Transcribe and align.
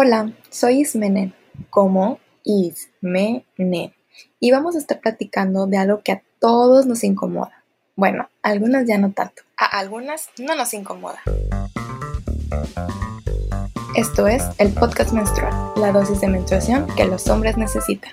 Hola, 0.00 0.30
soy 0.48 0.82
Ismenen, 0.82 1.34
como 1.70 2.20
Ismenen, 2.44 3.92
y 4.38 4.52
vamos 4.52 4.76
a 4.76 4.78
estar 4.78 5.00
platicando 5.00 5.66
de 5.66 5.76
algo 5.76 6.02
que 6.04 6.12
a 6.12 6.22
todos 6.38 6.86
nos 6.86 7.02
incomoda. 7.02 7.64
Bueno, 7.96 8.28
a 8.44 8.50
algunas 8.50 8.86
ya 8.86 8.96
no 8.96 9.10
tanto, 9.10 9.42
a 9.56 9.64
algunas 9.76 10.28
no 10.38 10.54
nos 10.54 10.72
incomoda. 10.72 11.18
Esto 13.96 14.28
es 14.28 14.44
el 14.58 14.72
podcast 14.72 15.10
menstrual, 15.10 15.72
la 15.74 15.90
dosis 15.90 16.20
de 16.20 16.28
menstruación 16.28 16.86
que 16.94 17.04
los 17.04 17.28
hombres 17.28 17.56
necesitan. 17.56 18.12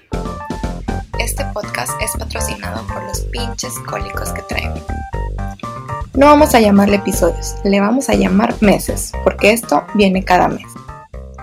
Este 1.19 1.45
podcast 1.53 1.91
es 2.01 2.13
patrocinado 2.17 2.83
por 2.87 3.03
los 3.03 3.21
pinches 3.25 3.77
cólicos 3.87 4.31
que 4.31 4.41
traigo. 4.41 4.73
No 6.15 6.25
vamos 6.25 6.55
a 6.55 6.59
llamarle 6.59 6.95
episodios, 6.95 7.53
le 7.63 7.79
vamos 7.79 8.09
a 8.09 8.15
llamar 8.15 8.55
meses, 8.59 9.11
porque 9.23 9.51
esto 9.51 9.85
viene 9.93 10.25
cada 10.25 10.47
mes 10.47 10.65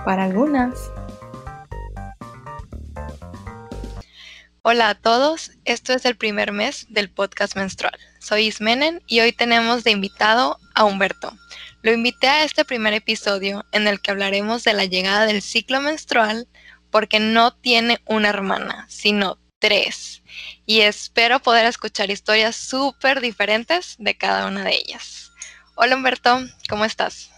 para 0.05 0.25
algunas. 0.25 0.91
Hola 4.61 4.89
a 4.89 4.95
todos, 4.95 5.51
esto 5.65 5.93
es 5.93 6.05
el 6.05 6.15
primer 6.15 6.51
mes 6.51 6.85
del 6.89 7.09
podcast 7.09 7.55
menstrual. 7.55 7.97
Soy 8.19 8.47
Ismenen 8.47 9.01
y 9.07 9.19
hoy 9.19 9.33
tenemos 9.33 9.83
de 9.83 9.91
invitado 9.91 10.57
a 10.73 10.85
Humberto. 10.85 11.33
Lo 11.81 11.91
invité 11.91 12.27
a 12.27 12.43
este 12.45 12.63
primer 12.63 12.93
episodio 12.93 13.65
en 13.73 13.87
el 13.87 14.01
que 14.01 14.11
hablaremos 14.11 14.63
de 14.63 14.73
la 14.73 14.85
llegada 14.85 15.25
del 15.25 15.41
ciclo 15.41 15.81
menstrual 15.81 16.47
porque 16.91 17.19
no 17.19 17.53
tiene 17.53 17.99
una 18.05 18.29
hermana, 18.29 18.85
sino 18.87 19.37
tres. 19.59 20.23
Y 20.65 20.81
espero 20.81 21.41
poder 21.41 21.65
escuchar 21.65 22.09
historias 22.09 22.55
súper 22.55 23.19
diferentes 23.19 23.95
de 23.99 24.15
cada 24.15 24.47
una 24.47 24.63
de 24.63 24.75
ellas. 24.75 25.31
Hola 25.75 25.95
Humberto, 25.95 26.39
¿cómo 26.69 26.85
estás? 26.85 27.32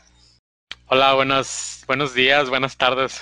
Hola, 0.88 1.16
buenos, 1.16 1.84
buenos 1.88 2.14
días, 2.14 2.48
buenas 2.52 2.78
tardes. 2.78 3.20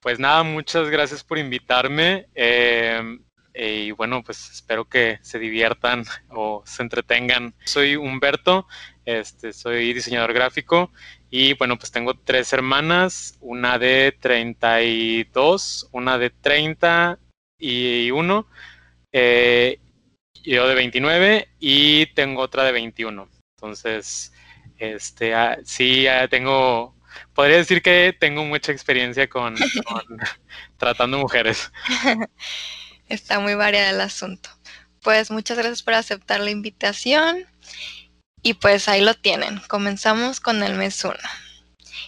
Pues 0.00 0.18
nada, 0.18 0.42
muchas 0.42 0.88
gracias 0.88 1.22
por 1.22 1.36
invitarme. 1.36 2.26
Em, 2.34 3.22
y 3.54 3.90
bueno, 3.90 4.22
pues 4.24 4.50
espero 4.50 4.86
que 4.86 5.18
se 5.20 5.38
diviertan 5.38 6.04
o 6.30 6.62
se 6.64 6.82
entretengan. 6.82 7.54
Soy 7.66 7.96
Humberto, 7.96 8.66
este, 9.04 9.52
soy 9.52 9.92
diseñador 9.92 10.32
gráfico 10.32 10.90
y 11.28 11.52
bueno, 11.52 11.76
pues 11.78 11.92
tengo 11.92 12.14
tres 12.14 12.50
hermanas, 12.54 13.36
una 13.42 13.78
de 13.78 14.16
32, 14.20 15.90
una 15.92 16.16
de 16.16 16.30
30 16.30 17.18
y 17.58 18.10
uno, 18.10 18.46
eh, 19.12 19.80
yo 20.42 20.66
de 20.66 20.74
29 20.74 21.48
y 21.60 22.06
tengo 22.14 22.40
otra 22.40 22.64
de 22.64 22.72
21. 22.72 23.28
Entonces, 23.58 24.32
este, 24.78 25.34
ah, 25.34 25.58
sí, 25.64 26.06
ah, 26.06 26.28
tengo, 26.28 26.94
podría 27.34 27.56
decir 27.56 27.82
que 27.82 28.16
tengo 28.18 28.44
mucha 28.44 28.72
experiencia 28.72 29.28
con, 29.28 29.56
tratando 30.78 31.18
mujeres. 31.18 31.70
Está 33.08 33.40
muy 33.40 33.54
variado 33.54 33.94
el 33.94 34.00
asunto. 34.00 34.50
Pues 35.02 35.30
muchas 35.30 35.56
gracias 35.56 35.82
por 35.82 35.94
aceptar 35.94 36.40
la 36.40 36.50
invitación. 36.50 37.46
Y 38.42 38.54
pues 38.54 38.88
ahí 38.88 39.00
lo 39.00 39.14
tienen. 39.14 39.60
Comenzamos 39.68 40.40
con 40.40 40.62
el 40.62 40.74
mes 40.74 41.04
1. 41.04 41.14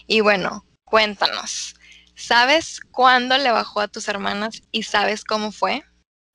Y 0.07 0.21
bueno, 0.21 0.65
cuéntanos. 0.85 1.75
¿Sabes 2.15 2.79
cuándo 2.91 3.37
le 3.37 3.51
bajó 3.51 3.81
a 3.81 3.87
tus 3.87 4.07
hermanas 4.07 4.61
y 4.71 4.83
sabes 4.83 5.23
cómo 5.23 5.51
fue? 5.51 5.83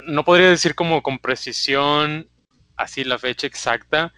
No 0.04 0.24
podría 0.24 0.50
decir 0.50 0.74
como 0.74 1.02
con 1.02 1.18
precisión 1.18 2.28
así 2.76 3.04
la 3.04 3.18
fecha 3.18 3.46
exacta, 3.46 4.12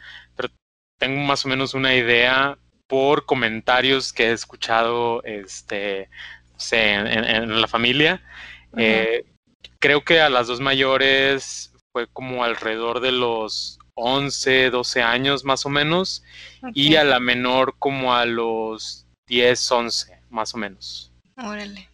tengo 0.98 1.20
más 1.20 1.44
o 1.44 1.48
menos 1.48 1.74
una 1.74 1.94
idea 1.94 2.58
por 2.86 3.26
comentarios 3.26 4.12
que 4.12 4.28
he 4.28 4.32
escuchado 4.32 5.22
este, 5.24 6.08
en, 6.70 7.60
la 7.60 7.68
familia. 7.68 8.22
Eh, 8.76 9.24
creo 9.78 10.04
que 10.04 10.20
a 10.20 10.28
las 10.28 10.46
dos 10.46 10.60
mayores 10.60 11.72
fue 11.92 12.06
como 12.08 12.44
alrededor 12.44 13.00
de 13.00 13.12
los 13.12 13.78
11, 13.94 14.70
12 14.70 15.02
años 15.02 15.44
más 15.44 15.66
o 15.66 15.68
menos, 15.68 16.22
y 16.74 16.96
a 16.96 17.04
la 17.04 17.20
menor 17.20 17.76
como 17.78 18.14
a 18.14 18.24
los 18.24 19.06
10, 19.26 19.72
11 19.72 20.20
más 20.30 20.54
o 20.54 20.58
menos. 20.58 21.12
Órale, 21.36 21.88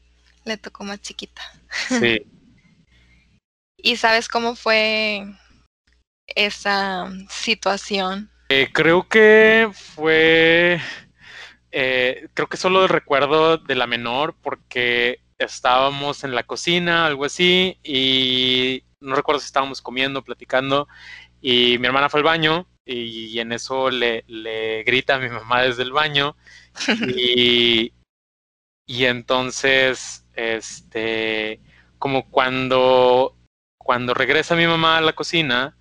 le 0.45 0.57
tocó 0.57 0.85
más 0.85 1.01
chiquita. 1.01 1.43
Sí. 1.89 2.27
¿Y 3.77 3.97
sabes 3.97 4.29
cómo 4.29 4.55
fue 4.55 5.27
esa 6.27 7.13
situación? 7.29 8.31
Eh, 8.49 8.69
creo 8.73 9.09
que 9.09 9.71
fue. 9.73 10.81
Eh, 11.73 12.29
creo 12.35 12.49
que 12.49 12.57
solo 12.57 12.87
recuerdo 12.87 13.59
de 13.59 13.75
la 13.75 13.87
menor 13.87 14.35
porque 14.41 15.21
estábamos 15.39 16.25
en 16.25 16.35
la 16.35 16.45
cocina, 16.45 17.07
algo 17.07 17.25
así, 17.25 17.79
y 17.83 18.85
no 19.01 19.17
recuerdo 19.17 19.41
si 19.41 19.47
estábamos 19.47 19.83
comiendo, 19.83 20.23
platicando, 20.23 20.89
y 21.41 21.79
mi 21.79 21.87
hermana 21.87 22.09
fue 22.09 22.21
al 22.21 22.25
baño 22.25 22.67
y, 22.85 23.39
en 23.39 23.53
eso 23.53 23.91
le, 23.91 24.25
le, 24.29 24.83
grita 24.85 25.17
a 25.17 25.19
mi 25.19 25.29
mamá 25.29 25.63
desde 25.63 25.83
el 25.83 25.93
baño 25.93 26.37
y, 27.17 27.93
y 28.87 29.05
entonces, 29.07 30.25
este, 30.35 31.61
como 31.99 32.31
cuando, 32.31 33.35
cuando 33.79 34.15
regresa 34.15 34.55
mi 34.55 34.67
mamá 34.67 34.99
a 34.99 35.01
la 35.01 35.15
cocina, 35.15 35.77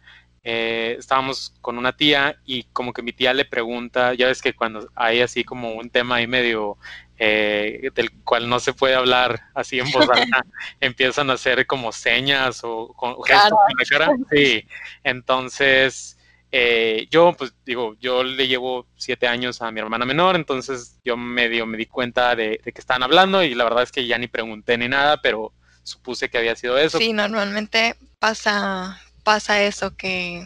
eh, 0.45 0.97
estábamos 0.99 1.53
con 1.61 1.77
una 1.77 1.95
tía 1.95 2.35
y 2.45 2.63
como 2.73 2.91
que 2.91 3.01
mi 3.01 3.13
tía 3.13 3.33
le 3.33 3.45
pregunta, 3.45 4.13
ya 4.13 4.27
ves 4.27 4.41
que 4.41 4.53
cuando 4.53 4.89
hay 4.93 5.21
así 5.21 5.45
como 5.45 5.71
un 5.71 5.89
tema 5.89 6.15
ahí 6.15 6.27
medio 6.27 6.77
eh, 7.17 7.89
del 7.95 8.11
cual 8.23 8.49
no 8.49 8.59
se 8.59 8.73
puede 8.73 8.95
hablar 8.95 9.39
así 9.55 9.79
en 9.79 9.89
voz 9.91 10.09
alta, 10.09 10.43
empiezan 10.81 11.29
a 11.29 11.33
hacer 11.33 11.65
como 11.65 11.93
señas 11.93 12.61
o 12.63 12.89
con 12.89 13.15
gestos 13.23 13.57
en 13.69 13.75
la 13.77 13.85
cara. 13.85 14.17
Sí, 14.29 14.67
entonces 15.03 16.17
eh, 16.51 17.07
yo 17.09 17.33
pues 17.37 17.53
digo, 17.65 17.95
yo 18.01 18.23
le 18.23 18.47
llevo 18.47 18.85
siete 18.97 19.27
años 19.27 19.61
a 19.61 19.71
mi 19.71 19.79
hermana 19.79 20.05
menor, 20.05 20.35
entonces 20.35 20.99
yo 21.05 21.15
medio 21.15 21.65
me 21.65 21.77
di 21.77 21.85
cuenta 21.85 22.35
de, 22.35 22.59
de 22.63 22.73
que 22.73 22.81
estaban 22.81 23.03
hablando 23.03 23.43
y 23.43 23.55
la 23.55 23.63
verdad 23.63 23.83
es 23.83 23.93
que 23.93 24.05
ya 24.05 24.17
ni 24.17 24.27
pregunté 24.27 24.77
ni 24.77 24.89
nada, 24.89 25.21
pero 25.21 25.53
supuse 25.83 26.29
que 26.29 26.37
había 26.37 26.55
sido 26.57 26.77
eso. 26.77 26.97
Sí, 26.97 27.13
normalmente 27.13 27.95
pasa 28.19 28.99
pasa 29.23 29.63
eso, 29.63 29.95
que 29.95 30.45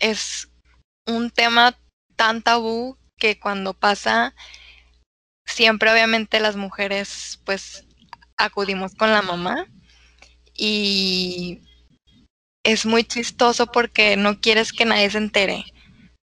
es 0.00 0.48
un 1.06 1.30
tema 1.30 1.76
tan 2.16 2.42
tabú 2.42 2.96
que 3.16 3.38
cuando 3.38 3.74
pasa, 3.74 4.34
siempre 5.46 5.90
obviamente 5.90 6.40
las 6.40 6.56
mujeres 6.56 7.40
pues 7.44 7.84
acudimos 8.36 8.94
con 8.94 9.10
la 9.10 9.22
mamá 9.22 9.66
y 10.54 11.62
es 12.64 12.86
muy 12.86 13.04
chistoso 13.04 13.66
porque 13.66 14.16
no 14.16 14.40
quieres 14.40 14.72
que 14.72 14.84
nadie 14.84 15.10
se 15.10 15.18
entere. 15.18 15.64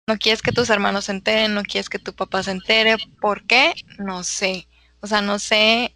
No 0.07 0.17
quieres 0.17 0.43
que 0.43 0.51
tus 0.51 0.69
hermanos 0.69 1.05
se 1.05 1.13
enteren, 1.13 1.55
no 1.55 1.63
quieres 1.63 1.89
que 1.89 1.97
tu 1.97 2.13
papá 2.13 2.43
se 2.43 2.51
entere. 2.51 2.97
¿Por 3.19 3.47
qué? 3.47 3.73
No 3.97 4.23
sé. 4.23 4.67
O 5.01 5.07
sea, 5.07 5.21
no 5.21 5.39
sé 5.39 5.93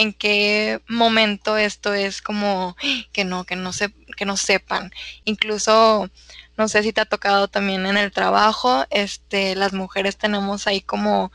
en 0.00 0.14
qué 0.14 0.80
momento 0.88 1.58
esto 1.58 1.92
es 1.92 2.22
como 2.22 2.74
que 3.12 3.24
no, 3.24 3.44
que 3.44 3.54
no 3.54 3.72
se, 3.74 3.92
que 4.16 4.24
no 4.24 4.38
sepan. 4.38 4.90
Incluso, 5.26 6.08
no 6.56 6.68
sé 6.68 6.82
si 6.82 6.94
te 6.94 7.02
ha 7.02 7.04
tocado 7.04 7.48
también 7.48 7.84
en 7.84 7.98
el 7.98 8.10
trabajo, 8.10 8.86
este, 8.88 9.54
las 9.54 9.74
mujeres 9.74 10.16
tenemos 10.16 10.66
ahí 10.66 10.80
como, 10.80 11.32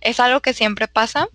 es 0.00 0.18
algo 0.18 0.40
que 0.40 0.52
siempre 0.52 0.88
pasa, 0.88 1.28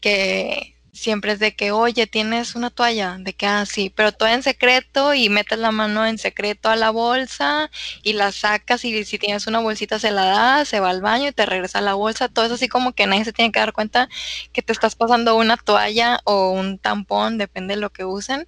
que 0.00 0.76
siempre 1.00 1.32
es 1.32 1.38
de 1.38 1.56
que, 1.56 1.72
oye, 1.72 2.06
tienes 2.06 2.54
una 2.54 2.70
toalla, 2.70 3.16
de 3.18 3.32
que, 3.32 3.46
ah, 3.46 3.64
sí, 3.66 3.90
pero 3.94 4.12
todo 4.12 4.28
en 4.28 4.42
secreto 4.42 5.14
y 5.14 5.28
metes 5.30 5.58
la 5.58 5.72
mano 5.72 6.06
en 6.06 6.18
secreto 6.18 6.68
a 6.68 6.76
la 6.76 6.90
bolsa 6.90 7.70
y 8.02 8.12
la 8.12 8.32
sacas 8.32 8.84
y 8.84 9.04
si 9.04 9.18
tienes 9.18 9.46
una 9.46 9.60
bolsita 9.60 9.98
se 9.98 10.10
la 10.10 10.26
das, 10.26 10.68
se 10.68 10.78
va 10.80 10.90
al 10.90 11.00
baño 11.00 11.28
y 11.28 11.32
te 11.32 11.46
regresa 11.46 11.80
la 11.80 11.94
bolsa, 11.94 12.28
todo 12.28 12.44
eso 12.44 12.54
así 12.54 12.68
como 12.68 12.92
que 12.92 13.06
nadie 13.06 13.24
se 13.24 13.32
tiene 13.32 13.50
que 13.50 13.60
dar 13.60 13.72
cuenta 13.72 14.08
que 14.52 14.62
te 14.62 14.72
estás 14.72 14.94
pasando 14.94 15.36
una 15.36 15.56
toalla 15.56 16.20
o 16.24 16.50
un 16.50 16.78
tampón, 16.78 17.38
depende 17.38 17.74
de 17.74 17.80
lo 17.80 17.90
que 17.90 18.04
usen, 18.04 18.46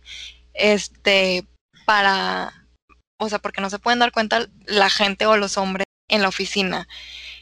este, 0.55 1.47
para, 1.87 2.53
o 3.19 3.29
sea, 3.29 3.39
porque 3.39 3.63
no 3.63 3.71
se 3.71 3.79
pueden 3.79 3.99
dar 3.99 4.13
cuenta 4.13 4.47
la 4.67 4.91
gente 4.91 5.27
o 5.27 5.37
los 5.39 5.57
hombres 5.57 5.87
en 6.09 6.23
la 6.23 6.29
oficina 6.29 6.87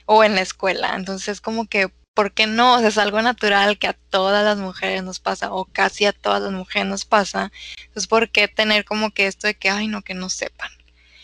o 0.07 0.25
en 0.25 0.37
la 0.37 0.43
escuela, 0.43 0.95
entonces 0.97 1.41
como 1.41 1.67
que 1.67 1.91
¿por 2.21 2.33
qué 2.33 2.47
no? 2.47 2.75
O 2.75 2.79
sea, 2.81 2.89
es 2.89 2.99
algo 2.99 3.23
natural 3.23 3.79
que 3.79 3.87
a 3.87 3.95
todas 3.95 4.45
las 4.45 4.59
mujeres 4.59 5.03
nos 5.03 5.21
pasa, 5.21 5.55
o 5.55 5.65
casi 5.65 6.05
a 6.05 6.13
todas 6.13 6.43
las 6.43 6.53
mujeres 6.53 6.87
nos 6.87 7.07
pasa. 7.07 7.51
Entonces, 7.79 8.07
¿por 8.09 8.29
qué 8.29 8.47
tener 8.47 8.85
como 8.85 9.11
que 9.11 9.27
esto 9.27 9.47
de 9.47 9.55
que, 9.55 9.71
ay, 9.71 9.89
no, 9.89 10.03
que 10.03 10.13
no 10.13 10.29
sepan? 10.29 10.71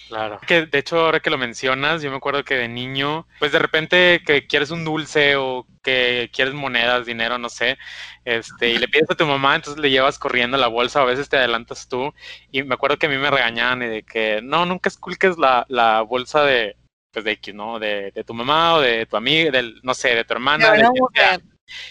Claro. 0.08 0.40
Que 0.46 0.64
de 0.64 0.78
hecho, 0.78 0.98
ahora 0.98 1.20
que 1.20 1.28
lo 1.28 1.36
mencionas, 1.36 2.00
yo 2.00 2.10
me 2.10 2.16
acuerdo 2.16 2.44
que 2.44 2.54
de 2.54 2.68
niño, 2.68 3.26
pues 3.40 3.52
de 3.52 3.58
repente 3.58 4.22
que 4.24 4.46
quieres 4.46 4.70
un 4.70 4.86
dulce 4.86 5.36
o 5.36 5.66
que 5.82 6.30
quieres 6.32 6.54
monedas, 6.54 7.04
dinero, 7.04 7.36
no 7.36 7.50
sé, 7.50 7.76
este, 8.24 8.70
y 8.70 8.78
le 8.78 8.88
pides 8.88 9.10
a 9.10 9.16
tu 9.16 9.26
mamá, 9.26 9.54
entonces 9.54 9.82
le 9.82 9.90
llevas 9.90 10.18
corriendo 10.18 10.56
la 10.56 10.68
bolsa, 10.68 11.02
a 11.02 11.04
veces 11.04 11.28
te 11.28 11.36
adelantas 11.36 11.88
tú, 11.88 12.14
y 12.50 12.62
me 12.62 12.72
acuerdo 12.72 12.96
que 12.96 13.04
a 13.04 13.10
mí 13.10 13.18
me 13.18 13.30
regañaban 13.30 13.82
y 13.82 13.86
de 13.86 14.02
que 14.02 14.40
no, 14.42 14.64
nunca 14.64 14.88
esculques 14.88 15.36
la, 15.36 15.66
la 15.68 16.00
bolsa 16.00 16.42
de, 16.42 16.74
pues 17.22 17.24
de 17.24 17.52
¿no? 17.54 17.78
De, 17.78 18.12
tu 18.26 18.34
mamá 18.34 18.74
o 18.74 18.80
de 18.82 19.06
tu 19.06 19.16
amiga, 19.16 19.50
del, 19.50 19.80
no 19.82 19.94
sé, 19.94 20.14
de 20.14 20.24
tu 20.24 20.34
hermana. 20.34 20.74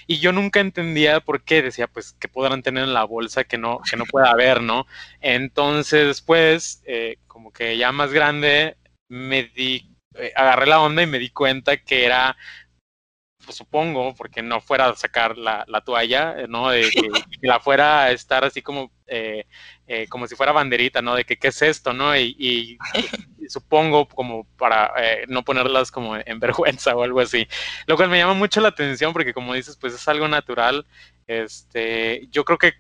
Y 0.06 0.20
yo 0.20 0.32
nunca 0.32 0.60
entendía 0.60 1.20
por 1.20 1.44
qué, 1.44 1.64
decía, 1.64 1.88
pues, 1.88 2.14
que 2.14 2.28
podrán 2.28 2.62
tener 2.62 2.84
en 2.84 2.94
la 2.94 3.04
bolsa 3.06 3.44
que 3.44 3.58
no, 3.58 3.80
que 3.90 3.98
no 3.98 4.06
pueda 4.06 4.30
haber, 4.30 4.62
¿no? 4.62 4.86
Entonces, 5.22 6.06
después, 6.08 6.84
eh, 6.86 7.18
como 7.28 7.52
que 7.52 7.76
ya 7.76 7.92
más 7.92 8.14
grande, 8.14 8.78
me 9.10 9.44
di, 9.44 9.96
eh, 10.14 10.32
agarré 10.36 10.68
la 10.68 10.80
onda 10.80 11.02
y 11.02 11.08
me 11.08 11.18
di 11.18 11.30
cuenta 11.30 11.76
que 11.78 12.06
era 12.06 12.38
pues, 13.46 13.58
supongo, 13.58 14.14
porque 14.16 14.42
no 14.42 14.60
fuera 14.60 14.90
a 14.90 14.96
sacar 14.96 15.38
la, 15.38 15.66
toalla, 15.86 16.36
eh, 16.38 16.48
¿no? 16.48 16.70
De 16.70 16.90
que, 17.42 17.48
la 17.48 17.60
fuera 17.60 18.04
a 18.04 18.12
estar 18.12 18.44
así 18.44 18.62
como, 18.62 18.92
eh, 19.08 19.46
eh, 19.88 20.08
como 20.08 20.28
si 20.28 20.36
fuera 20.36 20.52
banderita, 20.52 21.02
¿no? 21.02 21.16
De 21.16 21.24
que 21.24 21.38
qué 21.38 21.50
es 21.50 21.62
esto, 21.62 21.94
¿no? 21.94 22.18
Y, 22.18 22.78
supongo 23.50 24.08
como 24.08 24.46
para 24.58 24.94
no 25.28 25.44
ponerlas 25.44 25.92
como 25.92 26.16
en 26.16 26.40
vergüenza 26.40 26.96
o 26.96 27.04
algo 27.04 27.20
así. 27.20 27.48
Lo 27.88 27.96
cual 27.96 28.10
me 28.10 28.18
llama 28.18 28.34
mucho 28.34 28.62
la 28.62 28.70
atención 28.70 29.14
porque 29.14 29.34
como 29.34 29.54
dices, 29.54 29.78
pues 29.78 29.94
es 29.94 30.08
algo 30.08 30.28
natural. 30.28 30.86
Este, 31.28 32.28
yo 32.32 32.46
creo 32.46 32.58
que 32.58 32.74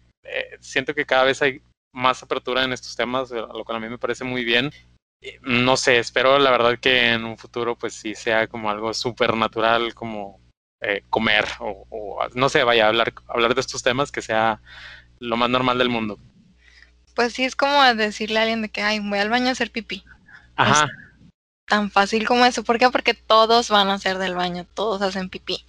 siento 0.59 0.95
que 0.95 1.05
cada 1.05 1.23
vez 1.23 1.41
hay 1.41 1.61
más 1.93 2.23
apertura 2.23 2.63
en 2.63 2.73
estos 2.73 2.95
temas, 2.95 3.31
lo 3.31 3.63
cual 3.63 3.77
a 3.77 3.79
mí 3.79 3.89
me 3.89 3.97
parece 3.97 4.23
muy 4.23 4.43
bien 4.43 4.71
no 5.41 5.77
sé, 5.77 5.97
espero 5.97 6.39
la 6.39 6.51
verdad 6.51 6.77
que 6.79 7.13
en 7.13 7.25
un 7.25 7.37
futuro 7.37 7.75
pues 7.75 7.93
sí 7.93 8.15
sea 8.15 8.47
como 8.47 8.69
algo 8.69 8.93
súper 8.93 9.35
natural, 9.35 9.93
como 9.93 10.39
eh, 10.81 11.03
comer 11.09 11.45
o, 11.59 12.19
no 12.33 12.49
sé, 12.49 12.63
vaya 12.63 12.85
a 12.85 12.89
hablar, 12.89 13.13
hablar 13.27 13.55
de 13.55 13.61
estos 13.61 13.83
temas 13.83 14.11
que 14.11 14.21
sea 14.21 14.61
lo 15.19 15.37
más 15.37 15.49
normal 15.49 15.77
del 15.77 15.89
mundo. 15.89 16.19
Pues 17.15 17.33
sí, 17.33 17.45
es 17.45 17.55
como 17.55 17.81
decirle 17.95 18.39
a 18.39 18.41
alguien 18.41 18.61
de 18.61 18.69
que, 18.69 18.81
ay, 18.81 18.99
voy 18.99 19.19
al 19.19 19.29
baño 19.29 19.47
a 19.47 19.51
hacer 19.51 19.71
pipí. 19.71 20.03
Ajá. 20.55 20.87
tan 21.67 21.89
fácil 21.91 22.27
como 22.27 22.45
eso. 22.45 22.63
¿Por 22.63 22.77
qué? 22.79 22.89
Porque 22.89 23.13
todos 23.13 23.69
van 23.69 23.89
a 23.89 23.95
hacer 23.95 24.17
del 24.17 24.35
baño, 24.35 24.65
todos 24.75 25.01
hacen 25.01 25.29
pipí. 25.29 25.65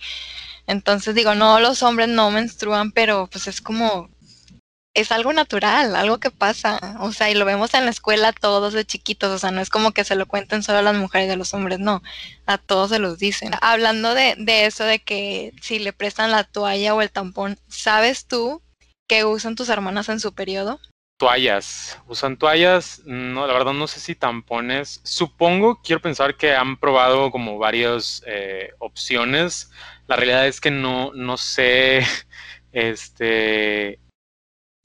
Entonces 0.66 1.14
digo, 1.14 1.34
no, 1.34 1.60
los 1.60 1.82
hombres 1.82 2.08
no 2.08 2.30
menstruan, 2.30 2.92
pero 2.92 3.28
pues 3.28 3.46
es 3.46 3.60
como 3.60 4.10
es 4.96 5.12
algo 5.12 5.34
natural, 5.34 5.94
algo 5.94 6.18
que 6.18 6.30
pasa, 6.30 6.96
o 7.00 7.12
sea, 7.12 7.30
y 7.30 7.34
lo 7.34 7.44
vemos 7.44 7.74
en 7.74 7.84
la 7.84 7.90
escuela 7.90 8.32
todos 8.32 8.72
de 8.72 8.86
chiquitos, 8.86 9.30
o 9.30 9.38
sea, 9.38 9.50
no 9.50 9.60
es 9.60 9.68
como 9.68 9.92
que 9.92 10.04
se 10.04 10.14
lo 10.16 10.24
cuenten 10.24 10.62
solo 10.62 10.78
a 10.78 10.82
las 10.82 10.96
mujeres 10.96 11.28
y 11.28 11.32
a 11.32 11.36
los 11.36 11.52
hombres, 11.52 11.78
no, 11.78 12.02
a 12.46 12.56
todos 12.56 12.88
se 12.88 12.98
los 12.98 13.18
dicen. 13.18 13.50
Hablando 13.60 14.14
de, 14.14 14.36
de 14.38 14.64
eso 14.64 14.84
de 14.84 14.98
que 14.98 15.52
si 15.60 15.78
le 15.80 15.92
prestan 15.92 16.30
la 16.30 16.44
toalla 16.44 16.94
o 16.94 17.02
el 17.02 17.10
tampón, 17.10 17.58
¿sabes 17.68 18.24
tú 18.24 18.62
qué 19.06 19.26
usan 19.26 19.54
tus 19.54 19.68
hermanas 19.68 20.08
en 20.08 20.18
su 20.18 20.32
periodo? 20.32 20.80
Toallas, 21.18 21.98
usan 22.08 22.36
toallas, 22.36 23.00
no, 23.06 23.46
la 23.46 23.54
verdad 23.54 23.72
no 23.72 23.86
sé 23.86 24.00
si 24.00 24.14
tampones, 24.14 25.00
supongo, 25.02 25.80
quiero 25.82 26.02
pensar 26.02 26.36
que 26.36 26.54
han 26.54 26.76
probado 26.76 27.30
como 27.30 27.56
varias 27.56 28.22
eh, 28.26 28.72
opciones, 28.78 29.70
la 30.08 30.16
realidad 30.16 30.46
es 30.46 30.60
que 30.60 30.70
no, 30.70 31.12
no 31.14 31.38
sé, 31.38 32.04
este 32.72 33.98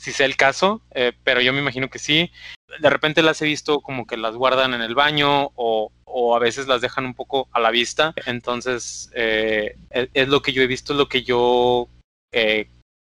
si 0.02 0.12
sea 0.12 0.26
el 0.26 0.36
caso, 0.36 0.82
eh, 0.92 1.14
pero 1.24 1.42
yo 1.42 1.54
me 1.54 1.60
imagino 1.60 1.90
que 1.90 2.00
sí. 2.00 2.32
De 2.80 2.90
repente 2.90 3.22
las 3.22 3.40
he 3.42 3.46
visto 3.46 3.82
como 3.82 4.08
que 4.08 4.18
las 4.18 4.36
guardan 4.36 4.74
en 4.74 4.82
el 4.82 4.96
baño 4.96 5.52
o, 5.56 5.92
a 6.36 6.40
veces 6.40 6.68
las 6.68 6.82
dejan 6.82 7.06
un 7.06 7.14
poco 7.14 7.48
a 7.52 7.60
la 7.60 7.70
vista. 7.70 8.14
Entonces, 8.26 9.12
eh, 9.14 9.76
es, 9.92 10.28
lo 10.28 10.42
que 10.42 10.54
yo 10.54 10.64
he 10.64 10.68
visto, 10.68 10.94
es 10.94 10.98
lo 10.98 11.08
que 11.08 11.22
yo, 11.22 11.88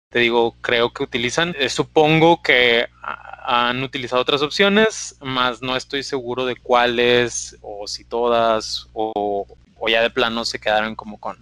te 0.10 0.20
digo, 0.20 0.56
creo 0.62 0.92
que 0.92 1.04
utilizan. 1.04 1.56
supongo 1.70 2.42
que 2.42 2.88
han 3.02 3.82
utilizado 3.84 4.22
otras 4.22 4.42
opciones, 4.42 5.16
más 5.22 5.62
no 5.62 5.76
estoy 5.76 6.04
seguro 6.04 6.46
de 6.46 6.56
cuáles 6.56 7.58
o 7.62 7.88
si 7.88 8.04
todas 8.04 8.88
o, 8.94 9.46
ya 9.88 10.02
de 10.02 10.10
plano 10.10 10.46
se 10.46 10.60
quedaron 10.60 10.96
como 10.96 11.20
con, 11.20 11.38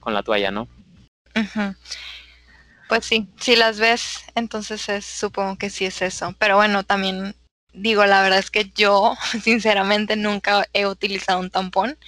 con 0.00 0.14
la 0.14 0.22
toalla, 0.22 0.50
¿no? 0.50 0.68
Pues 2.88 3.04
sí, 3.04 3.28
si 3.38 3.54
las 3.54 3.78
ves, 3.78 4.24
entonces 4.34 4.88
es, 4.88 5.04
supongo 5.04 5.56
que 5.56 5.70
sí 5.70 5.84
es 5.84 6.02
eso. 6.02 6.34
Pero 6.38 6.56
bueno, 6.56 6.84
también 6.84 7.36
digo, 7.72 8.04
la 8.06 8.22
verdad 8.22 8.38
es 8.38 8.50
que 8.50 8.70
yo, 8.74 9.14
sinceramente, 9.42 10.16
nunca 10.16 10.66
he 10.72 10.86
utilizado 10.86 11.40
un 11.40 11.50
tampón. 11.50 11.98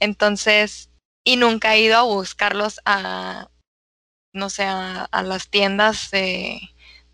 Entonces, 0.00 0.90
y 1.24 1.36
nunca 1.36 1.74
he 1.74 1.82
ido 1.82 1.96
a 1.98 2.02
buscarlos 2.02 2.80
a, 2.84 3.48
no 4.36 4.50
sé, 4.50 4.64
a, 4.64 5.08
las 5.24 5.48
tiendas 5.48 6.10
de, 6.10 6.60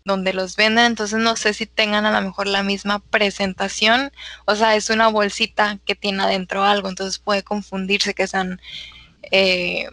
donde 0.05 0.33
los 0.33 0.55
venden. 0.55 0.85
Entonces, 0.85 1.19
no 1.19 1.35
sé 1.35 1.53
si 1.53 1.65
tengan 1.65 2.05
a 2.05 2.11
lo 2.19 2.25
mejor 2.25 2.47
la 2.47 2.63
misma 2.63 2.99
presentación. 2.99 4.11
O 4.45 4.55
sea, 4.55 4.75
es 4.75 4.89
una 4.89 5.07
bolsita 5.07 5.79
que 5.85 5.95
tiene 5.95 6.23
adentro 6.23 6.63
algo. 6.63 6.89
Entonces, 6.89 7.19
puede 7.19 7.43
confundirse 7.43 8.13
que 8.13 8.27
sean. 8.27 8.61
Eh, 9.31 9.87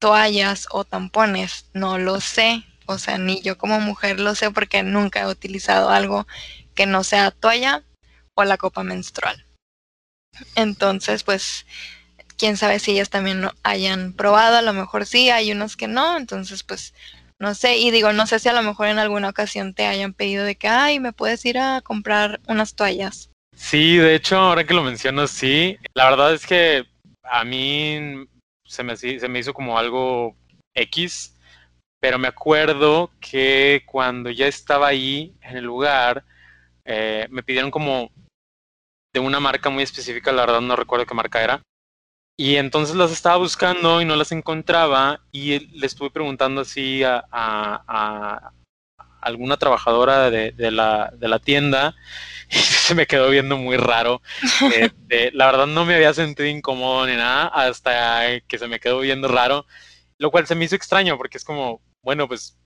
toallas 0.00 0.66
o 0.70 0.84
tampones, 0.84 1.66
no 1.74 1.98
lo 1.98 2.20
sé, 2.20 2.64
o 2.86 2.98
sea, 2.98 3.18
ni 3.18 3.40
yo 3.42 3.56
como 3.58 3.80
mujer 3.80 4.18
lo 4.18 4.34
sé 4.34 4.50
porque 4.50 4.82
nunca 4.82 5.20
he 5.20 5.26
utilizado 5.26 5.90
algo 5.90 6.26
que 6.74 6.86
no 6.86 7.04
sea 7.04 7.30
toalla 7.30 7.84
o 8.34 8.44
la 8.44 8.56
copa 8.56 8.82
menstrual. 8.82 9.46
Entonces, 10.56 11.22
pues, 11.22 11.66
quién 12.40 12.56
sabe 12.56 12.78
si 12.78 12.92
ellas 12.92 13.10
también 13.10 13.46
hayan 13.62 14.14
probado, 14.14 14.56
a 14.56 14.62
lo 14.62 14.72
mejor 14.72 15.04
sí, 15.04 15.28
hay 15.28 15.52
unos 15.52 15.76
que 15.76 15.88
no, 15.88 16.16
entonces, 16.16 16.62
pues, 16.62 16.94
no 17.38 17.54
sé, 17.54 17.76
y 17.76 17.90
digo, 17.90 18.14
no 18.14 18.26
sé 18.26 18.38
si 18.38 18.48
a 18.48 18.54
lo 18.54 18.62
mejor 18.62 18.88
en 18.88 18.98
alguna 18.98 19.28
ocasión 19.28 19.74
te 19.74 19.86
hayan 19.86 20.14
pedido 20.14 20.46
de 20.46 20.56
que, 20.56 20.66
ay, 20.66 21.00
me 21.00 21.12
puedes 21.12 21.44
ir 21.44 21.58
a 21.58 21.82
comprar 21.82 22.40
unas 22.48 22.74
toallas. 22.74 23.28
Sí, 23.54 23.98
de 23.98 24.14
hecho, 24.14 24.38
ahora 24.38 24.64
que 24.64 24.72
lo 24.72 24.82
menciono, 24.82 25.26
sí. 25.26 25.76
La 25.92 26.08
verdad 26.08 26.32
es 26.32 26.46
que 26.46 26.86
a 27.22 27.44
mí 27.44 28.26
se 28.64 28.82
me, 28.82 28.96
se 28.96 29.28
me 29.28 29.38
hizo 29.38 29.52
como 29.52 29.78
algo 29.78 30.34
X, 30.74 31.36
pero 32.00 32.18
me 32.18 32.28
acuerdo 32.28 33.10
que 33.20 33.82
cuando 33.84 34.30
ya 34.30 34.46
estaba 34.46 34.88
ahí 34.88 35.34
en 35.42 35.58
el 35.58 35.64
lugar, 35.64 36.24
eh, 36.86 37.26
me 37.28 37.42
pidieron 37.42 37.70
como 37.70 38.10
de 39.12 39.20
una 39.20 39.40
marca 39.40 39.68
muy 39.68 39.82
específica, 39.82 40.32
la 40.32 40.46
verdad 40.46 40.62
no 40.62 40.74
recuerdo 40.74 41.04
qué 41.04 41.14
marca 41.14 41.42
era. 41.42 41.60
Y 42.40 42.56
entonces 42.56 42.96
las 42.96 43.12
estaba 43.12 43.36
buscando 43.36 44.00
y 44.00 44.06
no 44.06 44.16
las 44.16 44.32
encontraba 44.32 45.20
y 45.30 45.58
le 45.78 45.86
estuve 45.86 46.08
preguntando 46.08 46.62
así 46.62 47.04
a, 47.04 47.22
a, 47.30 48.52
alguna 49.20 49.58
trabajadora 49.58 50.30
de, 50.30 50.52
de, 50.52 50.70
la, 50.70 51.12
de 51.18 51.28
la 51.28 51.38
tienda 51.38 51.94
y 52.50 52.56
se 52.56 52.94
me 52.94 53.06
quedó 53.06 53.28
viendo 53.28 53.58
muy 53.58 53.76
raro. 53.76 54.22
Este, 54.74 55.32
la 55.32 55.44
verdad 55.44 55.66
no 55.66 55.84
me 55.84 55.94
había 55.94 56.14
sentido 56.14 56.48
incómodo 56.48 57.06
ni 57.06 57.14
nada 57.14 57.48
hasta 57.48 58.40
que 58.48 58.56
se 58.56 58.68
me 58.68 58.80
quedó 58.80 59.00
viendo 59.00 59.28
raro, 59.28 59.66
lo 60.16 60.30
cual 60.30 60.46
se 60.46 60.54
me 60.54 60.64
hizo 60.64 60.76
extraño 60.76 61.18
porque 61.18 61.36
es 61.36 61.44
como, 61.44 61.82
bueno, 62.02 62.26
pues, 62.26 62.56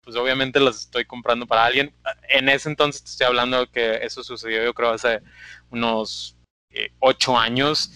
pues 0.00 0.16
obviamente 0.16 0.58
las 0.58 0.76
estoy 0.76 1.04
comprando 1.04 1.46
para 1.46 1.66
alguien. 1.66 1.94
En 2.30 2.48
ese 2.48 2.70
entonces 2.70 3.04
te 3.04 3.10
estoy 3.10 3.26
hablando 3.26 3.70
que 3.70 3.96
eso 3.96 4.24
sucedió 4.24 4.64
yo 4.64 4.72
creo 4.72 4.88
hace 4.88 5.20
unos 5.68 6.34
eh, 6.70 6.92
ocho 7.00 7.36
años. 7.36 7.92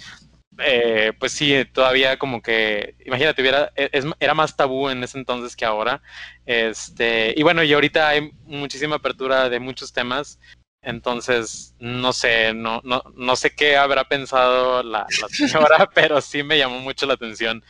Eh, 0.59 1.13
pues 1.19 1.33
sí, 1.33 1.65
todavía 1.73 2.19
como 2.19 2.43
que, 2.43 2.95
imagínate, 3.07 3.43
e, 3.77 4.03
era 4.21 4.35
más 4.35 4.57
tabú 4.57 4.89
en 4.89 5.03
ese 5.03 5.19
entonces 5.19 5.57
que 5.57 5.65
ahora. 5.65 6.03
Este, 6.45 7.35
y 7.37 7.43
bueno, 7.43 7.63
y 7.63 7.73
ahorita 7.73 8.09
hay 8.09 8.33
muchísima 8.45 8.97
apertura 8.97 9.49
de 9.49 9.61
muchos 9.61 9.93
temas. 9.93 10.39
Entonces, 10.83 11.75
no 11.79 12.13
sé, 12.13 12.53
no, 12.55 12.81
no, 12.85 13.03
no 13.15 13.37
sé 13.37 13.55
qué 13.55 13.77
habrá 13.77 14.09
pensado 14.09 14.83
la, 14.83 15.07
señora, 15.29 15.89
pero 15.95 16.21
sí 16.21 16.43
me 16.43 16.59
llamó 16.59 16.81
mucho 16.81 17.07
la 17.07 17.15
atención. 17.15 17.65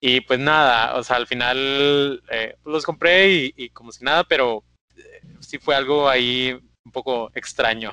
Y 0.00 0.22
pues 0.22 0.40
nada, 0.40 0.96
o 0.96 1.04
sea, 1.04 1.16
al 1.16 1.26
final 1.26 2.22
eh, 2.30 2.56
los 2.64 2.84
compré 2.84 3.52
y, 3.56 3.68
como 3.70 3.92
si 3.92 4.04
nada, 4.04 4.24
pero 4.24 4.64
eh, 4.96 5.20
sí 5.40 5.58
fue 5.58 5.76
algo 5.76 6.08
ahí 6.08 6.58
un 6.84 6.92
poco 6.92 7.30
extraño. 7.34 7.92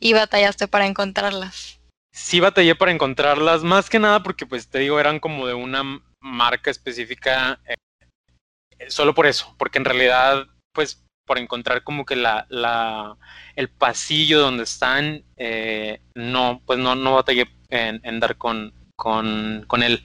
¿Y 0.00 0.12
batallaste 0.12 0.66
para 0.68 0.86
encontrarlas? 0.86 1.77
Sí 2.12 2.40
batallé 2.40 2.74
para 2.74 2.92
encontrarlas, 2.92 3.62
más 3.62 3.88
que 3.88 3.98
nada 3.98 4.22
porque 4.22 4.46
pues 4.46 4.68
te 4.68 4.78
digo, 4.80 4.98
eran 4.98 5.20
como 5.20 5.46
de 5.46 5.54
una 5.54 5.82
marca 6.20 6.70
específica, 6.70 7.60
eh, 7.66 8.90
solo 8.90 9.14
por 9.14 9.26
eso, 9.26 9.54
porque 9.58 9.78
en 9.78 9.84
realidad 9.84 10.46
pues 10.72 11.02
por 11.26 11.38
encontrar 11.38 11.84
como 11.84 12.04
que 12.06 12.16
la, 12.16 12.46
la 12.48 13.16
el 13.54 13.68
pasillo 13.68 14.40
donde 14.40 14.64
están, 14.64 15.22
eh, 15.36 16.00
no, 16.14 16.62
pues 16.64 16.78
no, 16.78 16.94
no 16.94 17.14
batallé 17.14 17.46
en, 17.68 18.20
dar 18.20 18.36
con, 18.36 18.72
con, 18.96 19.64
con 19.66 19.82
él. 19.82 20.02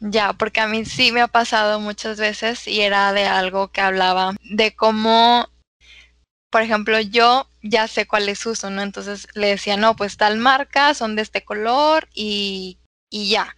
Ya, 0.00 0.32
porque 0.32 0.60
a 0.60 0.66
mí 0.66 0.84
sí 0.86 1.12
me 1.12 1.20
ha 1.20 1.28
pasado 1.28 1.78
muchas 1.78 2.18
veces 2.18 2.66
y 2.66 2.80
era 2.80 3.12
de 3.12 3.26
algo 3.26 3.68
que 3.68 3.82
hablaba 3.82 4.34
de 4.42 4.74
cómo, 4.74 5.48
por 6.50 6.62
ejemplo, 6.62 7.00
yo 7.00 7.48
ya 7.62 7.88
sé 7.88 8.06
cuáles 8.06 8.44
uso, 8.46 8.70
¿no? 8.70 8.82
Entonces 8.82 9.28
le 9.34 9.48
decía, 9.48 9.76
no, 9.76 9.96
pues 9.96 10.16
tal 10.16 10.38
marca, 10.38 10.94
son 10.94 11.16
de 11.16 11.22
este 11.22 11.44
color 11.44 12.08
y, 12.14 12.78
y 13.10 13.30
ya. 13.30 13.56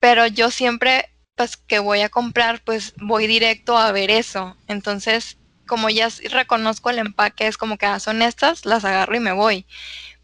Pero 0.00 0.26
yo 0.26 0.50
siempre 0.50 1.10
pues 1.38 1.56
que 1.56 1.78
voy 1.78 2.00
a 2.00 2.08
comprar, 2.08 2.62
pues 2.64 2.94
voy 2.98 3.28
directo 3.28 3.78
a 3.78 3.92
ver 3.92 4.10
eso. 4.10 4.56
Entonces, 4.66 5.38
como 5.68 5.88
ya 5.88 6.08
reconozco 6.30 6.90
el 6.90 6.98
empaque, 6.98 7.46
es 7.46 7.56
como 7.56 7.78
que 7.78 7.86
ah, 7.86 8.00
son 8.00 8.22
estas, 8.22 8.66
las 8.66 8.84
agarro 8.84 9.16
y 9.16 9.20
me 9.20 9.32
voy. 9.32 9.66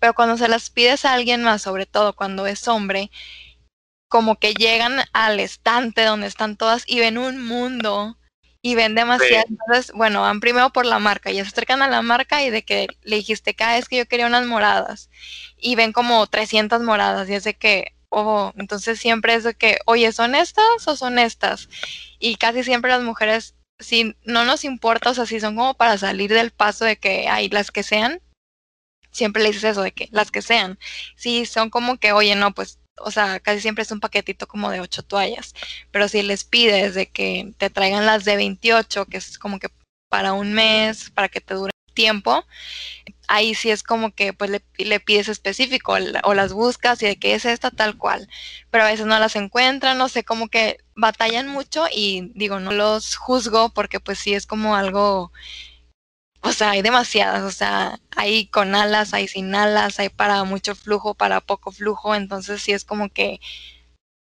Pero 0.01 0.15
cuando 0.15 0.37
se 0.37 0.49
las 0.49 0.71
pides 0.71 1.05
a 1.05 1.13
alguien 1.15 1.45
más, 1.45 1.63
sobre 1.63 1.87
todo 1.87 2.15
cuando 2.15 2.47
es 2.47 2.67
hombre, 2.69 3.11
como 4.09 4.37
que 4.41 4.55
llegan 4.55 5.01
al 5.13 5.41
estante 5.41 6.05
donde 6.05 6.27
están 6.27 6.57
todas 6.57 6.85
y 6.87 6.99
ven 7.01 7.19
un 7.19 7.45
mundo 7.47 8.19
y 8.65 8.75
ven 8.77 8.95
demasiado. 8.95 9.45
Entonces, 9.47 9.93
bueno, 9.95 10.23
van 10.23 10.41
primero 10.41 10.71
por 10.71 10.87
la 10.87 10.99
marca 10.99 11.31
y 11.31 11.35
se 11.35 11.43
acercan 11.43 11.83
a 11.83 11.87
la 11.87 12.01
marca 12.01 12.43
y 12.43 12.49
de 12.49 12.65
que 12.65 12.89
le 13.03 13.17
dijiste, 13.17 13.53
cada 13.53 13.75
vez 13.75 13.91
que 13.91 13.99
yo 13.99 14.07
quería 14.07 14.27
unas 14.27 14.47
moradas 14.47 15.11
y 15.59 15.75
ven 15.75 15.93
como 15.93 16.27
300 16.27 16.81
moradas 16.81 17.29
y 17.29 17.35
es 17.35 17.45
de 17.45 17.53
que, 17.53 17.93
oh, 18.09 18.55
entonces 18.57 18.99
siempre 18.99 19.35
es 19.35 19.45
de 19.45 19.53
que, 19.53 19.77
oye, 19.85 20.11
¿son 20.13 20.35
estas 20.35 20.89
o 20.89 20.97
son 20.97 21.19
estas? 21.19 21.69
Y 22.19 22.37
casi 22.37 22.65
siempre 22.65 22.91
las 22.91 23.03
mujeres, 23.03 23.55
si 23.81 24.17
no 24.25 24.47
nos 24.47 24.65
importa, 24.65 25.11
o 25.11 25.15
sea, 25.15 25.27
si 25.27 25.41
son 25.41 25.57
como 25.57 25.75
para 25.75 25.99
salir 25.99 26.33
del 26.33 26.51
paso 26.51 26.87
de 26.87 26.97
que 26.97 27.29
hay 27.29 27.51
las 27.51 27.71
que 27.71 27.83
sean, 27.83 28.23
siempre 29.11 29.43
le 29.43 29.51
dices 29.51 29.65
eso 29.65 29.83
de 29.83 29.93
que 29.93 30.09
las 30.11 30.31
que 30.31 30.41
sean. 30.41 30.79
Si 31.17 31.45
son 31.45 31.69
como 31.69 31.99
que, 31.99 32.13
oye, 32.13 32.35
no, 32.35 32.55
pues 32.55 32.79
o 32.99 33.11
sea, 33.11 33.41
casi 33.41 33.61
siempre 33.61 33.83
es 33.83 33.91
un 33.91 34.01
paquetito 34.01 34.47
como 34.47 34.71
de 34.71 34.81
ocho 34.81 35.03
toallas, 35.03 35.55
pero 35.91 36.09
si 36.09 36.23
les 36.23 36.45
pides 36.45 36.95
de 36.95 37.09
que 37.11 37.53
te 37.59 37.71
traigan 37.71 38.07
las 38.07 38.25
de 38.25 38.37
28, 38.37 39.07
que 39.07 39.17
es 39.17 39.39
como 39.39 39.59
que 39.59 39.69
para 40.09 40.33
un 40.33 40.53
mes, 40.53 41.11
para 41.11 41.29
que 41.29 41.41
te 41.41 41.55
dure 41.55 41.73
tiempo, 41.95 42.45
ahí 43.29 43.55
sí 43.55 43.71
es 43.71 43.83
como 43.83 44.13
que 44.15 44.33
pues 44.33 44.51
le, 44.51 45.01
pides 45.01 45.29
específico 45.29 45.97
o 46.25 46.35
las 46.35 46.53
buscas 46.53 47.03
y 47.03 47.07
de 47.07 47.17
que 47.17 47.35
es 47.35 47.45
esta 47.45 47.71
tal 47.71 47.97
cual, 47.97 48.29
pero 48.71 48.85
a 48.85 48.89
veces 48.89 49.07
no 49.07 49.19
las 49.19 49.37
encuentran, 49.37 49.99
no 49.99 50.09
sé, 50.09 50.25
como 50.25 50.49
que 50.49 50.79
batallan 50.95 51.49
mucho 51.49 51.87
y 51.93 52.33
digo, 52.35 52.61
no 52.61 52.73
los 52.73 53.17
juzgo 53.17 53.71
porque 53.71 54.01
pues 54.01 54.19
sí 54.19 54.35
es 54.35 54.47
como 54.47 54.77
algo 54.77 55.33
o 56.45 56.53
sea, 56.53 56.71
hay 56.71 56.83
demasiadas, 56.83 57.43
o 57.43 57.51
sea, 57.51 57.99
hay 58.15 58.47
con 58.49 58.75
alas, 58.75 59.15
hay 59.15 59.27
sin 59.29 59.55
alas, 59.55 59.99
hay 59.99 60.11
para 60.11 60.45
mucho 60.45 60.75
flujo, 60.75 61.15
para 61.15 61.41
poco 61.41 61.73
flujo, 61.73 62.15
entonces 62.15 62.61
sí 62.61 62.73
es 62.73 62.85
como 62.85 63.09
que, 63.09 63.41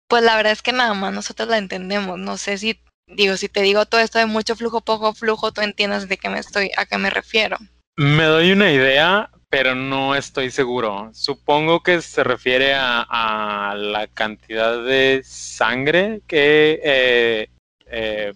pues 0.10 0.22
la 0.22 0.36
verdad 0.36 0.52
es 0.52 0.62
que 0.62 0.74
nada 0.74 0.94
más 0.94 1.14
nosotros 1.14 1.48
la 1.48 1.58
entendemos, 1.58 2.20
no 2.20 2.38
sé 2.38 2.58
si, 2.58 2.78
digo, 3.08 3.38
si 3.38 3.48
te 3.48 3.62
digo 3.62 3.86
todo 3.86 4.02
esto 4.02 4.20
de 4.20 4.26
mucho 4.26 4.58
flujo, 4.58 4.82
poco 4.82 5.14
flujo, 5.14 5.54
tú 5.54 5.62
entiendes 5.62 6.10
de 6.10 6.18
qué 6.18 6.28
me 6.28 6.40
estoy, 6.40 6.70
a 6.76 6.86
qué 6.86 6.98
me 6.98 7.10
refiero. 7.10 7.58
Me 7.96 8.26
doy 8.26 8.52
una 8.52 8.72
idea, 8.72 9.30
pero 9.50 9.74
no 9.74 10.14
estoy 10.14 10.52
seguro. 10.52 11.12
Supongo 11.14 11.82
que 11.82 12.02
se 12.02 12.26
refiere 12.26 12.74
a, 12.76 13.74
la 13.78 14.08
cantidad 14.08 14.84
de 14.84 15.22
sangre 15.24 16.22
que 16.28 16.82
eh, 16.84 17.48
eh, 17.86 18.34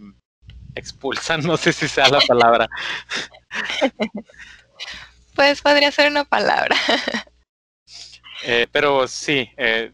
expulsan, 0.76 1.42
no 1.46 1.58
sé 1.58 1.74
si 1.74 1.88
sea 1.88 2.10
la 2.10 2.20
palabra. 2.22 2.70
pues 5.36 5.62
podría 5.62 5.92
ser 5.92 6.12
una 6.12 6.26
palabra. 6.26 6.76
Eh, 8.48 8.68
pero 8.72 9.08
sí, 9.08 9.50
eh, 9.58 9.92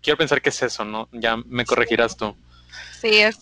quiero 0.00 0.16
pensar 0.16 0.40
que 0.40 0.50
es 0.50 0.62
eso, 0.62 0.84
¿no? 0.84 1.08
Ya 1.10 1.36
me 1.36 1.64
corregirás 1.64 2.16
tú. 2.16 2.36
Sí, 3.00 3.16
es, 3.16 3.38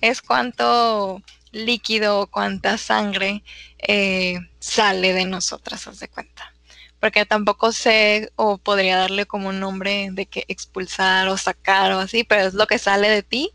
es 0.00 0.20
cuánto 0.20 1.22
líquido, 1.52 2.26
cuánta 2.26 2.78
sangre 2.78 3.42
eh, 3.78 4.38
sale 4.58 5.12
de 5.12 5.26
nosotras, 5.26 5.86
haz 5.86 6.00
de 6.00 6.08
cuenta. 6.08 6.52
Porque 6.98 7.24
tampoco 7.24 7.72
sé 7.72 8.30
o 8.36 8.58
podría 8.58 8.96
darle 8.96 9.26
como 9.26 9.48
un 9.48 9.60
nombre 9.60 10.08
de 10.12 10.26
que 10.26 10.44
expulsar 10.48 11.28
o 11.28 11.36
sacar 11.36 11.92
o 11.92 12.00
así, 12.00 12.24
pero 12.24 12.42
es 12.42 12.54
lo 12.54 12.66
que 12.66 12.78
sale 12.78 13.08
de 13.08 13.22
ti 13.22 13.54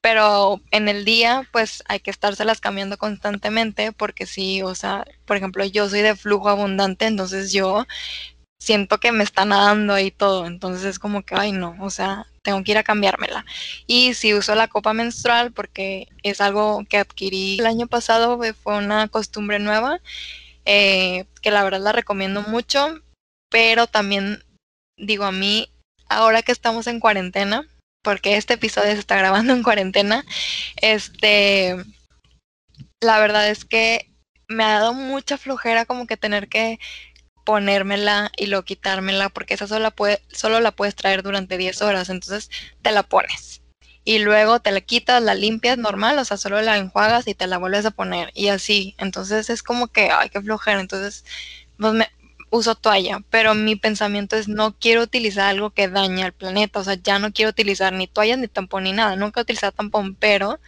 pero 0.00 0.60
en 0.70 0.88
el 0.88 1.04
día 1.04 1.46
pues 1.52 1.82
hay 1.88 2.00
que 2.00 2.10
estárselas 2.10 2.60
cambiando 2.60 2.96
constantemente 2.98 3.92
porque 3.92 4.26
sí, 4.26 4.62
o 4.62 4.74
sea, 4.74 5.04
por 5.26 5.36
ejemplo, 5.36 5.64
yo 5.64 5.88
soy 5.88 6.00
de 6.02 6.16
flujo 6.16 6.48
abundante, 6.48 7.06
entonces 7.06 7.52
yo 7.52 7.86
siento 8.60 8.98
que 8.98 9.12
me 9.12 9.24
está 9.24 9.44
nadando 9.44 9.94
ahí 9.94 10.10
todo, 10.10 10.46
entonces 10.46 10.84
es 10.84 10.98
como 10.98 11.22
que, 11.22 11.34
ay 11.34 11.52
no, 11.52 11.76
o 11.80 11.90
sea, 11.90 12.26
tengo 12.42 12.62
que 12.62 12.72
ir 12.72 12.78
a 12.78 12.82
cambiármela. 12.82 13.44
Y 13.86 14.14
si 14.14 14.34
uso 14.34 14.54
la 14.54 14.68
copa 14.68 14.92
menstrual 14.92 15.52
porque 15.52 16.08
es 16.22 16.40
algo 16.40 16.84
que 16.88 16.98
adquirí 16.98 17.58
el 17.58 17.66
año 17.66 17.86
pasado, 17.86 18.40
fue 18.62 18.76
una 18.76 19.08
costumbre 19.08 19.58
nueva, 19.58 20.00
eh, 20.64 21.26
que 21.42 21.50
la 21.50 21.64
verdad 21.64 21.80
la 21.80 21.92
recomiendo 21.92 22.42
mucho, 22.42 23.00
pero 23.50 23.86
también 23.86 24.44
digo 24.96 25.24
a 25.24 25.32
mí, 25.32 25.70
ahora 26.08 26.42
que 26.42 26.52
estamos 26.52 26.86
en 26.86 27.00
cuarentena, 27.00 27.66
porque 28.02 28.36
este 28.36 28.54
episodio 28.54 28.92
se 28.92 28.98
está 28.98 29.16
grabando 29.16 29.52
en 29.52 29.62
cuarentena, 29.62 30.24
este, 30.76 31.76
la 33.00 33.18
verdad 33.18 33.48
es 33.48 33.64
que 33.64 34.10
me 34.48 34.64
ha 34.64 34.80
dado 34.80 34.94
mucha 34.94 35.38
flojera 35.38 35.84
como 35.84 36.06
que 36.06 36.16
tener 36.16 36.48
que 36.48 36.78
ponérmela 37.44 38.30
y 38.36 38.46
luego 38.46 38.64
quitármela, 38.64 39.28
porque 39.28 39.54
esa 39.54 39.66
solo 39.66 39.80
la, 39.80 39.90
puede, 39.90 40.22
solo 40.32 40.60
la 40.60 40.72
puedes 40.72 40.94
traer 40.94 41.22
durante 41.22 41.56
10 41.56 41.82
horas, 41.82 42.08
entonces 42.10 42.50
te 42.82 42.92
la 42.92 43.02
pones. 43.02 43.62
Y 44.04 44.18
luego 44.20 44.60
te 44.60 44.72
la 44.72 44.80
quitas, 44.80 45.22
la 45.22 45.34
limpias 45.34 45.78
normal, 45.78 46.18
o 46.18 46.24
sea, 46.24 46.36
solo 46.36 46.60
la 46.62 46.78
enjuagas 46.78 47.28
y 47.28 47.34
te 47.34 47.46
la 47.46 47.58
vuelves 47.58 47.86
a 47.86 47.90
poner. 47.90 48.30
Y 48.34 48.48
así, 48.48 48.94
entonces 48.98 49.50
es 49.50 49.62
como 49.62 49.88
que, 49.88 50.10
ay, 50.10 50.30
qué 50.30 50.40
flojera. 50.40 50.80
Entonces, 50.80 51.24
pues 51.78 51.92
me, 51.92 52.08
uso 52.50 52.74
toalla, 52.74 53.20
pero 53.30 53.54
mi 53.54 53.76
pensamiento 53.76 54.36
es 54.36 54.48
no 54.48 54.76
quiero 54.78 55.02
utilizar 55.02 55.48
algo 55.48 55.70
que 55.70 55.88
dañe 55.88 56.24
al 56.24 56.32
planeta, 56.32 56.80
o 56.80 56.84
sea, 56.84 56.94
ya 56.94 57.18
no 57.18 57.32
quiero 57.32 57.50
utilizar 57.50 57.92
ni 57.92 58.08
toallas 58.08 58.38
ni 58.38 58.48
tampón 58.48 58.84
ni 58.84 58.92
nada, 58.92 59.16
nunca 59.16 59.40
he 59.40 59.42
utilizado 59.42 59.72
tampón, 59.72 60.16
pero 60.16 60.58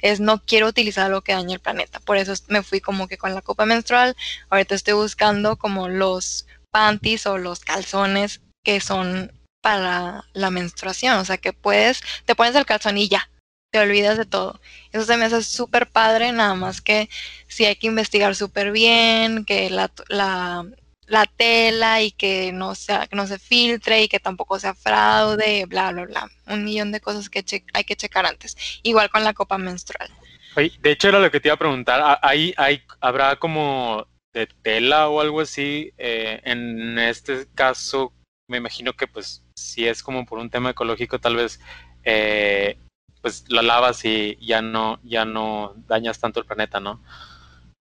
es 0.00 0.20
no 0.20 0.42
quiero 0.44 0.68
utilizar 0.68 1.06
algo 1.06 1.22
que 1.22 1.32
dañe 1.32 1.54
el 1.54 1.60
planeta, 1.60 2.00
por 2.00 2.18
eso 2.18 2.34
me 2.48 2.62
fui 2.62 2.80
como 2.80 3.08
que 3.08 3.18
con 3.18 3.34
la 3.34 3.42
copa 3.42 3.64
menstrual, 3.66 4.16
ahorita 4.50 4.74
estoy 4.74 4.94
buscando 4.94 5.56
como 5.56 5.88
los 5.88 6.46
panties 6.70 7.26
o 7.26 7.38
los 7.38 7.60
calzones 7.60 8.40
que 8.62 8.80
son 8.80 9.32
para 9.62 10.24
la 10.32 10.50
menstruación, 10.50 11.18
o 11.18 11.24
sea, 11.24 11.38
que 11.38 11.52
puedes, 11.52 12.02
te 12.24 12.34
pones 12.34 12.54
el 12.54 12.66
calzón 12.66 12.98
y 12.98 13.08
ya, 13.08 13.30
te 13.70 13.78
olvidas 13.78 14.18
de 14.18 14.26
todo. 14.26 14.60
Eso 14.92 15.04
se 15.04 15.16
me 15.16 15.26
hace 15.26 15.42
súper 15.42 15.88
padre, 15.90 16.32
nada 16.32 16.54
más 16.54 16.80
que 16.80 17.08
si 17.46 17.64
hay 17.64 17.76
que 17.76 17.86
investigar 17.86 18.34
súper 18.36 18.72
bien, 18.72 19.44
que 19.44 19.70
la, 19.70 19.90
la, 20.08 20.66
la 21.10 21.26
tela 21.26 22.00
y 22.00 22.12
que 22.12 22.52
no, 22.52 22.76
sea, 22.76 23.08
que 23.08 23.16
no 23.16 23.26
se 23.26 23.40
filtre 23.40 24.00
y 24.04 24.08
que 24.08 24.20
tampoco 24.20 24.60
sea 24.60 24.74
fraude, 24.74 25.66
bla, 25.66 25.90
bla, 25.90 26.04
bla. 26.04 26.30
Un 26.46 26.64
millón 26.64 26.92
de 26.92 27.00
cosas 27.00 27.28
que 27.28 27.44
hay 27.72 27.82
que 27.82 27.96
checar 27.96 28.26
antes. 28.26 28.56
Igual 28.84 29.10
con 29.10 29.24
la 29.24 29.34
copa 29.34 29.58
menstrual. 29.58 30.08
de 30.54 30.90
hecho, 30.90 31.08
era 31.08 31.18
lo 31.18 31.28
que 31.32 31.40
te 31.40 31.48
iba 31.48 31.56
a 31.56 31.58
preguntar. 31.58 32.20
¿Hay, 32.22 32.54
hay, 32.56 32.84
¿Habrá 33.00 33.34
como 33.36 34.06
de 34.32 34.46
tela 34.62 35.08
o 35.08 35.20
algo 35.20 35.40
así? 35.40 35.92
Eh, 35.98 36.40
en 36.44 36.96
este 37.00 37.48
caso, 37.56 38.12
me 38.46 38.58
imagino 38.58 38.92
que 38.92 39.08
pues 39.08 39.42
si 39.56 39.88
es 39.88 40.04
como 40.04 40.24
por 40.24 40.38
un 40.38 40.48
tema 40.48 40.70
ecológico, 40.70 41.18
tal 41.18 41.34
vez 41.34 41.58
eh, 42.04 42.78
pues 43.20 43.46
la 43.48 43.62
lavas 43.62 44.04
y 44.04 44.36
ya 44.40 44.62
no, 44.62 45.00
ya 45.02 45.24
no 45.24 45.74
dañas 45.88 46.20
tanto 46.20 46.38
el 46.38 46.46
planeta, 46.46 46.78
¿no? 46.78 47.02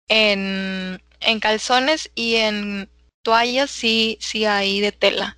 En, 0.07 1.02
en 1.19 1.40
calzones 1.40 2.12
y 2.14 2.37
en 2.37 2.88
toallas 3.23 3.71
sí, 3.71 4.19
sí 4.21 4.45
hay 4.45 4.81
de 4.81 4.93
tela. 4.93 5.37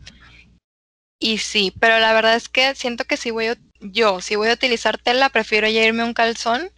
Y 1.18 1.38
sí, 1.38 1.72
pero 1.78 1.98
la 2.00 2.12
verdad 2.12 2.34
es 2.34 2.48
que 2.48 2.74
siento 2.74 3.04
que 3.04 3.16
si 3.16 3.30
voy 3.30 3.46
a, 3.46 3.56
yo, 3.80 4.20
si 4.20 4.34
voy 4.34 4.48
a 4.48 4.54
utilizar 4.54 4.98
tela, 4.98 5.28
prefiero 5.28 5.68
ya 5.68 5.84
irme 5.84 6.02
a 6.02 6.06
un 6.06 6.14
calzón 6.14 6.70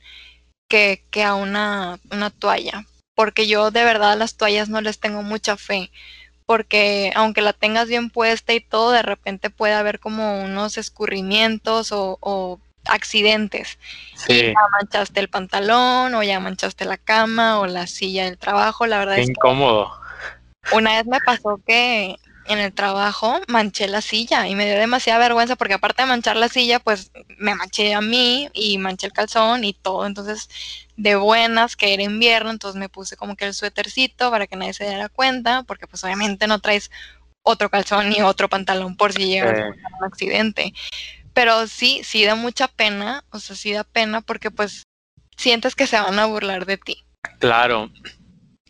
que, 0.68 1.02
que 1.10 1.24
a 1.24 1.34
una, 1.34 1.98
una 2.10 2.30
toalla. 2.30 2.84
Porque 3.14 3.46
yo 3.46 3.70
de 3.70 3.84
verdad 3.84 4.12
a 4.12 4.16
las 4.16 4.36
toallas 4.36 4.68
no 4.68 4.80
les 4.80 5.00
tengo 5.00 5.22
mucha 5.22 5.56
fe. 5.56 5.90
Porque 6.46 7.10
aunque 7.14 7.40
la 7.40 7.54
tengas 7.54 7.88
bien 7.88 8.10
puesta 8.10 8.52
y 8.52 8.60
todo, 8.60 8.90
de 8.90 9.02
repente 9.02 9.48
puede 9.48 9.72
haber 9.72 9.98
como 9.98 10.42
unos 10.42 10.76
escurrimientos 10.76 11.90
o, 11.92 12.18
o 12.20 12.60
accidentes. 12.84 13.78
Sí. 14.14 14.48
ya 14.48 14.68
manchaste 14.72 15.20
el 15.20 15.28
pantalón, 15.28 16.14
o 16.14 16.22
ya 16.22 16.38
manchaste 16.40 16.84
la 16.84 16.98
cama, 16.98 17.60
o 17.60 17.66
la 17.66 17.86
silla 17.86 18.24
del 18.24 18.36
trabajo. 18.36 18.86
La 18.86 18.98
verdad 18.98 19.18
es 19.18 19.28
incómodo. 19.30 20.03
Una 20.72 20.96
vez 20.96 21.06
me 21.06 21.20
pasó 21.20 21.60
que 21.66 22.16
en 22.46 22.58
el 22.58 22.72
trabajo 22.72 23.40
manché 23.48 23.88
la 23.88 24.00
silla 24.00 24.46
y 24.48 24.54
me 24.54 24.66
dio 24.66 24.76
demasiada 24.76 25.18
vergüenza 25.18 25.56
porque 25.56 25.74
aparte 25.74 26.02
de 26.02 26.08
manchar 26.08 26.36
la 26.36 26.48
silla, 26.48 26.78
pues 26.78 27.10
me 27.38 27.54
manché 27.54 27.94
a 27.94 28.00
mí 28.00 28.48
y 28.52 28.78
manché 28.78 29.06
el 29.06 29.12
calzón 29.12 29.64
y 29.64 29.72
todo. 29.72 30.06
Entonces, 30.06 30.48
de 30.96 31.16
buenas, 31.16 31.76
que 31.76 31.94
era 31.94 32.02
invierno, 32.02 32.50
entonces 32.50 32.78
me 32.78 32.88
puse 32.88 33.16
como 33.16 33.36
que 33.36 33.46
el 33.46 33.54
suétercito 33.54 34.30
para 34.30 34.46
que 34.46 34.56
nadie 34.56 34.74
se 34.74 34.84
diera 34.84 35.08
cuenta, 35.08 35.62
porque 35.62 35.86
pues 35.86 36.04
obviamente 36.04 36.46
no 36.46 36.60
traes 36.60 36.90
otro 37.42 37.70
calzón 37.70 38.10
ni 38.10 38.22
otro 38.22 38.48
pantalón 38.48 38.96
por 38.96 39.12
si 39.12 39.26
llega 39.26 39.50
a 39.50 39.98
un 39.98 40.04
accidente. 40.04 40.72
Pero 41.32 41.66
sí, 41.66 42.02
sí 42.04 42.24
da 42.24 42.34
mucha 42.34 42.68
pena, 42.68 43.24
o 43.30 43.38
sea, 43.38 43.56
sí 43.56 43.72
da 43.72 43.84
pena 43.84 44.20
porque 44.20 44.50
pues 44.50 44.84
sientes 45.36 45.74
que 45.74 45.86
se 45.86 45.98
van 45.98 46.18
a 46.18 46.26
burlar 46.26 46.66
de 46.66 46.78
ti. 46.78 47.04
Claro, 47.38 47.90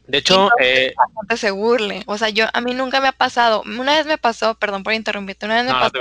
de 0.06 0.18
hecho, 0.18 0.50
eh, 0.61 0.94
se 1.37 1.50
burle. 1.50 2.02
O 2.06 2.18
sea, 2.18 2.28
yo 2.28 2.46
a 2.52 2.61
mí 2.61 2.75
nunca 2.75 3.00
me 3.00 3.08
ha 3.08 3.12
pasado. 3.12 3.62
Una 3.62 3.96
vez 3.96 4.06
me 4.06 4.18
pasó, 4.18 4.54
perdón 4.54 4.82
por 4.82 4.92
interrumpirte, 4.92 5.46
una 5.46 5.62
vez 5.62 5.64
me 5.64 5.73
pasó 5.73 5.92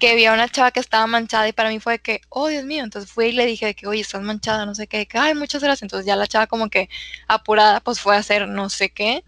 que, 0.00 0.16
vi 0.16 0.24
a 0.24 0.32
una 0.32 0.48
chava 0.48 0.72
que 0.72 0.80
estaba 0.80 1.06
manchada 1.06 1.46
y 1.46 1.52
para 1.52 1.68
mí 1.68 1.78
fue 1.78 2.00
que, 2.00 2.22
oh 2.28 2.48
Dios 2.48 2.64
mío, 2.64 2.82
entonces 2.82 3.12
fui 3.12 3.26
y 3.26 3.32
le 3.32 3.46
dije 3.46 3.66
de 3.66 3.74
que, 3.74 3.86
oye, 3.86 4.00
estás 4.00 4.22
manchada, 4.22 4.66
no 4.66 4.74
sé 4.74 4.88
qué, 4.88 5.06
que, 5.06 5.18
ay, 5.18 5.34
muchas 5.34 5.62
gracias. 5.62 5.82
Entonces 5.82 6.06
ya 6.06 6.16
la 6.16 6.26
chava 6.26 6.46
como 6.46 6.68
que 6.70 6.88
apurada, 7.28 7.80
pues 7.80 8.00
fue 8.00 8.16
a 8.16 8.18
hacer 8.18 8.48
no 8.48 8.70
sé 8.70 8.90
qué. 8.90 9.24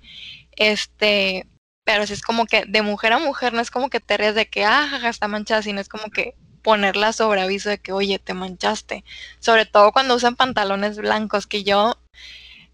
Este, 0.57 1.47
pero 1.85 2.07
si 2.07 2.15
es 2.15 2.23
como 2.23 2.47
que 2.47 2.65
de 2.67 2.83
mujer 2.83 3.13
a 3.13 3.19
mujer, 3.19 3.53
no 3.53 3.61
es 3.61 3.71
como 3.71 3.91
que 3.91 4.01
te 4.01 4.17
ríes 4.17 4.35
de 4.35 4.47
que, 4.47 4.65
ah, 4.65 4.89
jaja, 4.91 5.11
está 5.11 5.29
manchada, 5.29 5.63
sino 5.63 5.81
es 5.81 5.89
como 5.89 6.11
que 6.11 6.35
ponerla 6.63 7.13
sobre 7.13 7.43
aviso 7.43 7.69
de 7.69 7.79
que, 7.79 7.93
oye, 7.93 8.19
te 8.19 8.35
manchaste. 8.35 9.05
Sobre 9.39 9.67
todo 9.67 9.93
cuando 9.93 10.15
usan 10.15 10.37
pantalones 10.37 10.97
blancos, 10.97 11.47
que 11.47 11.63
yo 11.63 11.99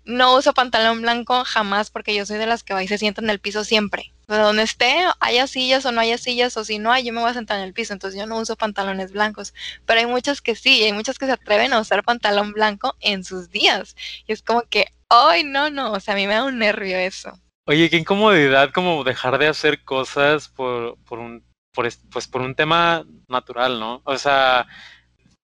no 0.05 0.37
uso 0.37 0.55
pantalón 0.55 1.03
blanco 1.03 1.45
jamás 1.45 1.91
porque 1.91 2.15
yo 2.15 2.27
soy 2.27 2.39
de 2.39 2.47
las 2.47 2.63
que 2.63 2.75
va 2.75 2.83
y 2.83 2.89
se 2.89 2.99
sienta 2.99 3.21
en 3.21 3.31
el 3.31 3.39
piso 3.39 3.65
siempre. 3.65 4.13
De 4.29 4.39
donde 4.39 4.63
esté, 4.63 4.95
haya 5.19 5.47
sillas 5.47 5.85
o 5.87 5.93
no 5.93 6.01
haya 6.01 6.17
sillas, 6.17 6.57
o 6.57 6.65
si 6.65 6.79
no 6.79 6.93
hay, 6.93 7.05
yo 7.05 7.13
me 7.13 7.21
voy 7.21 7.31
a 7.31 7.35
sentar 7.35 7.59
en 7.59 7.65
el 7.65 7.73
piso. 7.73 7.93
Entonces 7.93 8.19
yo 8.19 8.27
no 8.27 8.39
uso 8.39 8.57
pantalones 8.57 9.13
blancos. 9.13 9.55
Pero 9.87 10.01
hay 10.01 10.07
muchas 10.07 10.41
que 10.41 10.55
sí, 10.55 10.85
hay 10.85 10.93
muchas 10.93 11.19
que 11.19 11.27
se 11.27 11.33
atreven 11.33 11.73
a 11.73 11.81
usar 11.81 12.05
pantalón 12.05 12.53
blanco 12.53 12.97
en 13.01 13.25
sus 13.25 13.51
días. 13.51 13.97
Y 14.27 14.33
es 14.33 14.43
como 14.43 14.63
que, 14.63 14.87
ay, 15.09 15.43
no, 15.45 15.71
no, 15.71 15.93
o 15.93 16.01
sea, 16.01 16.15
a 16.15 16.17
mí 16.17 16.27
me 16.27 16.35
da 16.35 16.45
un 16.45 16.59
nervio 16.59 16.97
eso. 16.97 17.39
Oye, 17.67 17.91
qué 17.91 17.97
incomodidad 17.97 18.73
como 18.73 19.05
dejar 19.05 19.39
de 19.39 19.49
hacer 19.49 19.85
cosas 19.85 20.49
por, 20.49 20.97
por 21.05 21.19
un, 21.19 21.45
por, 21.73 21.89
pues 22.11 22.29
por 22.29 22.41
un 22.41 22.55
tema 22.55 23.05
natural, 23.29 23.81
¿no? 23.81 24.01
O 24.05 24.17
sea, 24.17 24.67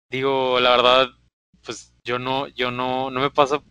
digo, 0.10 0.60
la 0.60 0.72
verdad, 0.72 1.08
pues 1.64 1.94
yo 2.04 2.20
no, 2.20 2.48
yo 2.50 2.72
no, 2.72 3.10
no 3.10 3.20
me 3.20 3.30
pasa 3.30 3.62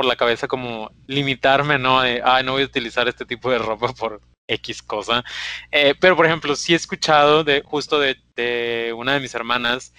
por 0.00 0.06
la 0.06 0.16
cabeza 0.16 0.48
como 0.48 0.90
limitarme, 1.06 1.78
¿no? 1.78 2.00
De, 2.00 2.22
ay, 2.24 2.42
no 2.42 2.52
voy 2.52 2.62
a 2.62 2.64
utilizar 2.64 3.06
este 3.06 3.26
tipo 3.26 3.50
de 3.50 3.58
ropa 3.58 3.92
por 3.92 4.22
X 4.48 4.82
cosa. 4.82 5.22
Eh, 5.70 5.94
pero, 6.00 6.16
por 6.16 6.24
ejemplo, 6.24 6.56
sí 6.56 6.72
he 6.72 6.76
escuchado 6.76 7.44
de 7.44 7.60
justo 7.60 8.00
de, 8.00 8.16
de, 8.34 8.94
una 8.96 9.12
de 9.12 9.20
mis 9.20 9.34
hermanas 9.34 9.92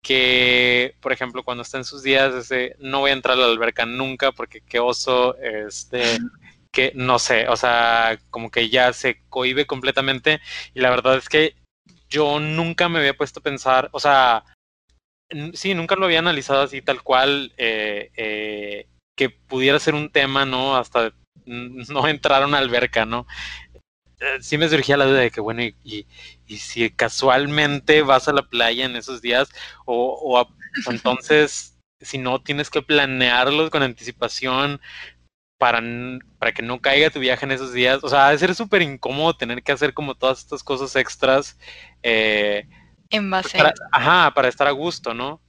que, 0.00 0.94
por 1.00 1.10
ejemplo, 1.10 1.42
cuando 1.42 1.62
está 1.64 1.76
en 1.78 1.84
sus 1.84 2.04
días, 2.04 2.32
ese, 2.36 2.76
no 2.78 3.00
voy 3.00 3.10
a 3.10 3.14
entrar 3.14 3.36
a 3.36 3.40
la 3.40 3.46
alberca 3.46 3.84
nunca 3.84 4.30
porque 4.30 4.60
qué 4.60 4.78
oso, 4.78 5.36
este, 5.38 6.20
que 6.70 6.92
no 6.94 7.18
sé, 7.18 7.48
o 7.48 7.56
sea, 7.56 8.20
como 8.30 8.48
que 8.48 8.68
ya 8.68 8.92
se 8.92 9.22
cohibe 9.28 9.66
completamente 9.66 10.40
y 10.72 10.78
la 10.78 10.90
verdad 10.90 11.16
es 11.16 11.28
que 11.28 11.56
yo 12.08 12.38
nunca 12.38 12.88
me 12.88 13.00
había 13.00 13.14
puesto 13.14 13.40
a 13.40 13.42
pensar, 13.42 13.88
o 13.90 13.98
sea, 13.98 14.44
sí, 15.54 15.74
nunca 15.74 15.96
lo 15.96 16.04
había 16.04 16.20
analizado 16.20 16.62
así 16.62 16.80
tal 16.80 17.02
cual, 17.02 17.52
eh, 17.56 18.10
eh, 18.16 18.86
que 19.16 19.30
pudiera 19.30 19.78
ser 19.78 19.94
un 19.94 20.10
tema, 20.10 20.44
¿no? 20.44 20.76
Hasta 20.76 21.12
no 21.44 22.08
entrar 22.08 22.42
a 22.42 22.46
una 22.46 22.58
alberca, 22.58 23.04
¿no? 23.04 23.26
Eh, 24.20 24.38
sí 24.40 24.56
me 24.56 24.68
surgía 24.68 24.96
la 24.96 25.06
duda 25.06 25.20
de 25.20 25.30
que, 25.30 25.40
bueno, 25.40 25.62
y, 25.62 25.74
y, 26.46 26.56
si 26.58 26.90
casualmente 26.90 28.02
vas 28.02 28.28
a 28.28 28.32
la 28.32 28.42
playa 28.42 28.84
en 28.84 28.94
esos 28.94 29.20
días, 29.20 29.50
o, 29.84 30.16
o 30.22 30.48
entonces, 30.90 31.76
si 32.00 32.18
no 32.18 32.40
tienes 32.40 32.70
que 32.70 32.82
planearlo 32.82 33.68
con 33.70 33.82
anticipación 33.82 34.80
para, 35.58 35.82
para 36.38 36.52
que 36.52 36.62
no 36.62 36.80
caiga 36.80 37.10
tu 37.10 37.20
viaje 37.20 37.44
en 37.44 37.52
esos 37.52 37.72
días, 37.72 38.02
o 38.02 38.08
sea, 38.08 38.26
debe 38.26 38.38
ser 38.38 38.54
súper 38.54 38.82
incómodo 38.82 39.36
tener 39.36 39.62
que 39.62 39.72
hacer 39.72 39.92
como 39.92 40.14
todas 40.14 40.38
estas 40.40 40.62
cosas 40.62 40.94
extras. 40.96 41.58
Eh, 42.02 42.68
en 43.10 43.30
base. 43.30 43.58
Para, 43.58 43.74
ajá, 43.90 44.32
para 44.34 44.48
estar 44.48 44.66
a 44.66 44.72
gusto, 44.72 45.14
¿no? 45.14 45.40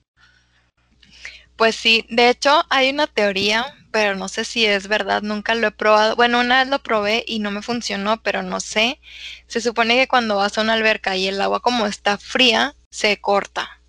Pues 1.56 1.76
sí, 1.76 2.06
de 2.10 2.30
hecho 2.30 2.66
hay 2.70 2.90
una 2.90 3.08
teoría, 3.08 3.66
pero 3.92 4.16
no 4.16 4.28
sé 4.28 4.44
si 4.44 4.66
es 4.66 4.88
verdad, 4.88 5.22
nunca 5.22 5.54
lo 5.56 5.68
he 5.68 5.72
probado. 5.72 6.16
Bueno, 6.16 6.40
una 6.40 6.60
vez 6.60 6.68
lo 6.68 6.80
probé 6.80 7.24
y 7.28 7.40
no 7.40 7.52
me 7.52 7.62
funcionó, 7.62 8.22
pero 8.22 8.42
no 8.42 8.60
sé. 8.60 9.00
Se 9.48 9.62
supone 9.62 9.96
que 9.96 10.08
cuando 10.08 10.38
vas 10.38 10.58
a 10.58 10.62
una 10.62 10.74
alberca 10.74 11.16
y 11.16 11.28
el 11.28 11.40
agua 11.42 11.60
como 11.60 11.86
está 11.86 12.18
fría, 12.18 12.74
se 12.90 13.20
corta. 13.22 13.82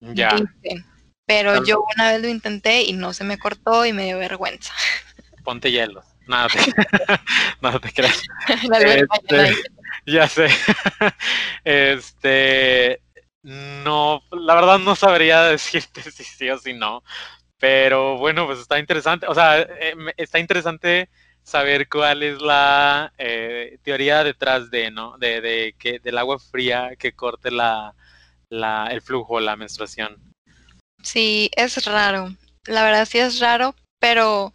Ya. 0.00 0.30
Dicen. 0.30 0.86
Pero 1.26 1.64
yo 1.64 1.84
una 1.96 2.12
vez 2.12 2.20
lo 2.20 2.28
intenté 2.28 2.82
y 2.82 2.92
no 2.92 3.12
se 3.12 3.24
me 3.24 3.38
cortó 3.38 3.86
y 3.86 3.92
me 3.92 4.04
dio 4.04 4.18
vergüenza. 4.18 4.72
Ponte 5.44 5.70
hielo. 5.70 6.04
Nada 6.28 6.48
te, 6.48 6.58
nada 7.60 7.78
te 7.80 7.92
creas. 7.92 8.22
este, 8.48 9.54
ya 10.06 10.28
sé. 10.28 10.48
este 11.64 13.00
no, 13.42 14.22
la 14.30 14.54
verdad 14.54 14.78
no 14.78 14.94
sabría 14.94 15.42
decirte 15.42 16.02
si 16.02 16.24
sí 16.24 16.50
o 16.50 16.58
si 16.58 16.74
no. 16.74 17.02
Pero 17.58 18.18
bueno, 18.18 18.46
pues 18.46 18.58
está 18.58 18.78
interesante. 18.78 19.26
O 19.26 19.34
sea, 19.34 19.60
eh, 19.60 19.94
está 20.16 20.38
interesante 20.38 21.08
saber 21.42 21.88
cuál 21.88 22.22
es 22.22 22.40
la 22.40 23.12
eh, 23.18 23.78
teoría 23.82 24.24
detrás 24.24 24.70
de, 24.70 24.90
¿no? 24.90 25.16
De, 25.18 25.40
de, 25.40 25.74
que 25.78 25.98
del 25.98 26.18
agua 26.18 26.38
fría 26.38 26.96
que 26.98 27.12
corte 27.12 27.50
la, 27.50 27.94
la, 28.48 28.88
el 28.90 29.00
flujo, 29.00 29.40
la 29.40 29.56
menstruación. 29.56 30.16
Sí, 31.02 31.50
es 31.56 31.84
raro. 31.84 32.34
La 32.64 32.84
verdad 32.84 33.06
sí 33.06 33.18
es 33.18 33.40
raro, 33.40 33.74
pero 33.98 34.52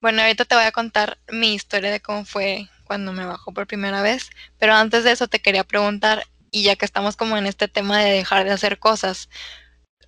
bueno, 0.00 0.22
ahorita 0.22 0.44
te 0.44 0.54
voy 0.54 0.64
a 0.64 0.72
contar 0.72 1.18
mi 1.30 1.54
historia 1.54 1.90
de 1.90 2.00
cómo 2.00 2.24
fue 2.24 2.68
cuando 2.84 3.12
me 3.12 3.24
bajó 3.24 3.52
por 3.52 3.66
primera 3.66 4.02
vez. 4.02 4.30
Pero 4.58 4.74
antes 4.74 5.04
de 5.04 5.12
eso 5.12 5.28
te 5.28 5.40
quería 5.40 5.64
preguntar, 5.64 6.24
y 6.52 6.62
ya 6.62 6.76
que 6.76 6.84
estamos 6.84 7.16
como 7.16 7.36
en 7.36 7.46
este 7.46 7.66
tema 7.66 7.98
de 7.98 8.12
dejar 8.12 8.44
de 8.44 8.52
hacer 8.52 8.78
cosas, 8.78 9.28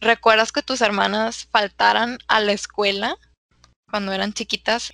¿recuerdas 0.00 0.52
que 0.52 0.62
tus 0.62 0.82
hermanas 0.82 1.48
faltaran 1.50 2.18
a 2.28 2.38
la 2.40 2.52
escuela 2.52 3.16
cuando 3.90 4.12
eran 4.12 4.34
chiquitas 4.34 4.92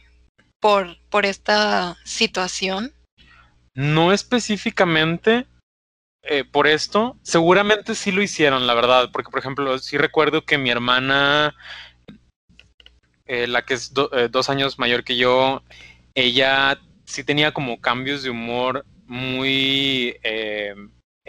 por, 0.60 0.96
por 1.10 1.26
esta 1.26 1.98
situación? 2.04 2.94
No 3.74 4.12
específicamente 4.12 5.46
eh, 6.22 6.44
por 6.44 6.66
esto, 6.66 7.16
seguramente 7.22 7.94
sí 7.94 8.12
lo 8.12 8.22
hicieron, 8.22 8.66
la 8.66 8.74
verdad, 8.74 9.10
porque 9.12 9.30
por 9.30 9.40
ejemplo, 9.40 9.78
sí 9.78 9.98
recuerdo 9.98 10.44
que 10.44 10.58
mi 10.58 10.70
hermana, 10.70 11.56
eh, 13.26 13.46
la 13.46 13.64
que 13.64 13.74
es 13.74 13.92
eh, 14.12 14.28
dos 14.30 14.50
años 14.50 14.78
mayor 14.78 15.02
que 15.02 15.16
yo, 15.16 15.62
ella 16.14 16.78
sí 17.06 17.24
tenía 17.24 17.52
como 17.52 17.80
cambios 17.80 18.22
de 18.22 18.30
humor 18.30 18.84
muy 19.06 20.16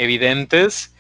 evidentes 0.01 0.95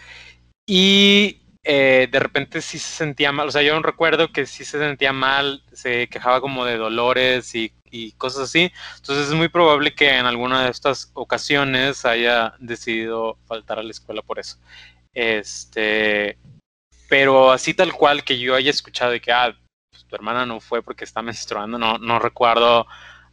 y 0.65 1.41
eh, 1.63 2.07
de 2.11 2.19
repente 2.19 2.61
sí 2.61 2.79
se 2.79 2.91
sentía 2.95 3.31
mal, 3.31 3.47
o 3.47 3.51
sea, 3.51 3.61
yo 3.61 3.79
recuerdo 3.81 4.31
que 4.31 4.45
sí 4.45 4.65
se 4.65 4.79
sentía 4.79 5.13
mal, 5.13 5.63
se 5.73 6.07
quejaba 6.07 6.41
como 6.41 6.65
de 6.65 6.77
dolores 6.77 7.53
y, 7.55 7.73
y, 7.91 8.13
cosas 8.13 8.43
así, 8.43 8.71
entonces 8.97 9.27
es 9.27 9.33
muy 9.33 9.49
probable 9.49 9.93
que 9.93 10.09
en 10.17 10.25
alguna 10.25 10.63
de 10.63 10.71
estas 10.71 11.11
ocasiones 11.13 12.05
haya 12.05 12.53
decidido 12.59 13.37
faltar 13.45 13.79
a 13.79 13.83
la 13.83 13.91
escuela 13.91 14.21
por 14.21 14.39
eso. 14.39 14.57
Este, 15.13 16.37
pero 17.09 17.51
así 17.51 17.73
tal 17.73 17.93
cual 17.93 18.23
que 18.23 18.39
yo 18.39 18.55
haya 18.55 18.71
escuchado 18.71 19.11
de 19.11 19.21
que, 19.21 19.31
ah, 19.31 19.55
pues, 19.91 20.05
tu 20.05 20.15
hermana 20.15 20.45
no 20.45 20.59
fue 20.61 20.81
porque 20.81 21.03
está 21.03 21.21
menstruando, 21.21 21.77
no, 21.77 21.97
no 21.97 22.19
recuerdo 22.19 22.87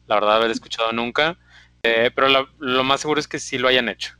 la 0.06 0.16
verdad 0.16 0.36
haber 0.36 0.50
escuchado 0.50 0.92
nunca, 0.92 1.38
eh, 1.82 2.10
pero 2.14 2.28
lo, 2.28 2.48
lo 2.58 2.84
más 2.84 3.00
seguro 3.00 3.20
es 3.20 3.28
que 3.28 3.38
sí 3.38 3.58
lo 3.58 3.68
hayan 3.68 3.88
hecho. 3.88 4.17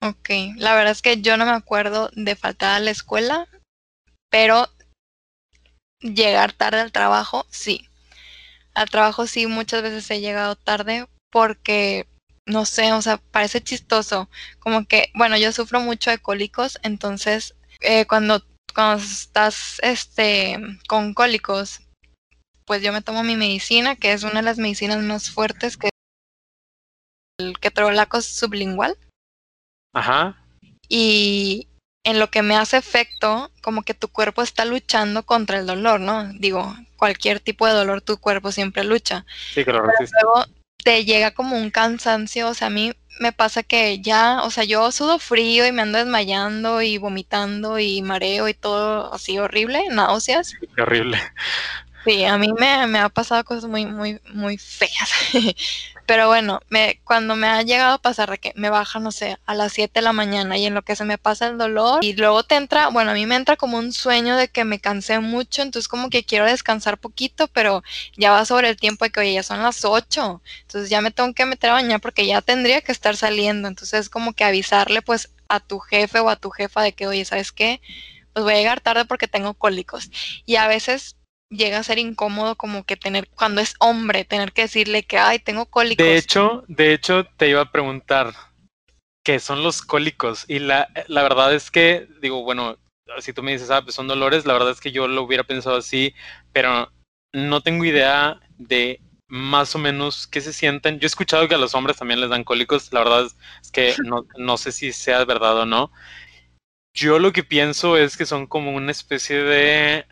Ok, 0.00 0.30
la 0.56 0.74
verdad 0.74 0.92
es 0.92 1.02
que 1.02 1.20
yo 1.20 1.36
no 1.36 1.44
me 1.44 1.52
acuerdo 1.52 2.10
de 2.14 2.36
faltar 2.36 2.76
a 2.76 2.80
la 2.80 2.92
escuela, 2.92 3.48
pero 4.30 4.68
llegar 6.00 6.52
tarde 6.52 6.80
al 6.80 6.92
trabajo, 6.92 7.46
sí. 7.50 7.88
Al 8.74 8.88
trabajo 8.90 9.26
sí, 9.26 9.46
muchas 9.46 9.82
veces 9.82 10.08
he 10.10 10.20
llegado 10.20 10.54
tarde 10.54 11.08
porque, 11.32 12.06
no 12.46 12.64
sé, 12.64 12.92
o 12.92 13.02
sea, 13.02 13.16
parece 13.16 13.60
chistoso. 13.60 14.30
Como 14.60 14.86
que, 14.86 15.10
bueno, 15.14 15.36
yo 15.36 15.50
sufro 15.52 15.80
mucho 15.80 16.10
de 16.10 16.18
cólicos, 16.18 16.78
entonces 16.84 17.56
eh, 17.80 18.06
cuando, 18.06 18.44
cuando 18.74 19.02
estás 19.02 19.78
este, 19.82 20.58
con 20.88 21.12
cólicos, 21.12 21.80
pues 22.66 22.82
yo 22.82 22.92
me 22.92 23.02
tomo 23.02 23.24
mi 23.24 23.36
medicina, 23.36 23.96
que 23.96 24.12
es 24.12 24.22
una 24.22 24.34
de 24.34 24.42
las 24.42 24.58
medicinas 24.58 25.02
más 25.02 25.30
fuertes, 25.30 25.76
que 25.76 25.88
el 27.40 27.58
ketorolaco 27.58 28.20
sublingual. 28.20 28.96
Ajá. 29.98 30.36
Y 30.88 31.68
en 32.04 32.20
lo 32.20 32.30
que 32.30 32.42
me 32.42 32.56
hace 32.56 32.76
efecto, 32.76 33.50
como 33.62 33.82
que 33.82 33.94
tu 33.94 34.08
cuerpo 34.08 34.42
está 34.42 34.64
luchando 34.64 35.24
contra 35.24 35.58
el 35.58 35.66
dolor, 35.66 35.98
¿no? 35.98 36.32
Digo, 36.34 36.74
cualquier 36.96 37.40
tipo 37.40 37.66
de 37.66 37.72
dolor, 37.72 38.00
tu 38.00 38.16
cuerpo 38.18 38.52
siempre 38.52 38.84
lucha. 38.84 39.26
Sí, 39.52 39.64
Pero 39.64 39.82
luego 39.82 40.44
te 40.84 41.04
llega 41.04 41.32
como 41.32 41.56
un 41.56 41.70
cansancio, 41.70 42.48
o 42.48 42.54
sea, 42.54 42.68
a 42.68 42.70
mí 42.70 42.92
me 43.18 43.32
pasa 43.32 43.64
que 43.64 44.00
ya, 44.00 44.42
o 44.44 44.50
sea, 44.52 44.62
yo 44.62 44.92
sudo 44.92 45.18
frío 45.18 45.66
y 45.66 45.72
me 45.72 45.82
ando 45.82 45.98
desmayando 45.98 46.80
y 46.80 46.96
vomitando 46.98 47.80
y 47.80 48.00
mareo 48.00 48.48
y 48.48 48.54
todo 48.54 49.12
así 49.12 49.36
horrible, 49.40 49.82
náuseas. 49.90 50.48
Sí, 50.48 50.68
qué 50.76 50.82
horrible. 50.82 51.18
Sí, 52.04 52.24
a 52.24 52.38
mí 52.38 52.52
me, 52.58 52.98
ha 52.98 53.08
pasado 53.10 53.44
cosas 53.44 53.68
muy, 53.68 53.84
muy, 53.84 54.20
muy 54.32 54.56
feas. 54.56 55.10
Pero 56.06 56.26
bueno, 56.28 56.60
me, 56.70 57.00
cuando 57.04 57.36
me 57.36 57.48
ha 57.48 57.60
llegado 57.62 57.94
a 57.94 57.98
pasar 57.98 58.30
de 58.30 58.38
que 58.38 58.52
me 58.56 58.70
baja, 58.70 58.98
no 58.98 59.12
sé, 59.12 59.36
a 59.44 59.54
las 59.54 59.74
7 59.74 60.00
de 60.00 60.04
la 60.04 60.14
mañana 60.14 60.56
y 60.56 60.64
en 60.64 60.72
lo 60.72 60.80
que 60.82 60.96
se 60.96 61.04
me 61.04 61.18
pasa 61.18 61.48
el 61.48 61.58
dolor 61.58 62.02
y 62.02 62.14
luego 62.14 62.44
te 62.44 62.54
entra, 62.54 62.88
bueno, 62.88 63.10
a 63.10 63.14
mí 63.14 63.26
me 63.26 63.36
entra 63.36 63.56
como 63.56 63.76
un 63.76 63.92
sueño 63.92 64.36
de 64.36 64.48
que 64.48 64.64
me 64.64 64.80
cansé 64.80 65.20
mucho, 65.20 65.60
entonces 65.60 65.86
como 65.86 66.08
que 66.08 66.24
quiero 66.24 66.46
descansar 66.46 66.96
poquito, 66.96 67.46
pero 67.48 67.82
ya 68.16 68.32
va 68.32 68.46
sobre 68.46 68.70
el 68.70 68.76
tiempo 68.78 69.04
de 69.04 69.10
que, 69.10 69.20
oye, 69.20 69.34
ya 69.34 69.42
son 69.42 69.62
las 69.62 69.84
8, 69.84 70.40
entonces 70.62 70.88
ya 70.88 71.02
me 71.02 71.10
tengo 71.10 71.34
que 71.34 71.44
meter 71.44 71.70
a 71.70 71.74
bañar 71.74 72.00
porque 72.00 72.26
ya 72.26 72.40
tendría 72.40 72.80
que 72.80 72.92
estar 72.92 73.16
saliendo, 73.16 73.68
entonces 73.68 74.08
como 74.08 74.32
que 74.32 74.44
avisarle 74.44 75.02
pues 75.02 75.30
a 75.48 75.60
tu 75.60 75.78
jefe 75.78 76.20
o 76.20 76.30
a 76.30 76.36
tu 76.36 76.50
jefa 76.50 76.82
de 76.82 76.94
que, 76.94 77.06
oye, 77.06 77.26
¿sabes 77.26 77.52
qué? 77.52 77.82
Pues 78.32 78.44
voy 78.44 78.54
a 78.54 78.58
llegar 78.58 78.80
tarde 78.80 79.04
porque 79.04 79.28
tengo 79.28 79.54
cólicos. 79.54 80.10
Y 80.46 80.56
a 80.56 80.68
veces 80.68 81.17
llega 81.50 81.78
a 81.78 81.82
ser 81.82 81.98
incómodo 81.98 82.56
como 82.56 82.84
que 82.84 82.96
tener, 82.96 83.28
cuando 83.28 83.60
es 83.60 83.74
hombre, 83.78 84.24
tener 84.24 84.52
que 84.52 84.62
decirle 84.62 85.02
que, 85.02 85.18
ay, 85.18 85.38
tengo 85.38 85.66
cólicos. 85.66 86.04
De 86.04 86.16
hecho, 86.16 86.64
de 86.68 86.92
hecho, 86.92 87.24
te 87.36 87.48
iba 87.48 87.62
a 87.62 87.72
preguntar, 87.72 88.32
que 89.24 89.40
son 89.40 89.62
los 89.62 89.82
cólicos. 89.82 90.44
Y 90.48 90.58
la, 90.58 90.88
la 91.06 91.22
verdad 91.22 91.54
es 91.54 91.70
que, 91.70 92.08
digo, 92.20 92.42
bueno, 92.42 92.78
si 93.20 93.32
tú 93.32 93.42
me 93.42 93.52
dices, 93.52 93.70
ah, 93.70 93.82
pues 93.82 93.94
son 93.94 94.08
dolores, 94.08 94.46
la 94.46 94.52
verdad 94.52 94.70
es 94.70 94.80
que 94.80 94.92
yo 94.92 95.08
lo 95.08 95.22
hubiera 95.22 95.44
pensado 95.44 95.76
así, 95.76 96.14
pero 96.52 96.90
no 97.32 97.62
tengo 97.62 97.84
idea 97.84 98.40
de 98.58 99.00
más 99.28 99.74
o 99.74 99.78
menos 99.78 100.26
qué 100.26 100.40
se 100.40 100.52
sienten. 100.52 100.98
Yo 100.98 101.06
he 101.06 101.08
escuchado 101.08 101.48
que 101.48 101.54
a 101.54 101.58
los 101.58 101.74
hombres 101.74 101.98
también 101.98 102.20
les 102.20 102.30
dan 102.30 102.44
cólicos, 102.44 102.92
la 102.92 103.00
verdad 103.00 103.26
es 103.62 103.70
que 103.70 103.94
no, 104.04 104.26
no 104.38 104.56
sé 104.56 104.72
si 104.72 104.92
sea 104.92 105.24
verdad 105.24 105.58
o 105.58 105.66
no. 105.66 105.92
Yo 106.94 107.18
lo 107.18 107.32
que 107.32 107.44
pienso 107.44 107.96
es 107.96 108.16
que 108.16 108.26
son 108.26 108.46
como 108.46 108.72
una 108.72 108.90
especie 108.90 109.42
de, 109.42 110.06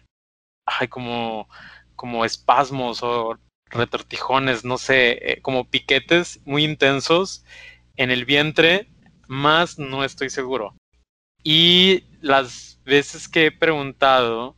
ay, 0.67 0.89
como, 0.89 1.49
como 1.95 2.25
espasmos 2.25 3.03
o 3.03 3.39
retortijones, 3.71 4.65
no 4.65 4.79
sé, 4.79 5.33
eh, 5.33 5.41
como 5.43 5.69
piquetes 5.69 6.41
muy 6.45 6.65
intensos 6.65 7.45
en 7.97 8.11
el 8.11 8.25
vientre, 8.25 8.89
más 9.29 9.79
no 9.79 10.05
estoy 10.05 10.31
seguro. 10.31 10.75
Y 11.43 12.05
las 12.21 12.81
veces 12.85 13.29
que 13.29 13.47
he 13.47 13.53
preguntado, 13.53 14.57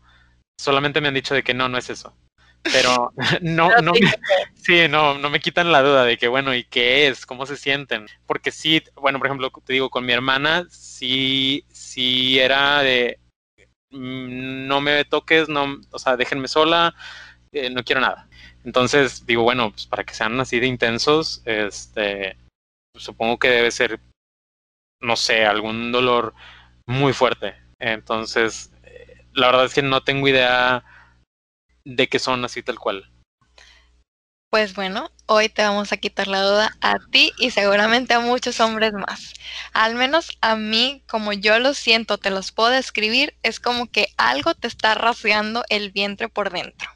solamente 0.58 1.00
me 1.00 1.08
han 1.08 1.14
dicho 1.14 1.34
de 1.34 1.42
que 1.42 1.54
no, 1.54 1.68
no 1.68 1.78
es 1.78 1.90
eso. 1.90 2.14
Pero 2.62 3.12
no, 3.40 3.70
no, 3.82 3.92
me, 3.92 4.12
sí, 4.54 4.88
no, 4.88 5.18
no 5.18 5.30
me 5.30 5.40
quitan 5.40 5.72
la 5.72 5.82
duda 5.82 6.04
de 6.04 6.18
que, 6.18 6.28
bueno, 6.28 6.54
¿y 6.54 6.64
qué 6.64 7.06
es? 7.06 7.24
¿Cómo 7.26 7.46
se 7.46 7.56
sienten? 7.56 8.06
Porque 8.26 8.50
sí, 8.50 8.82
bueno, 8.96 9.18
por 9.18 9.28
ejemplo, 9.28 9.50
te 9.64 9.72
digo, 9.72 9.90
con 9.90 10.04
mi 10.04 10.12
hermana, 10.12 10.66
sí, 10.70 11.64
sí 11.70 12.38
era 12.38 12.82
de, 12.82 13.18
no 13.90 14.80
me 14.80 15.04
toques, 15.04 15.48
no, 15.48 15.80
o 15.90 15.98
sea, 15.98 16.16
déjenme 16.16 16.48
sola, 16.48 16.94
eh, 17.52 17.70
no 17.70 17.84
quiero 17.84 18.00
nada. 18.00 18.28
Entonces 18.64 19.24
digo, 19.26 19.42
bueno, 19.42 19.70
pues 19.70 19.86
para 19.86 20.04
que 20.04 20.14
sean 20.14 20.38
así 20.40 20.60
de 20.60 20.66
intensos, 20.66 21.42
este, 21.44 22.36
supongo 22.94 23.38
que 23.38 23.48
debe 23.48 23.70
ser, 23.70 24.00
no 25.00 25.16
sé, 25.16 25.44
algún 25.46 25.92
dolor 25.92 26.34
muy 26.86 27.12
fuerte. 27.12 27.54
Entonces, 27.78 28.72
eh, 28.84 29.24
la 29.32 29.46
verdad 29.46 29.66
es 29.66 29.74
que 29.74 29.82
no 29.82 30.02
tengo 30.02 30.28
idea 30.28 30.84
de 31.84 32.08
que 32.08 32.18
son 32.18 32.44
así 32.44 32.62
tal 32.62 32.78
cual. 32.78 33.10
Pues 34.50 34.74
bueno, 34.74 35.10
hoy 35.26 35.48
te 35.48 35.62
vamos 35.62 35.92
a 35.92 35.98
quitar 35.98 36.26
la 36.26 36.42
duda 36.42 36.76
a 36.80 36.98
ti 37.10 37.32
y 37.38 37.50
seguramente 37.50 38.14
a 38.14 38.20
muchos 38.20 38.60
hombres 38.60 38.92
más. 38.94 39.34
Al 39.72 39.94
menos 39.94 40.38
a 40.40 40.56
mí, 40.56 41.02
como 41.06 41.32
yo 41.34 41.58
lo 41.58 41.74
siento, 41.74 42.16
te 42.16 42.30
los 42.30 42.52
puedo 42.52 42.70
describir, 42.70 43.34
es 43.42 43.60
como 43.60 43.90
que 43.90 44.08
algo 44.16 44.54
te 44.54 44.68
está 44.68 44.94
rasgando 44.94 45.64
el 45.68 45.90
vientre 45.92 46.28
por 46.28 46.50
dentro 46.50 46.88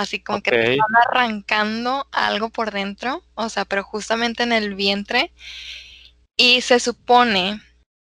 así 0.00 0.20
como 0.20 0.42
que 0.42 0.50
te 0.50 0.72
están 0.72 0.96
arrancando 1.08 2.08
algo 2.10 2.48
por 2.48 2.70
dentro, 2.70 3.22
o 3.34 3.48
sea, 3.48 3.64
pero 3.64 3.84
justamente 3.84 4.42
en 4.42 4.52
el 4.52 4.74
vientre. 4.74 5.30
Y 6.36 6.62
se 6.62 6.80
supone, 6.80 7.60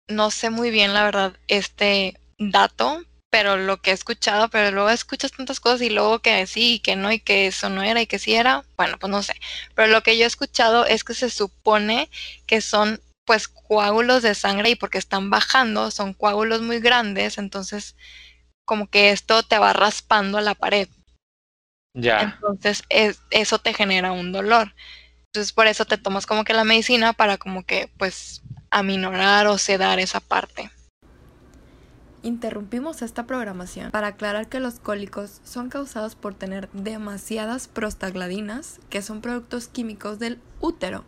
no 0.08 0.30
sé 0.30 0.52
muy 0.52 0.70
bien 0.70 0.94
la 0.94 1.04
verdad 1.04 1.34
este 1.48 2.20
dato, 2.38 3.04
pero 3.32 3.56
lo 3.56 3.82
que 3.82 3.92
he 3.92 3.94
escuchado, 3.94 4.50
pero 4.50 4.72
luego 4.72 4.90
escuchas 4.90 5.32
tantas 5.32 5.60
cosas 5.60 5.82
y 5.82 5.90
luego 5.90 6.20
que 6.20 6.46
sí 6.46 6.76
y 6.76 6.80
que 6.80 6.98
no 6.98 7.12
y 7.12 7.20
que 7.20 7.48
eso 7.48 7.70
no 7.70 7.82
era 7.82 8.02
y 8.02 8.06
que 8.06 8.20
sí 8.20 8.36
era, 8.36 8.64
bueno, 8.76 8.98
pues 9.00 9.10
no 9.10 9.24
sé. 9.24 9.34
Pero 9.74 9.88
lo 9.88 10.04
que 10.04 10.18
yo 10.18 10.26
he 10.26 10.28
escuchado 10.28 10.86
es 10.86 11.04
que 11.06 11.14
se 11.14 11.30
supone 11.30 12.10
que 12.46 12.60
son 12.60 13.02
pues 13.26 13.48
coágulos 13.48 14.22
de 14.22 14.36
sangre 14.36 14.72
y 14.72 14.76
porque 14.76 14.98
están 14.98 15.30
bajando, 15.30 15.92
son 15.92 16.14
coágulos 16.14 16.62
muy 16.62 16.80
grandes, 16.82 17.38
entonces 17.38 17.96
como 18.66 18.88
que 18.88 19.12
esto 19.12 19.44
te 19.44 19.58
va 19.58 19.72
raspando 19.72 20.38
a 20.38 20.42
la 20.42 20.54
pared. 20.54 20.90
Ya. 21.94 22.38
Entonces 22.42 22.84
eso 22.90 23.60
te 23.60 23.74
genera 23.74 24.12
un 24.12 24.34
dolor. 24.34 24.76
Entonces 25.28 25.54
por 25.54 25.68
eso 25.68 25.86
te 25.86 25.98
tomas 25.98 26.26
como 26.26 26.44
que 26.44 26.54
la 26.54 26.66
medicina 26.66 27.14
para 27.14 27.38
como 27.38 27.64
que 27.64 27.90
pues 27.98 28.42
aminorar 28.70 29.48
o 29.48 29.58
sedar 29.58 30.00
esa 30.00 30.20
parte. 30.20 30.70
Interrumpimos 32.24 33.02
esta 33.02 33.26
programación 33.26 33.92
para 33.92 34.08
aclarar 34.08 34.48
que 34.48 34.60
los 34.60 34.80
cólicos 34.80 35.42
son 35.44 35.70
causados 35.70 36.16
por 36.16 36.34
tener 36.36 36.70
demasiadas 36.72 37.68
prostagladinas, 37.68 38.80
que 38.90 39.02
son 39.02 39.22
productos 39.22 39.68
químicos 39.68 40.20
del 40.20 40.40
útero. 40.60 41.04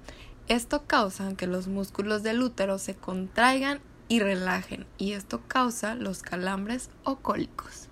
Esto 0.48 0.84
causa 0.86 1.36
que 1.36 1.48
los 1.48 1.68
músculos 1.68 2.24
del 2.24 2.42
útero 2.42 2.80
se 2.80 2.96
contraigan 2.96 3.80
y 4.08 4.20
relajen, 4.20 4.86
y 4.98 5.14
esto 5.14 5.42
causa 5.48 5.96
los 5.96 6.22
calambres 6.22 6.90
o 7.04 7.18
cólicos 7.18 7.90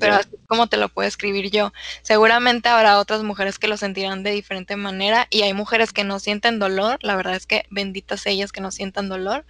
pero 0.00 0.14
así 0.14 0.30
como 0.46 0.66
te 0.66 0.76
lo 0.76 0.88
puedo 0.88 1.08
escribir 1.08 1.50
yo. 1.50 1.72
Seguramente 2.02 2.68
habrá 2.68 2.98
otras 2.98 3.22
mujeres 3.22 3.58
que 3.58 3.68
lo 3.68 3.76
sentirán 3.76 4.22
de 4.22 4.30
diferente 4.30 4.76
manera 4.76 5.26
y 5.30 5.42
hay 5.42 5.54
mujeres 5.54 5.92
que 5.92 6.04
no 6.04 6.18
sienten 6.18 6.58
dolor, 6.58 6.98
la 7.02 7.16
verdad 7.16 7.34
es 7.34 7.46
que 7.46 7.64
benditas 7.70 8.26
ellas 8.26 8.52
que 8.52 8.60
no 8.60 8.70
sientan 8.70 9.08
dolor, 9.08 9.44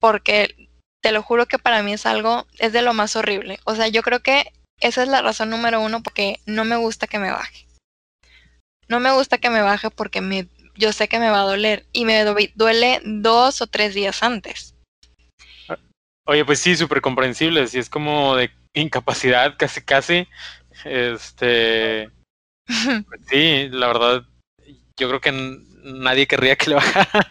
porque 0.00 0.63
te 1.04 1.12
lo 1.12 1.22
juro 1.22 1.44
que 1.44 1.58
para 1.58 1.82
mí 1.82 1.92
es 1.92 2.06
algo, 2.06 2.46
es 2.58 2.72
de 2.72 2.80
lo 2.80 2.94
más 2.94 3.14
horrible. 3.14 3.58
O 3.64 3.74
sea, 3.74 3.88
yo 3.88 4.02
creo 4.02 4.20
que 4.20 4.50
esa 4.80 5.02
es 5.02 5.08
la 5.10 5.20
razón 5.20 5.50
número 5.50 5.82
uno 5.82 6.02
porque 6.02 6.40
no 6.46 6.64
me 6.64 6.76
gusta 6.76 7.06
que 7.06 7.18
me 7.18 7.30
baje. 7.30 7.66
No 8.88 9.00
me 9.00 9.12
gusta 9.12 9.36
que 9.36 9.50
me 9.50 9.60
baje 9.60 9.90
porque 9.90 10.22
me, 10.22 10.48
yo 10.76 10.94
sé 10.94 11.06
que 11.06 11.18
me 11.18 11.28
va 11.28 11.42
a 11.42 11.46
doler 11.46 11.84
y 11.92 12.06
me 12.06 12.24
duele 12.54 13.02
dos 13.04 13.60
o 13.60 13.66
tres 13.66 13.92
días 13.92 14.22
antes. 14.22 14.76
Oye, 16.26 16.42
pues 16.46 16.60
sí, 16.60 16.74
súper 16.74 17.02
comprensible. 17.02 17.66
Si 17.66 17.78
es 17.78 17.90
como 17.90 18.36
de 18.36 18.50
incapacidad 18.72 19.56
casi 19.58 19.82
casi. 19.82 20.26
Este 20.86 22.08
pues 22.66 23.20
sí, 23.28 23.68
la 23.68 23.88
verdad, 23.88 24.24
yo 24.98 25.08
creo 25.08 25.20
que 25.20 25.60
nadie 25.82 26.26
querría 26.26 26.56
que 26.56 26.70
le 26.70 26.76
bajara. 26.76 27.28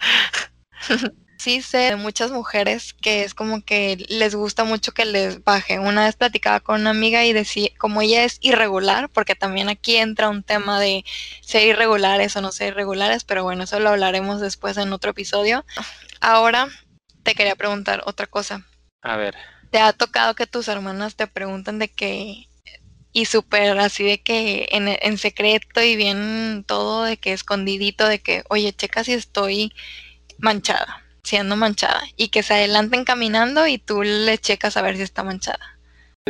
Sí 1.44 1.62
sé 1.62 1.78
de 1.80 1.96
muchas 1.98 2.32
mujeres 2.32 2.94
que 2.94 3.26
es 3.26 3.34
como 3.34 3.66
que 3.66 4.06
les 4.08 4.34
gusta 4.34 4.64
mucho 4.64 4.94
que 4.94 5.04
les 5.04 5.44
baje. 5.44 5.78
Una 5.78 6.06
vez 6.06 6.16
platicaba 6.16 6.62
con 6.62 6.80
una 6.80 6.92
amiga 6.92 7.26
y 7.26 7.34
decía, 7.34 7.68
como 7.78 8.02
ella 8.02 8.24
es 8.24 8.38
irregular, 8.40 9.10
porque 9.10 9.36
también 9.36 9.68
aquí 9.68 9.98
entra 9.98 10.30
un 10.30 10.42
tema 10.42 10.80
de 10.80 11.04
ser 11.42 11.68
irregulares 11.68 12.34
o 12.38 12.42
no 12.42 12.54
ser 12.54 12.70
irregulares, 12.70 13.26
pero 13.26 13.44
bueno, 13.44 13.66
eso 13.66 13.78
lo 13.82 13.90
hablaremos 13.90 14.40
después 14.40 14.78
en 14.78 14.94
otro 14.94 15.12
episodio. 15.12 15.66
Ahora 16.22 16.70
te 17.24 17.36
quería 17.36 17.58
preguntar 17.58 18.04
otra 18.06 18.26
cosa. 18.26 18.66
A 19.02 19.18
ver. 19.18 19.36
¿Te 19.70 19.80
ha 19.80 19.92
tocado 19.92 20.36
que 20.36 20.48
tus 20.48 20.70
hermanas 20.70 21.18
te 21.18 21.28
preguntan 21.28 21.78
de 21.78 21.90
que, 21.90 22.48
y 23.12 23.26
súper 23.26 23.78
así 23.80 24.06
de 24.06 24.22
que 24.22 24.70
en, 24.72 24.88
en, 24.88 25.18
secreto 25.18 25.82
y 25.82 25.98
bien 25.98 26.64
todo 26.66 27.04
de 27.04 27.18
que 27.18 27.34
escondidito, 27.34 28.08
de 28.08 28.20
que, 28.20 28.46
oye, 28.48 28.72
checa 28.72 29.04
si 29.04 29.12
estoy 29.12 29.74
manchada, 30.38 31.03
siendo 31.24 31.56
manchada, 31.56 32.04
y 32.18 32.30
que 32.30 32.44
se 32.44 32.54
adelanten 32.54 33.06
caminando 33.06 33.68
y 33.68 33.78
tú 33.78 34.04
le 34.04 34.38
checas 34.38 34.78
a 34.78 34.82
ver 34.82 34.98
si 34.98 35.04
está 35.04 35.24
manchada? 35.24 35.80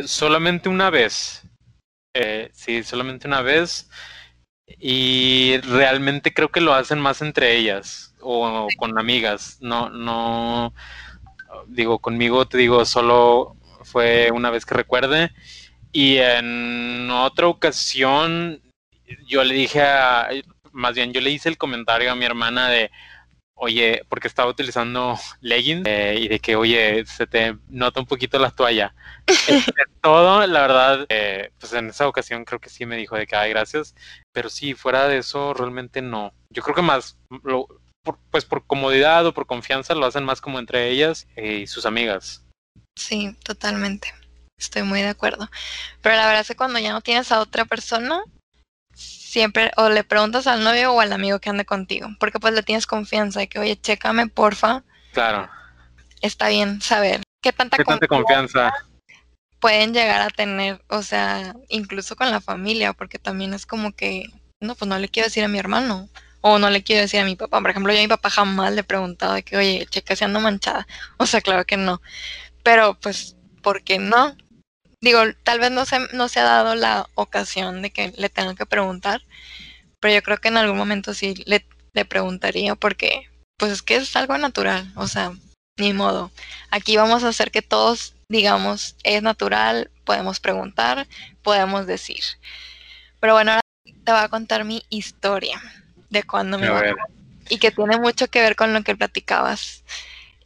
Solamente 0.04 0.68
una 0.68 0.90
vez. 0.90 1.42
Eh, 2.14 2.50
sí, 2.54 2.82
solamente 2.82 3.26
una 3.26 3.42
vez. 3.42 3.90
Y 4.78 5.58
realmente 5.58 6.32
creo 6.32 6.50
que 6.50 6.60
lo 6.60 6.74
hacen 6.74 6.98
más 7.00 7.20
entre 7.22 7.56
ellas 7.56 8.14
o 8.20 8.68
con 8.78 8.98
amigas. 8.98 9.58
No, 9.60 9.90
no 9.90 10.72
digo, 11.66 11.98
conmigo 11.98 12.46
te 12.46 12.58
digo, 12.58 12.84
solo 12.84 13.56
fue 13.82 14.30
una 14.30 14.50
vez 14.50 14.64
que 14.64 14.74
recuerde. 14.74 15.30
Y 15.92 16.16
en 16.16 17.10
otra 17.10 17.46
ocasión, 17.46 18.60
yo 19.26 19.44
le 19.44 19.54
dije 19.54 19.82
a, 19.82 20.28
más 20.72 20.94
bien, 20.94 21.12
yo 21.12 21.20
le 21.20 21.30
hice 21.30 21.48
el 21.48 21.58
comentario 21.58 22.10
a 22.10 22.16
mi 22.16 22.24
hermana 22.24 22.68
de, 22.68 22.90
oye, 23.54 24.02
porque 24.08 24.28
estaba 24.28 24.50
utilizando 24.50 25.16
leggings 25.40 25.86
eh, 25.86 26.18
y 26.20 26.28
de 26.28 26.38
que, 26.40 26.56
oye, 26.56 27.04
se 27.06 27.26
te 27.26 27.56
nota 27.68 28.00
un 28.00 28.06
poquito 28.06 28.38
la 28.38 28.50
toalla. 28.50 28.94
todo, 30.02 30.46
la 30.46 30.60
verdad, 30.60 31.06
eh, 31.08 31.50
pues 31.58 31.72
en 31.72 31.88
esa 31.88 32.08
ocasión 32.08 32.44
creo 32.44 32.60
que 32.60 32.68
sí 32.68 32.84
me 32.86 32.96
dijo 32.96 33.16
de 33.16 33.26
que, 33.26 33.36
ay, 33.36 33.50
gracias, 33.50 33.94
pero 34.32 34.50
sí, 34.50 34.74
fuera 34.74 35.08
de 35.08 35.18
eso, 35.18 35.54
realmente 35.54 36.02
no. 36.02 36.34
Yo 36.50 36.62
creo 36.62 36.74
que 36.74 36.82
más, 36.82 37.18
lo, 37.42 37.66
pues 38.30 38.44
por 38.44 38.66
comodidad 38.66 39.26
o 39.26 39.34
por 39.34 39.46
confianza 39.46 39.94
lo 39.94 40.06
hacen 40.06 40.24
más 40.24 40.40
como 40.40 40.58
entre 40.58 40.90
ellas 40.90 41.26
y 41.36 41.66
sus 41.66 41.86
amigas. 41.86 42.44
Sí, 42.96 43.34
totalmente. 43.42 44.12
Estoy 44.58 44.82
muy 44.82 45.00
de 45.02 45.08
acuerdo. 45.08 45.48
Pero 46.00 46.16
la 46.16 46.26
verdad 46.26 46.42
es 46.42 46.48
que 46.48 46.56
cuando 46.56 46.78
ya 46.78 46.92
no 46.92 47.00
tienes 47.00 47.32
a 47.32 47.40
otra 47.40 47.64
persona, 47.64 48.22
siempre 49.34 49.72
o 49.76 49.88
le 49.88 50.04
preguntas 50.04 50.46
al 50.46 50.62
novio 50.62 50.92
o 50.92 51.00
al 51.00 51.12
amigo 51.12 51.40
que 51.40 51.50
ande 51.50 51.64
contigo, 51.64 52.06
porque 52.20 52.38
pues 52.38 52.54
le 52.54 52.62
tienes 52.62 52.86
confianza 52.86 53.40
de 53.40 53.48
que, 53.48 53.58
oye, 53.58 53.76
chécame, 53.76 54.28
porfa. 54.28 54.84
Claro. 55.12 55.50
Está 56.20 56.48
bien 56.48 56.80
saber 56.80 57.20
qué 57.42 57.52
tanta, 57.52 57.76
¿Qué 57.76 57.84
tanta 57.84 58.06
confianza 58.06 58.72
pueden 59.58 59.92
llegar 59.92 60.20
a 60.20 60.30
tener, 60.30 60.80
o 60.88 61.02
sea, 61.02 61.56
incluso 61.68 62.14
con 62.14 62.30
la 62.30 62.40
familia, 62.40 62.92
porque 62.92 63.18
también 63.18 63.54
es 63.54 63.66
como 63.66 63.90
que, 63.90 64.26
no, 64.60 64.76
pues 64.76 64.88
no 64.88 64.98
le 64.98 65.08
quiero 65.08 65.26
decir 65.26 65.42
a 65.42 65.48
mi 65.48 65.58
hermano, 65.58 66.08
o 66.40 66.60
no 66.60 66.70
le 66.70 66.84
quiero 66.84 67.02
decir 67.02 67.18
a 67.18 67.24
mi 67.24 67.34
papá. 67.34 67.60
Por 67.60 67.70
ejemplo, 67.70 67.92
yo 67.92 67.98
a 67.98 68.02
mi 68.02 68.08
papá 68.08 68.30
jamás 68.30 68.72
le 68.72 68.82
he 68.82 68.84
preguntado 68.84 69.34
de 69.34 69.42
que, 69.42 69.56
oye, 69.56 69.86
checa 69.90 70.14
si 70.14 70.22
ando 70.22 70.38
manchada. 70.38 70.86
O 71.16 71.26
sea, 71.26 71.40
claro 71.40 71.64
que 71.64 71.76
no. 71.76 72.00
Pero 72.62 72.94
pues, 73.00 73.36
¿por 73.62 73.82
qué 73.82 73.98
no? 73.98 74.36
Digo, 75.04 75.20
tal 75.42 75.60
vez 75.60 75.70
no 75.70 75.84
se, 75.84 76.00
no 76.12 76.28
se 76.28 76.40
ha 76.40 76.44
dado 76.44 76.74
la 76.74 77.08
ocasión 77.14 77.82
de 77.82 77.90
que 77.90 78.12
le 78.16 78.30
tengan 78.30 78.56
que 78.56 78.66
preguntar, 78.66 79.22
pero 80.00 80.14
yo 80.14 80.22
creo 80.22 80.38
que 80.38 80.48
en 80.48 80.56
algún 80.56 80.78
momento 80.78 81.12
sí 81.14 81.34
le, 81.46 81.66
le 81.92 82.04
preguntaría 82.04 82.74
porque 82.74 83.28
pues 83.58 83.70
es 83.70 83.82
que 83.82 83.96
es 83.96 84.16
algo 84.16 84.36
natural, 84.38 84.90
o 84.96 85.06
sea, 85.06 85.32
ni 85.78 85.92
modo. 85.92 86.30
Aquí 86.70 86.96
vamos 86.96 87.22
a 87.22 87.28
hacer 87.28 87.50
que 87.50 87.62
todos 87.62 88.14
digamos, 88.28 88.96
es 89.04 89.22
natural, 89.22 89.90
podemos 90.04 90.40
preguntar, 90.40 91.06
podemos 91.42 91.86
decir. 91.86 92.22
Pero 93.20 93.34
bueno, 93.34 93.52
ahora 93.52 93.62
te 93.84 94.12
voy 94.12 94.20
a 94.20 94.28
contar 94.28 94.64
mi 94.64 94.82
historia 94.88 95.60
de 96.10 96.22
cuando 96.22 96.58
me 96.58 96.68
y 97.50 97.58
que 97.58 97.70
tiene 97.70 97.98
mucho 97.98 98.28
que 98.28 98.40
ver 98.40 98.56
con 98.56 98.72
lo 98.72 98.82
que 98.82 98.96
platicabas 98.96 99.84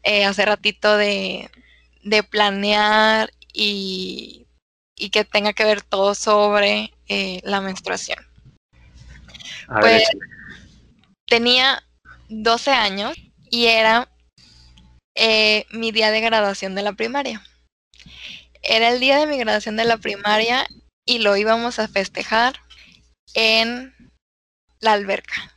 eh, 0.03 0.25
hace 0.25 0.45
ratito 0.45 0.97
de, 0.97 1.49
de 2.03 2.23
planear 2.25 3.31
y, 3.53 4.48
y, 4.99 5.11
que 5.11 5.25
tenga 5.25 5.53
que 5.53 5.65
ver 5.65 5.83
todo 5.83 6.15
sobre 6.15 6.93
eh, 7.09 7.41
la 7.45 7.61
menstruación. 7.61 8.19
pues 9.81 10.05
tenía 11.27 11.83
12 12.29 12.71
años 12.71 13.17
y 13.51 13.67
era 13.67 14.09
eh, 15.15 15.67
mi 15.71 15.93
día 15.93 16.11
de 16.11 16.21
graduación 16.21 16.75
de 16.75 16.83
la 16.83 16.93
primaria. 16.93 17.45
Era 18.63 18.91
el 18.91 19.01
día 19.01 19.19
de 19.19 19.27
mi 19.27 19.39
graduación 19.39 19.77
de 19.77 19.85
la 19.85 19.99
primaria 19.99 20.67
y 21.07 21.19
lo 21.19 21.37
íbamos 21.37 21.79
a 21.79 21.89
festejar 21.89 22.61
en 23.35 23.95
la 24.81 24.93
alberca. 24.93 25.55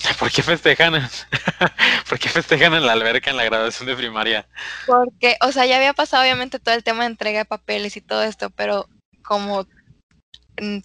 ¿Por 0.18 0.30
qué 0.30 0.42
festejan? 0.42 0.94
¿Por 2.08 2.18
qué 2.18 2.28
festejan 2.28 2.74
en 2.74 2.86
la 2.86 2.92
alberca 2.92 3.30
en 3.30 3.36
la 3.36 3.44
graduación 3.44 3.86
de 3.86 3.96
primaria? 3.96 4.46
Porque, 4.86 5.36
o 5.42 5.52
sea, 5.52 5.66
ya 5.66 5.76
había 5.76 5.92
pasado 5.92 6.22
obviamente 6.22 6.58
todo 6.58 6.74
el 6.74 6.84
tema 6.84 7.04
de 7.04 7.10
entrega 7.10 7.40
de 7.40 7.44
papeles 7.44 7.96
y 7.96 8.00
todo 8.00 8.22
esto, 8.22 8.50
pero 8.50 8.88
como 9.22 9.66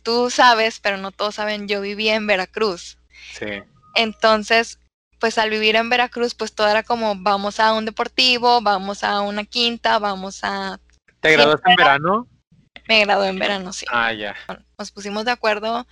tú 0.03 0.29
sabes, 0.29 0.79
pero 0.79 0.97
no 0.97 1.11
todos 1.11 1.35
saben, 1.35 1.67
yo 1.67 1.81
vivía 1.81 2.15
en 2.15 2.27
Veracruz. 2.27 2.97
Sí. 3.33 3.63
Entonces, 3.95 4.79
pues 5.19 5.37
al 5.37 5.49
vivir 5.49 5.75
en 5.75 5.89
Veracruz, 5.89 6.35
pues 6.35 6.53
todo 6.53 6.67
era 6.67 6.83
como 6.83 7.15
vamos 7.15 7.59
a 7.59 7.73
un 7.73 7.85
deportivo, 7.85 8.61
vamos 8.61 9.03
a 9.03 9.21
una 9.21 9.43
quinta, 9.43 9.99
vamos 9.99 10.39
a... 10.43 10.79
¿Te 11.19 11.31
graduaste 11.31 11.69
en 11.69 11.75
verano? 11.75 12.27
Me 12.87 13.03
gradué 13.03 13.29
en 13.29 13.39
verano, 13.39 13.73
sí. 13.73 13.85
Ah, 13.89 14.13
ya. 14.13 14.35
Nos 14.77 14.91
pusimos 14.91 15.25
de 15.25 15.31
acuerdo 15.31 15.87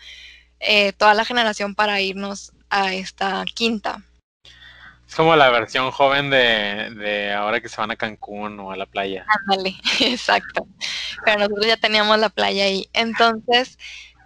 eh, 0.59 0.93
toda 0.93 1.13
la 1.13 1.25
generación 1.25 1.75
para 1.75 1.99
irnos 2.01 2.53
a 2.73 2.91
esta 2.93 3.45
quinta. 3.45 4.01
Es 5.07 5.15
como 5.15 5.35
la 5.35 5.51
versión 5.51 5.91
joven 5.91 6.31
de, 6.31 6.89
de 6.95 7.33
ahora 7.33 7.61
que 7.61 7.69
se 7.69 7.79
van 7.79 7.91
a 7.91 7.95
Cancún 7.95 8.59
o 8.59 8.71
a 8.71 8.77
la 8.77 8.87
playa. 8.87 9.25
Ándale, 9.27 9.75
exacto. 9.99 10.67
Pero 11.23 11.39
nosotros 11.39 11.67
ya 11.67 11.77
teníamos 11.77 12.17
la 12.17 12.29
playa 12.29 12.63
ahí. 12.63 12.89
Entonces, 12.93 13.77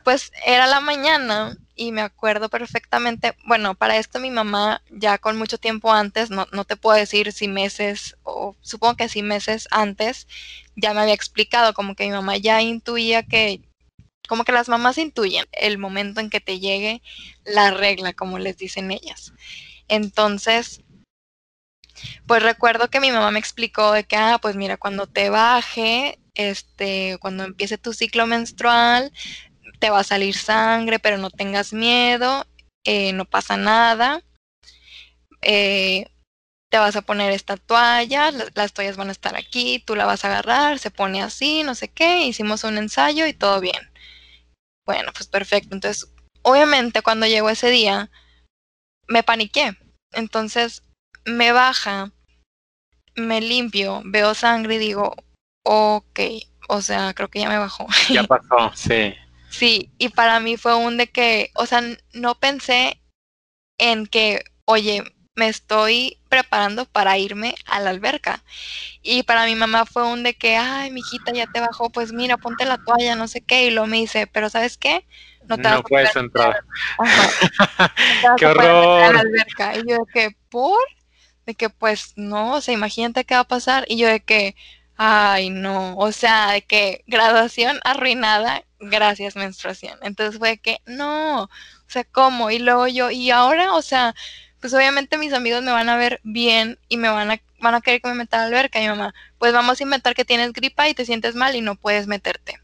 pues 0.05 0.31
era 0.45 0.65
la 0.67 0.79
mañana 0.79 1.57
y 1.75 1.91
me 1.91 2.01
acuerdo 2.01 2.49
perfectamente, 2.49 3.36
bueno, 3.45 3.75
para 3.75 3.97
esto 3.97 4.19
mi 4.19 4.31
mamá 4.31 4.81
ya 4.89 5.17
con 5.17 5.38
mucho 5.38 5.57
tiempo 5.57 5.91
antes, 5.91 6.29
no, 6.29 6.47
no 6.53 6.63
te 6.63 6.77
puedo 6.77 6.97
decir 6.97 7.33
si 7.33 7.49
meses 7.49 8.15
o 8.23 8.55
supongo 8.62 8.95
que 8.95 9.10
sí 9.10 9.21
meses 9.21 9.67
antes, 9.69 10.27
ya 10.77 10.93
me 10.93 11.01
había 11.01 11.13
explicado 11.13 11.73
como 11.73 11.95
que 11.95 12.05
mi 12.05 12.12
mamá 12.12 12.38
ya 12.38 12.62
intuía 12.62 13.23
que, 13.23 13.62
como 14.27 14.43
que 14.43 14.51
las 14.51 14.69
mamás 14.69 14.97
intuyen 14.97 15.45
el 15.51 15.77
momento 15.77 16.19
en 16.19 16.29
que 16.29 16.39
te 16.39 16.59
llegue 16.59 17.01
la 17.45 17.71
regla, 17.71 18.13
como 18.13 18.39
les 18.39 18.57
dicen 18.57 18.91
ellas. 18.91 19.33
Entonces, 19.87 20.81
pues 22.27 22.43
recuerdo 22.43 22.89
que 22.89 22.99
mi 22.99 23.11
mamá 23.11 23.31
me 23.31 23.39
explicó 23.39 23.91
de 23.91 24.03
que, 24.03 24.15
ah, 24.15 24.39
pues 24.41 24.55
mira, 24.55 24.77
cuando 24.77 25.07
te 25.07 25.29
baje, 25.29 26.19
este, 26.35 27.17
cuando 27.19 27.43
empiece 27.43 27.77
tu 27.77 27.93
ciclo 27.93 28.27
menstrual, 28.27 29.11
te 29.79 29.89
va 29.89 29.99
a 29.99 30.03
salir 30.03 30.35
sangre, 30.35 30.99
pero 30.99 31.17
no 31.17 31.29
tengas 31.29 31.73
miedo, 31.73 32.45
eh, 32.83 33.13
no 33.13 33.25
pasa 33.25 33.57
nada. 33.57 34.23
Eh, 35.41 36.07
te 36.69 36.77
vas 36.77 36.95
a 36.95 37.01
poner 37.01 37.31
esta 37.31 37.57
toalla, 37.57 38.31
las, 38.31 38.73
toallas 38.73 38.97
van 38.97 39.09
a 39.09 39.13
estar 39.13 39.35
aquí, 39.35 39.79
tú 39.85 39.95
la 39.95 40.05
vas 40.05 40.25
a 40.25 40.27
agarrar, 40.29 40.79
se 40.79 40.91
pone 40.91 41.21
así, 41.21 41.63
no 41.63 41.75
sé 41.75 41.87
qué, 41.87 42.25
hicimos 42.25 42.63
un 42.63 42.77
ensayo 42.77 43.25
y 43.27 43.33
todo 43.33 43.61
bien. 43.61 43.91
Bueno, 44.88 45.12
pues 45.13 45.28
perfecto. 45.28 45.76
Entonces, 45.76 46.10
obviamente 46.41 47.04
cuando 47.04 47.28
llegó 47.28 47.50
ese 47.50 47.69
día, 47.69 48.10
me 49.08 49.21
paniqué. 49.21 49.78
Entonces, 50.13 50.82
me 51.26 51.52
baja, 51.52 52.12
me 53.15 53.41
limpio, 53.41 54.02
veo 54.06 54.34
sangre 54.34 54.76
y 54.76 54.80
digo, 54.80 55.13
ok, 55.63 56.19
o 56.69 56.82
sea, 56.82 57.13
creo 57.13 57.30
que 57.30 57.41
ya 57.41 57.50
me 57.50 57.60
bajó. 57.60 57.86
Ya 58.10 58.23
pasó, 58.23 58.71
sí. 58.73 59.13
Sí, 59.50 59.91
y 59.97 60.10
para 60.10 60.39
mí 60.39 60.58
fue 60.58 60.73
un 60.76 60.97
de 60.97 61.08
que, 61.08 61.52
o 61.56 61.65
sea, 61.65 61.82
no 62.13 62.36
pensé 62.36 63.02
en 63.78 64.08
que, 64.08 64.43
oye, 64.65 65.04
me 65.38 65.47
estoy 65.47 66.17
preparando 66.30 66.86
para 66.86 67.17
irme 67.17 67.56
a 67.67 67.80
la 67.80 67.91
alberca. 67.91 68.43
Y 69.04 69.23
para 69.23 69.45
mi 69.45 69.56
mamá 69.56 69.86
fue 69.86 70.04
un 70.04 70.23
de 70.23 70.34
que, 70.34 70.58
ay, 70.58 70.91
mi 70.91 71.02
hijita 71.02 71.32
ya 71.32 71.45
te 71.45 71.60
bajó, 71.60 71.91
pues 71.91 72.12
mira, 72.12 72.38
ponte 72.38 72.65
la 72.65 72.80
toalla, 72.80 73.15
no 73.15 73.28
sé 73.28 73.41
qué. 73.41 73.67
Y 73.67 73.71
luego 73.71 73.88
me 73.88 73.97
dice, 73.97 74.26
pero 74.26 74.50
¿sabes 74.50 74.78
qué? 74.78 75.06
No, 75.47 75.58
te 75.58 75.69
no 75.69 75.84
puedes 75.84 76.13
entrar. 76.15 76.60
¡Qué 78.38 78.45
horror! 78.47 79.13
la 79.13 79.19
alberca. 79.19 79.76
Y 79.78 79.84
yo 79.88 79.97
de 79.97 80.12
que, 80.12 80.36
¿por? 80.50 80.84
De 81.45 81.54
que, 81.54 81.69
pues, 81.69 82.13
no, 82.15 82.56
o 82.56 82.62
sea, 82.62 82.73
imagínate 82.73 83.23
qué 83.23 83.36
va 83.36 83.41
a 83.41 83.47
pasar. 83.47 83.86
Y 83.88 83.97
yo 83.97 84.08
de 84.08 84.21
que, 84.21 84.56
ay, 84.97 85.52
no, 85.52 85.95
o 85.97 86.12
sea, 86.12 86.52
de 86.52 86.63
que 86.63 87.04
graduación 87.06 87.80
arruinada 87.84 88.63
gracias 88.80 89.36
menstruación. 89.36 90.00
Entonces 90.02 90.39
fue 90.39 90.58
que, 90.58 90.80
no, 90.88 91.43
o 91.43 91.50
sea, 91.88 92.04
¿cómo? 92.06 92.50
Y 92.50 92.58
luego 92.58 92.88
yo, 92.88 93.12
y 93.12 93.30
ahora, 93.30 93.76
o 93.76 93.84
sea, 93.84 94.15
pues 94.60 94.74
obviamente 94.74 95.17
mis 95.17 95.34
amigos 95.34 95.63
me 95.63 95.72
van 95.72 95.89
a 95.89 95.98
ver 95.98 96.20
bien 96.24 96.80
y 96.89 96.98
me 96.98 97.10
van 97.10 97.32
a, 97.32 97.41
van 97.60 97.76
a 97.76 97.82
querer 97.82 98.02
que 98.02 98.10
me 98.10 98.15
meta 98.15 98.38
a 98.38 98.41
la 98.41 98.48
alberca. 98.48 98.82
Y 98.82 98.88
mamá, 98.88 99.13
pues 99.38 99.54
vamos 99.54 99.80
a 99.80 99.84
inventar 99.84 100.15
que 100.15 100.26
tienes 100.26 100.54
gripa 100.54 100.89
y 100.89 100.93
te 100.93 101.06
sientes 101.06 101.36
mal 101.36 101.56
y 101.56 101.62
no 101.62 101.76
puedes 101.76 102.08
meterte. 102.08 102.60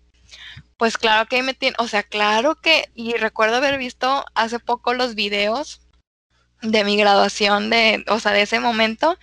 Pues 0.78 0.98
claro 0.98 1.28
que 1.28 1.44
me 1.44 1.54
tiene, 1.54 1.76
o 1.80 1.88
sea, 1.88 2.04
claro 2.04 2.56
que, 2.56 2.90
y 2.96 3.14
recuerdo 3.14 3.58
haber 3.58 3.78
visto 3.78 4.26
hace 4.34 4.60
poco 4.60 4.94
los 4.94 5.16
videos 5.16 5.82
de 6.62 6.84
mi 6.84 6.98
graduación 6.98 7.70
de, 7.70 8.04
o 8.08 8.20
sea, 8.20 8.32
de 8.32 8.42
ese 8.42 8.60
momento 8.60 9.18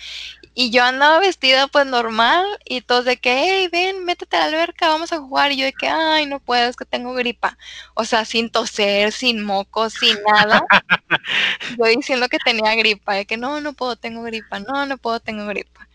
y 0.55 0.71
yo 0.71 0.83
andaba 0.85 1.21
vestida 1.21 1.69
pues 1.69 1.87
normal 1.87 2.45
y 2.65 2.81
todos 2.81 3.05
de 3.05 3.17
que, 3.19 3.33
hey, 3.45 3.69
ven, 3.71 4.05
métete 4.05 4.37
a 4.37 4.41
la 4.41 4.47
alberca, 4.47 4.89
vamos 4.89 5.13
a 5.13 5.19
jugar. 5.19 5.53
Y 5.53 5.59
yo 5.59 5.65
de 5.65 5.73
que, 5.73 5.89
ay, 5.89 6.27
no 6.27 6.41
puedo, 6.41 6.69
es 6.69 6.77
que 6.77 6.85
tengo 6.85 7.15
gripa. 7.15 7.57
O 7.95 8.05
sea, 8.05 8.25
sin 8.25 8.51
toser, 8.51 9.13
sin 9.13 9.45
mocos, 9.45 9.95
sin 9.95 10.17
nada. 10.25 10.63
yo 11.79 11.85
diciendo 11.87 12.29
que 12.29 12.39
tenía 12.45 12.75
gripa, 12.75 13.15
de 13.15 13.27
que 13.27 13.37
no, 13.37 13.61
no 13.61 13.75
puedo, 13.75 13.97
tengo 13.97 14.23
gripa, 14.23 14.59
no, 14.61 14.87
no 14.87 14.99
puedo, 14.99 15.21
tengo 15.21 15.47
gripa. 15.47 15.89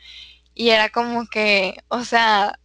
Y 0.53 0.69
era 0.69 0.89
como 0.89 1.27
que, 1.27 1.77
o 1.89 2.05
sea, 2.05 2.59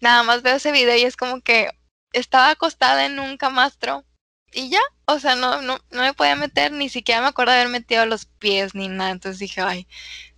nada 0.00 0.22
más 0.22 0.42
veo 0.42 0.56
ese 0.56 0.72
video 0.72 0.96
y 0.96 1.02
es 1.02 1.16
como 1.16 1.40
que 1.40 1.70
estaba 2.12 2.50
acostada 2.50 3.06
en 3.06 3.18
un 3.18 3.36
camastro 3.36 4.04
y 4.52 4.70
ya, 4.70 4.80
o 5.06 5.18
sea, 5.18 5.34
no, 5.34 5.60
no, 5.62 5.78
no 5.90 6.02
me 6.02 6.14
podía 6.14 6.36
meter, 6.36 6.72
ni 6.72 6.88
siquiera 6.88 7.20
me 7.20 7.28
acuerdo 7.28 7.52
de 7.52 7.60
haber 7.60 7.72
metido 7.72 8.06
los 8.06 8.26
pies 8.26 8.74
ni 8.74 8.88
nada. 8.88 9.10
Entonces 9.10 9.38
dije, 9.40 9.60
ay, 9.60 9.86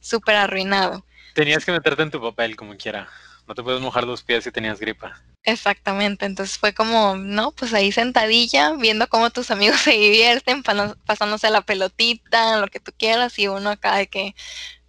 súper 0.01 0.37
arruinado. 0.37 1.05
Tenías 1.35 1.65
que 1.65 1.73
meterte 1.73 2.03
en 2.03 2.11
tu 2.11 2.21
papel 2.21 2.57
como 2.57 2.77
quiera. 2.77 3.09
No 3.47 3.55
te 3.55 3.63
puedes 3.63 3.81
mojar 3.81 4.05
los 4.05 4.23
pies 4.23 4.45
si 4.45 4.53
tenías 4.53 4.79
gripa. 4.79 5.21
Exactamente, 5.43 6.27
entonces 6.27 6.59
fue 6.59 6.75
como, 6.75 7.17
no, 7.17 7.53
pues 7.53 7.73
ahí 7.73 7.91
sentadilla, 7.93 8.75
viendo 8.75 9.09
cómo 9.09 9.31
tus 9.31 9.51
amigos 9.51 9.81
se 9.81 9.93
divierten, 9.93 10.63
pasándose 10.63 11.51
la 11.51 11.63
pelotita, 11.63 12.59
lo 12.59 12.69
que 12.69 12.81
tú 12.81 12.93
quieras, 12.97 13.39
y 13.39 13.49
uno 13.49 13.71
acá 13.71 13.97
de 13.97 14.07
que, 14.07 14.35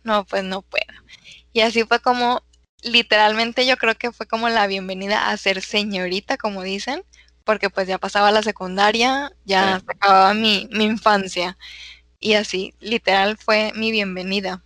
no, 0.04 0.26
pues 0.26 0.44
no 0.44 0.62
puedo. 0.62 0.86
Y 1.54 1.62
así 1.62 1.84
fue 1.84 2.00
como, 2.00 2.44
literalmente 2.84 3.66
yo 3.66 3.78
creo 3.78 3.96
que 3.96 4.12
fue 4.12 4.28
como 4.28 4.50
la 4.50 4.68
bienvenida 4.68 5.30
a 5.30 5.38
ser 5.38 5.62
señorita, 5.62 6.38
como 6.38 6.64
dicen, 6.64 7.04
porque 7.44 7.70
pues 7.70 7.88
ya 7.88 7.98
pasaba 7.98 8.32
la 8.32 8.44
secundaria, 8.44 9.32
ya 9.46 9.76
acababa 9.88 10.34
mi, 10.34 10.68
mi 10.72 10.86
infancia. 10.86 11.58
Y 12.20 12.34
así, 12.34 12.74
literal, 12.80 13.38
fue 13.38 13.72
mi 13.76 13.92
bienvenida. 13.92 14.64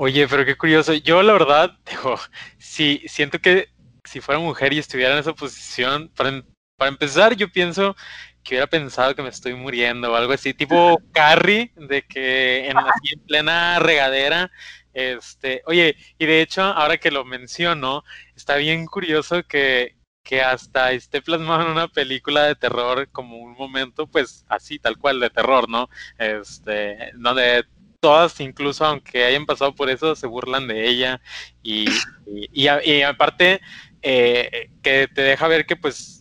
Oye, 0.00 0.28
pero 0.28 0.44
qué 0.44 0.56
curioso. 0.56 0.94
Yo 0.94 1.22
la 1.24 1.32
verdad, 1.32 1.72
digo, 1.90 2.16
si 2.56 3.02
siento 3.08 3.40
que 3.40 3.68
si 4.04 4.20
fuera 4.20 4.40
mujer 4.40 4.72
y 4.72 4.78
estuviera 4.78 5.12
en 5.12 5.18
esa 5.18 5.34
posición, 5.34 6.08
para, 6.16 6.44
para 6.76 6.88
empezar, 6.90 7.34
yo 7.34 7.50
pienso 7.50 7.96
que 8.44 8.54
hubiera 8.54 8.68
pensado 8.68 9.14
que 9.16 9.22
me 9.22 9.28
estoy 9.28 9.54
muriendo 9.54 10.12
o 10.12 10.14
algo 10.14 10.32
así, 10.32 10.54
tipo 10.54 10.98
Carrie, 11.12 11.72
de 11.74 12.02
que 12.02 12.68
en, 12.68 12.78
así, 12.78 13.14
en 13.14 13.20
plena 13.26 13.80
regadera, 13.80 14.52
este, 14.92 15.62
oye, 15.66 15.96
y 16.16 16.26
de 16.26 16.42
hecho, 16.42 16.62
ahora 16.62 16.98
que 16.98 17.10
lo 17.10 17.24
menciono, 17.24 18.04
está 18.36 18.54
bien 18.56 18.86
curioso 18.86 19.42
que, 19.42 19.96
que 20.22 20.42
hasta 20.42 20.92
esté 20.92 21.22
plasmado 21.22 21.62
en 21.62 21.72
una 21.72 21.88
película 21.88 22.44
de 22.44 22.54
terror 22.54 23.08
como 23.10 23.38
un 23.38 23.54
momento, 23.54 24.06
pues 24.06 24.44
así, 24.48 24.78
tal 24.78 24.96
cual, 24.96 25.18
de 25.18 25.30
terror, 25.30 25.68
¿no? 25.68 25.90
Este, 26.18 27.10
donde 27.14 27.64
todas, 28.00 28.40
incluso 28.40 28.84
aunque 28.84 29.24
hayan 29.24 29.46
pasado 29.46 29.74
por 29.74 29.90
eso, 29.90 30.14
se 30.14 30.26
burlan 30.26 30.68
de 30.68 30.88
ella 30.88 31.20
y, 31.62 31.86
y, 32.26 32.68
aparte 33.02 33.60
eh, 34.02 34.70
que 34.82 35.08
te 35.08 35.22
deja 35.22 35.48
ver 35.48 35.66
que 35.66 35.76
pues 35.76 36.18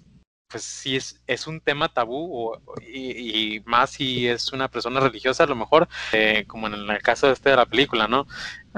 pues 0.48 0.64
sí 0.64 0.96
es, 0.96 1.22
es 1.28 1.48
un 1.48 1.60
tema 1.60 1.90
tabú 1.90 2.54
y, 2.82 3.62
más 3.66 3.92
si 3.92 4.28
es 4.28 4.54
una 4.54 4.70
persona 4.70 5.00
religiosa 5.00 5.44
a 5.44 5.48
lo 5.48 5.56
mejor, 5.56 5.88
eh, 6.14 6.46
como 6.48 6.68
en 6.68 6.74
el 6.74 7.02
caso 7.02 7.28
de 7.28 7.34
este 7.34 7.50
de 7.50 7.58
la 7.58 7.66
película, 7.66 8.08
¿no? 8.08 8.28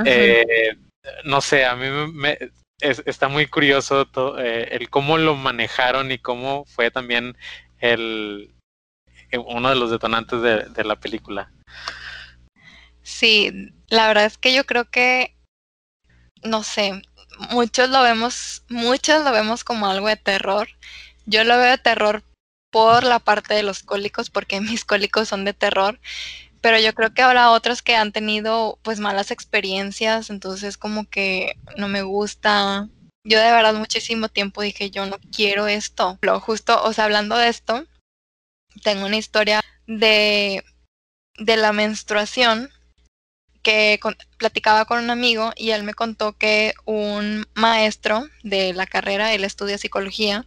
Eh, 0.06 0.76
no 1.26 1.42
sé, 1.42 1.66
a 1.66 1.76
mí 1.76 2.12
me, 2.12 2.38
está 2.80 3.28
muy 3.28 3.46
curioso 3.48 4.06
todo, 4.06 4.40
eh, 4.40 4.70
el 4.72 4.90
cómo 4.90 5.18
lo 5.18 5.36
manejaron 5.36 6.12
y 6.12 6.18
cómo 6.18 6.66
fue 6.66 6.92
también 6.92 7.38
el 7.80 8.52
uno 9.46 9.70
de 9.70 9.76
los 9.76 9.92
detonantes 9.92 10.42
de, 10.42 10.64
de 10.64 10.84
la 10.84 10.96
película. 10.96 11.52
Sí, 13.10 13.52
la 13.88 14.08
verdad 14.08 14.26
es 14.26 14.38
que 14.38 14.54
yo 14.54 14.66
creo 14.66 14.90
que, 14.90 15.36
no 16.44 16.64
sé, 16.64 17.02
muchos 17.52 17.90
lo 17.90 18.02
vemos, 18.04 18.64
muchos 18.70 19.24
lo 19.24 19.32
vemos 19.32 19.64
como 19.64 19.88
algo 19.88 20.08
de 20.08 20.16
terror 20.16 20.70
yo 21.30 21.44
lo 21.44 21.58
veo 21.58 21.70
de 21.70 21.78
terror 21.78 22.24
por 22.72 23.04
la 23.04 23.20
parte 23.20 23.54
de 23.54 23.64
los 23.64 23.84
cólicos, 23.84 24.30
porque 24.30 24.60
mis 24.62 24.84
cólicos 24.84 25.30
son 25.30 25.46
de 25.46 25.54
terror, 25.54 26.00
pero 26.62 26.80
yo 26.80 26.94
creo 26.94 27.14
que 27.14 27.22
habrá 27.22 27.52
otros 27.52 27.82
que 27.82 27.96
han 27.96 28.12
tenido 28.12 28.80
pues 28.82 29.00
malas 29.00 29.32
experiencias, 29.32 30.30
entonces 30.30 30.78
como 30.78 31.08
que 31.10 31.54
no 31.78 31.88
me 31.88 32.02
gusta. 32.02 32.90
Yo 33.24 33.40
de 33.40 33.52
verdad 33.52 33.76
muchísimo 33.76 34.28
tiempo 34.30 34.62
dije, 34.62 34.90
yo 34.90 35.06
no 35.06 35.18
quiero 35.32 35.68
esto. 35.68 36.18
Lo 36.22 36.40
justo, 36.40 36.82
o 36.84 36.94
sea, 36.94 37.06
hablando 37.06 37.38
de 37.38 37.50
esto, 37.50 37.86
tengo 38.84 39.06
una 39.06 39.18
historia 39.18 39.62
de, 39.86 40.64
de 41.38 41.58
la 41.58 41.74
menstruación 41.74 42.70
platicaba 44.38 44.86
con 44.86 45.04
un 45.04 45.10
amigo 45.10 45.52
y 45.56 45.72
él 45.72 45.84
me 45.84 45.94
contó 45.94 46.34
que 46.34 46.74
un 46.86 47.46
maestro 47.56 48.28
de 48.44 48.74
la 48.74 48.86
carrera, 48.86 49.34
él 49.34 49.44
estudia 49.44 49.78
psicología, 49.78 50.46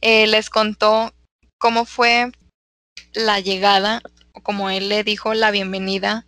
eh, 0.00 0.26
les 0.26 0.50
contó 0.50 1.12
cómo 1.58 1.84
fue 1.84 2.32
la 3.12 3.40
llegada, 3.40 4.02
o 4.32 4.42
como 4.42 4.70
él 4.70 4.88
le 4.88 5.04
dijo, 5.04 5.34
la 5.34 5.50
bienvenida, 5.50 6.26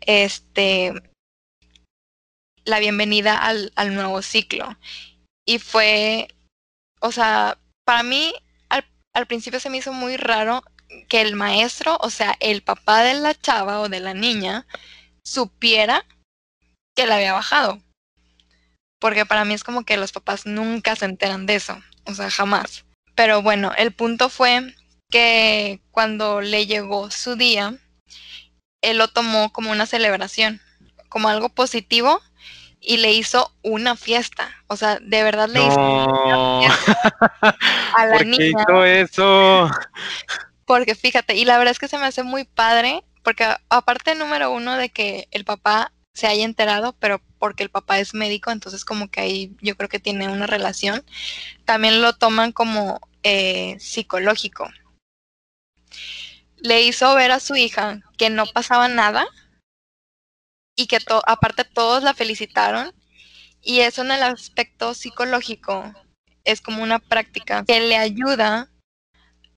este, 0.00 0.92
la 2.64 2.78
bienvenida 2.78 3.36
al, 3.36 3.72
al 3.76 3.94
nuevo 3.94 4.22
ciclo. 4.22 4.76
Y 5.46 5.58
fue, 5.58 6.28
o 7.00 7.12
sea, 7.12 7.58
para 7.84 8.02
mí 8.02 8.32
al, 8.68 8.84
al 9.14 9.26
principio 9.26 9.60
se 9.60 9.70
me 9.70 9.78
hizo 9.78 9.92
muy 9.92 10.16
raro 10.16 10.62
que 11.08 11.20
el 11.20 11.36
maestro, 11.36 11.96
o 12.00 12.10
sea, 12.10 12.36
el 12.40 12.62
papá 12.62 13.02
de 13.02 13.14
la 13.14 13.34
chava 13.34 13.80
o 13.80 13.88
de 13.88 14.00
la 14.00 14.14
niña, 14.14 14.66
supiera 15.24 16.04
que 16.94 17.06
la 17.06 17.16
había 17.16 17.32
bajado. 17.32 17.80
Porque 18.98 19.24
para 19.24 19.44
mí 19.44 19.54
es 19.54 19.64
como 19.64 19.84
que 19.84 19.96
los 19.96 20.12
papás 20.12 20.46
nunca 20.46 20.94
se 20.96 21.06
enteran 21.06 21.46
de 21.46 21.54
eso 21.54 21.80
o 22.10 22.14
sea, 22.14 22.30
jamás. 22.30 22.84
Pero 23.14 23.42
bueno, 23.42 23.72
el 23.76 23.92
punto 23.92 24.28
fue 24.28 24.74
que 25.10 25.80
cuando 25.90 26.40
le 26.40 26.66
llegó 26.66 27.10
su 27.10 27.36
día, 27.36 27.74
él 28.82 28.98
lo 28.98 29.08
tomó 29.08 29.52
como 29.52 29.70
una 29.70 29.86
celebración, 29.86 30.60
como 31.08 31.28
algo 31.28 31.48
positivo 31.50 32.20
y 32.80 32.98
le 32.98 33.12
hizo 33.12 33.52
una 33.62 33.96
fiesta. 33.96 34.50
O 34.68 34.76
sea, 34.76 34.98
de 35.00 35.22
verdad 35.22 35.48
le 35.48 35.60
hizo 35.60 35.80
una 35.80 36.60
fiesta 36.60 37.08
a 37.96 38.06
la 38.06 38.12
¿Por 38.12 38.30
qué 38.30 38.48
hizo 38.48 38.84
eso? 38.84 39.70
Porque 40.64 40.94
fíjate, 40.94 41.34
y 41.34 41.44
la 41.44 41.58
verdad 41.58 41.72
es 41.72 41.78
que 41.78 41.88
se 41.88 41.98
me 41.98 42.06
hace 42.06 42.22
muy 42.22 42.44
padre, 42.44 43.04
porque 43.22 43.46
aparte 43.68 44.14
número 44.14 44.50
uno 44.50 44.76
de 44.76 44.90
que 44.90 45.28
el 45.30 45.44
papá 45.44 45.92
se 46.14 46.26
haya 46.26 46.44
enterado, 46.44 46.94
pero 46.98 47.20
porque 47.38 47.62
el 47.62 47.70
papá 47.70 47.98
es 47.98 48.14
médico, 48.14 48.50
entonces 48.50 48.84
como 48.84 49.10
que 49.10 49.20
ahí 49.20 49.56
yo 49.60 49.76
creo 49.76 49.88
que 49.88 50.00
tiene 50.00 50.28
una 50.28 50.46
relación. 50.46 51.04
También 51.64 52.02
lo 52.02 52.14
toman 52.14 52.52
como 52.52 53.00
eh, 53.22 53.76
psicológico. 53.78 54.68
Le 56.56 56.82
hizo 56.82 57.14
ver 57.14 57.30
a 57.30 57.40
su 57.40 57.56
hija 57.56 58.00
que 58.18 58.30
no 58.30 58.46
pasaba 58.46 58.88
nada 58.88 59.26
y 60.76 60.86
que 60.86 60.98
aparte 61.26 61.64
todos 61.64 62.02
la 62.02 62.14
felicitaron 62.14 62.94
y 63.62 63.80
eso 63.80 64.02
en 64.02 64.10
el 64.10 64.22
aspecto 64.22 64.94
psicológico 64.94 65.92
es 66.44 66.60
como 66.60 66.82
una 66.82 66.98
práctica 66.98 67.64
que 67.64 67.80
le 67.80 67.96
ayuda 67.96 68.69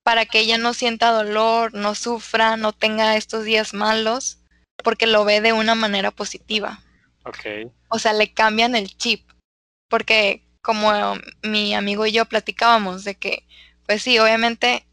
para 0.04 0.26
que 0.26 0.40
ella 0.40 0.58
no 0.58 0.74
sienta 0.74 1.12
dolor, 1.12 1.74
no 1.74 1.96
sufra, 1.96 2.58
no 2.58 2.74
tenga 2.74 3.16
estos 3.16 3.46
días 3.46 3.74
malos, 3.74 4.40
porque 4.84 5.08
lo 5.08 5.26
ve 5.26 5.42
de 5.42 5.54
una 5.54 5.76
manera 5.76 6.12
positiva. 6.12 6.82
Okay. 7.26 7.72
O 7.90 8.00
sea, 8.00 8.14
le 8.14 8.34
cambian 8.34 8.76
el 8.76 8.96
chip. 8.98 9.30
Porque 9.90 10.44
como 10.62 10.92
mi 11.42 11.74
amigo 11.76 12.06
y 12.06 12.12
yo 12.12 12.26
platicábamos 12.26 13.04
de 13.04 13.16
que, 13.16 13.46
pues 13.86 14.02
sí, 14.02 14.18
obviamente, 14.20 14.86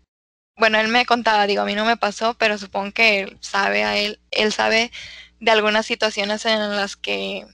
bueno, 0.56 0.78
él 0.78 0.88
me 0.88 1.06
contaba, 1.06 1.46
digo, 1.46 1.62
a 1.62 1.64
mí 1.64 1.74
no 1.74 1.84
me 1.84 1.96
pasó, 1.96 2.34
pero 2.34 2.58
supongo 2.58 2.92
que 2.92 3.20
él 3.20 3.38
sabe 3.40 3.84
a 3.84 3.96
él, 3.96 4.20
él 4.30 4.52
sabe 4.52 4.92
de 5.40 5.50
algunas 5.50 5.86
situaciones 5.86 6.44
en 6.44 6.76
las 6.76 6.96
que 6.96 7.46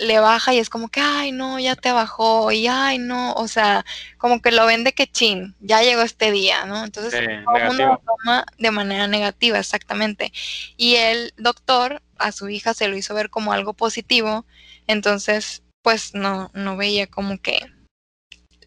le 0.00 0.18
baja 0.20 0.54
y 0.54 0.58
es 0.58 0.70
como 0.70 0.88
que, 0.88 1.00
ay, 1.00 1.32
no, 1.32 1.58
ya 1.58 1.76
te 1.76 1.92
bajó, 1.92 2.52
y 2.52 2.66
ay, 2.66 2.98
no, 2.98 3.32
o 3.34 3.48
sea, 3.48 3.84
como 4.18 4.40
que 4.40 4.50
lo 4.50 4.66
ven 4.66 4.84
de 4.84 4.92
que 4.92 5.06
chin, 5.06 5.54
ya 5.60 5.82
llegó 5.82 6.02
este 6.02 6.30
día, 6.30 6.64
¿no? 6.66 6.84
Entonces, 6.84 7.12
todo 7.44 7.64
mundo 7.66 7.86
lo 7.86 7.98
toma 7.98 8.46
de 8.58 8.70
manera 8.70 9.06
negativa, 9.06 9.58
exactamente. 9.58 10.32
Y 10.76 10.96
el 10.96 11.32
doctor 11.36 12.02
a 12.18 12.32
su 12.32 12.48
hija 12.48 12.74
se 12.74 12.88
lo 12.88 12.96
hizo 12.96 13.14
ver 13.14 13.30
como 13.30 13.52
algo 13.52 13.74
positivo, 13.74 14.44
entonces, 14.86 15.62
pues 15.82 16.14
no, 16.14 16.50
no 16.54 16.76
veía 16.76 17.06
como 17.06 17.38
que 17.40 17.58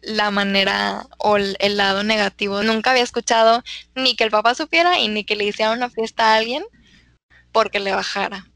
la 0.02 0.30
manera 0.30 1.06
o 1.18 1.36
el, 1.36 1.56
el 1.60 1.76
lado 1.76 2.04
negativo. 2.04 2.62
Nunca 2.62 2.92
había 2.92 3.02
escuchado 3.02 3.62
ni 3.94 4.16
que 4.16 4.24
el 4.24 4.30
papá 4.30 4.54
supiera 4.54 4.98
y 4.98 5.08
ni 5.08 5.24
que 5.24 5.36
le 5.36 5.44
hiciera 5.44 5.72
una 5.72 5.90
fiesta 5.90 6.32
a 6.32 6.36
alguien 6.36 6.64
porque 7.52 7.80
le 7.80 7.92
bajara. 7.92 8.47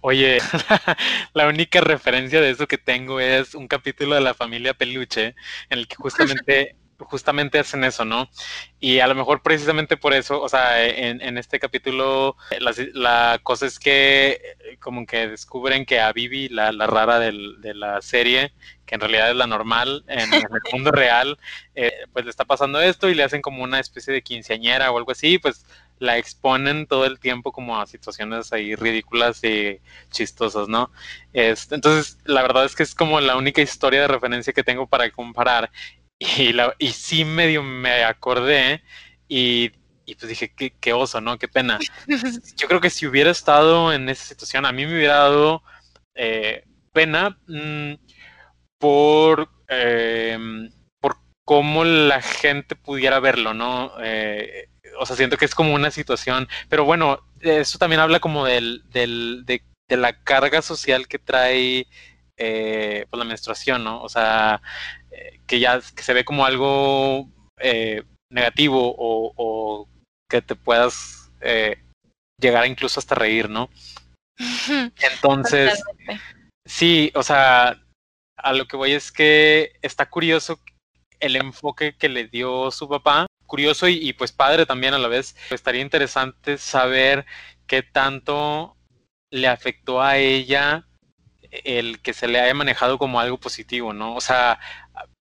Oye, 0.00 0.38
la 1.34 1.46
única 1.46 1.80
referencia 1.80 2.40
de 2.40 2.50
eso 2.50 2.66
que 2.66 2.78
tengo 2.78 3.20
es 3.20 3.54
un 3.54 3.68
capítulo 3.68 4.14
de 4.14 4.20
la 4.20 4.34
familia 4.34 4.74
Peluche 4.74 5.34
en 5.68 5.78
el 5.78 5.88
que 5.88 5.96
justamente 5.96 6.76
justamente 7.04 7.58
hacen 7.58 7.84
eso, 7.84 8.04
¿no? 8.04 8.28
Y 8.78 9.00
a 9.00 9.06
lo 9.06 9.14
mejor 9.14 9.42
precisamente 9.42 9.96
por 9.96 10.12
eso, 10.12 10.40
o 10.40 10.48
sea, 10.48 10.84
en, 10.86 11.38
este 11.38 11.58
capítulo 11.58 12.36
la, 12.92 13.40
cosa 13.42 13.66
es 13.66 13.78
que 13.78 14.40
eh, 14.60 14.76
como 14.78 15.06
que 15.06 15.28
descubren 15.28 15.86
que 15.86 16.00
a 16.00 16.12
Vivi, 16.12 16.48
la, 16.48 16.72
rara 16.72 17.18
de 17.18 17.32
la 17.74 18.02
serie, 18.02 18.52
que 18.86 18.94
en 18.94 19.00
realidad 19.00 19.30
es 19.30 19.36
la 19.36 19.46
normal 19.46 20.04
en, 20.08 20.32
el 20.32 20.42
mundo 20.72 20.90
real, 20.90 21.38
eh, 21.74 21.92
pues 22.12 22.24
le 22.24 22.30
está 22.30 22.44
pasando 22.44 22.80
esto 22.80 23.08
y 23.08 23.14
le 23.14 23.22
hacen 23.22 23.42
como 23.42 23.62
una 23.62 23.80
especie 23.80 24.12
de 24.12 24.22
quinceañera 24.22 24.90
o 24.90 24.98
algo 24.98 25.12
así, 25.12 25.38
pues 25.38 25.64
la 26.00 26.16
exponen 26.16 26.86
todo 26.86 27.04
el 27.04 27.20
tiempo 27.20 27.52
como 27.52 27.78
a 27.78 27.86
situaciones 27.86 28.52
ahí 28.52 28.74
ridículas 28.74 29.44
y 29.44 29.78
chistosas, 30.10 30.66
¿no? 30.66 30.90
Entonces, 31.32 32.18
la 32.24 32.42
verdad 32.42 32.64
es 32.64 32.74
que 32.74 32.82
es 32.82 32.94
como 32.94 33.20
la 33.20 33.36
única 33.36 33.60
historia 33.60 34.00
de 34.00 34.08
referencia 34.08 34.52
que 34.52 34.64
tengo 34.64 34.88
para 34.88 35.10
comparar. 35.12 35.70
Y, 36.22 36.52
la, 36.52 36.74
y 36.78 36.88
sí 36.88 37.24
medio 37.24 37.62
me 37.62 38.04
acordé 38.04 38.82
y, 39.26 39.72
y 40.04 40.14
pues 40.16 40.28
dije, 40.28 40.52
qué, 40.54 40.70
qué, 40.78 40.92
oso, 40.92 41.18
¿no? 41.22 41.38
Qué 41.38 41.48
pena. 41.48 41.78
Yo 42.58 42.68
creo 42.68 42.78
que 42.78 42.90
si 42.90 43.06
hubiera 43.06 43.30
estado 43.30 43.90
en 43.90 44.06
esa 44.06 44.26
situación, 44.26 44.66
a 44.66 44.72
mí 44.72 44.84
me 44.84 44.96
hubiera 44.96 45.14
dado 45.14 45.62
eh, 46.14 46.64
pena 46.92 47.38
mmm, 47.46 47.94
por... 48.78 49.48
Eh, 49.68 50.36
por 51.00 51.16
cómo 51.46 51.84
la 51.84 52.20
gente 52.20 52.76
pudiera 52.76 53.18
verlo, 53.18 53.54
¿no? 53.54 53.94
Eh, 54.02 54.68
o 54.98 55.06
sea, 55.06 55.16
siento 55.16 55.36
que 55.36 55.44
es 55.44 55.54
como 55.54 55.74
una 55.74 55.90
situación, 55.90 56.48
pero 56.68 56.84
bueno, 56.84 57.20
eso 57.40 57.78
también 57.78 58.00
habla 58.00 58.20
como 58.20 58.44
del, 58.44 58.82
del 58.90 59.44
de, 59.46 59.62
de, 59.88 59.96
la 59.96 60.12
carga 60.22 60.62
social 60.62 61.08
que 61.08 61.18
trae 61.18 61.86
eh, 62.36 63.06
pues 63.10 63.18
la 63.18 63.24
menstruación, 63.24 63.84
¿no? 63.84 64.02
O 64.02 64.08
sea, 64.08 64.62
eh, 65.10 65.40
que 65.46 65.60
ya 65.60 65.80
que 65.94 66.02
se 66.02 66.14
ve 66.14 66.24
como 66.24 66.44
algo 66.44 67.28
eh, 67.58 68.02
negativo 68.30 68.94
o, 68.96 69.32
o, 69.36 69.88
que 70.28 70.40
te 70.40 70.54
puedas 70.54 71.30
eh, 71.40 71.76
llegar 72.40 72.66
incluso 72.66 73.00
hasta 73.00 73.14
reír, 73.14 73.50
¿no? 73.50 73.68
Entonces, 75.12 75.82
sí, 76.64 77.10
o 77.14 77.22
sea, 77.22 77.82
a 78.36 78.52
lo 78.52 78.66
que 78.66 78.76
voy 78.76 78.92
es 78.92 79.12
que 79.12 79.72
está 79.82 80.08
curioso 80.08 80.60
el 81.18 81.36
enfoque 81.36 81.94
que 81.96 82.08
le 82.08 82.26
dio 82.26 82.70
su 82.70 82.88
papá 82.88 83.26
curioso 83.50 83.88
y, 83.88 84.12
pues 84.14 84.32
padre 84.32 84.64
también 84.64 84.94
a 84.94 84.98
la 84.98 85.08
vez. 85.08 85.36
Estaría 85.50 85.82
interesante 85.82 86.56
saber 86.56 87.26
qué 87.66 87.82
tanto 87.82 88.76
le 89.30 89.48
afectó 89.48 90.00
a 90.00 90.16
ella 90.16 90.86
el 91.50 92.00
que 92.00 92.14
se 92.14 92.28
le 92.28 92.40
haya 92.40 92.54
manejado 92.54 92.96
como 92.96 93.20
algo 93.20 93.38
positivo, 93.38 93.92
¿no? 93.92 94.14
O 94.14 94.20
sea, 94.20 94.60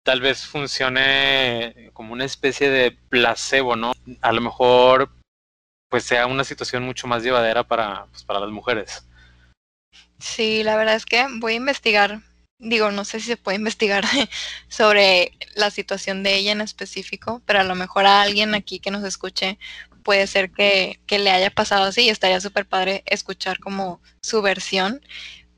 tal 0.03 0.21
vez 0.21 0.47
funcione 0.47 1.91
como 1.93 2.15
una 2.15 2.25
especie 2.25 2.71
de 2.71 2.91
placebo, 2.91 3.77
¿no? 3.77 3.93
A 4.23 4.33
lo 4.33 4.41
mejor 4.41 5.11
pues 5.89 6.05
sea 6.05 6.27
una 6.27 6.43
situación 6.43 6.83
mucho 6.83 7.07
más 7.07 7.23
llevadera 7.23 7.63
para, 7.63 8.07
pues, 8.07 8.25
para 8.25 8.41
las 8.41 8.51
mujeres. 8.51 9.07
Sí, 10.19 10.63
la 10.63 10.77
verdad 10.77 10.97
es 10.97 11.07
que 11.07 11.27
voy 11.39 11.53
a 11.53 11.57
investigar 11.57 12.21
digo, 12.59 12.91
no 12.91 13.05
sé 13.05 13.21
si 13.21 13.27
se 13.27 13.37
puede 13.37 13.57
investigar 13.57 14.05
sobre 14.69 15.33
la 15.55 15.71
situación 15.71 16.23
de 16.23 16.37
ella 16.37 16.53
en 16.53 16.61
específico, 16.61 17.43
pero 17.47 17.61
a 17.61 17.65
lo 17.65 17.75
mejor 17.75 18.07
a 18.07 18.23
alguien 18.23 18.55
aquí 18.55 18.79
que 18.81 18.91
nos 18.91 19.05
escuche 19.05 19.59
puede 20.03 20.27
ser 20.27 20.51
que, 20.53 21.01
que 21.07 21.19
le 21.19 21.31
haya 21.31 21.51
pasado 21.51 21.85
así 21.85 22.03
y 22.03 22.11
estaría 22.11 22.41
súper 22.41 22.67
padre 22.67 23.03
escuchar 23.07 23.59
como 23.59 24.01
su 24.23 24.41
versión, 24.41 25.01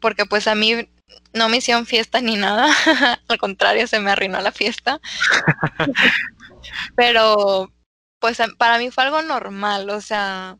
porque 0.00 0.24
pues 0.24 0.46
a 0.48 0.54
mí 0.54 0.88
no 1.34 1.48
me 1.48 1.58
hicieron 1.58 1.86
fiesta 1.86 2.20
ni 2.20 2.36
nada, 2.36 2.66
al 3.28 3.38
contrario, 3.38 3.86
se 3.86 4.00
me 4.00 4.10
arruinó 4.10 4.40
la 4.40 4.52
fiesta. 4.52 5.00
pero 6.96 7.72
pues 8.18 8.38
para 8.58 8.78
mí 8.78 8.90
fue 8.90 9.04
algo 9.04 9.22
normal, 9.22 9.90
o 9.90 10.00
sea, 10.00 10.58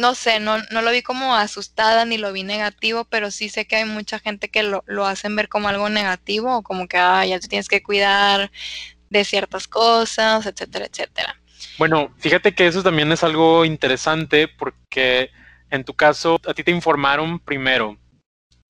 no 0.00 0.14
sé, 0.14 0.40
no, 0.40 0.58
no 0.70 0.82
lo 0.82 0.90
vi 0.90 1.02
como 1.02 1.36
asustada 1.36 2.04
ni 2.04 2.18
lo 2.18 2.32
vi 2.32 2.42
negativo, 2.42 3.04
pero 3.04 3.30
sí 3.30 3.48
sé 3.48 3.66
que 3.66 3.76
hay 3.76 3.84
mucha 3.84 4.18
gente 4.18 4.48
que 4.48 4.62
lo, 4.62 4.82
lo 4.86 5.06
hacen 5.06 5.36
ver 5.36 5.48
como 5.48 5.68
algo 5.68 5.88
negativo 5.88 6.56
o 6.56 6.62
como 6.62 6.88
que 6.88 6.96
ah, 6.96 7.24
ya 7.24 7.38
te 7.38 7.48
tienes 7.48 7.68
que 7.68 7.82
cuidar 7.82 8.50
de 9.10 9.24
ciertas 9.24 9.68
cosas, 9.68 10.46
etcétera, 10.46 10.86
etcétera. 10.86 11.36
Bueno, 11.78 12.12
fíjate 12.18 12.54
que 12.54 12.66
eso 12.66 12.82
también 12.82 13.12
es 13.12 13.22
algo 13.22 13.64
interesante 13.64 14.48
porque 14.48 15.30
en 15.70 15.84
tu 15.84 15.94
caso 15.94 16.40
a 16.46 16.54
ti 16.54 16.64
te 16.64 16.70
informaron 16.70 17.38
primero 17.38 17.96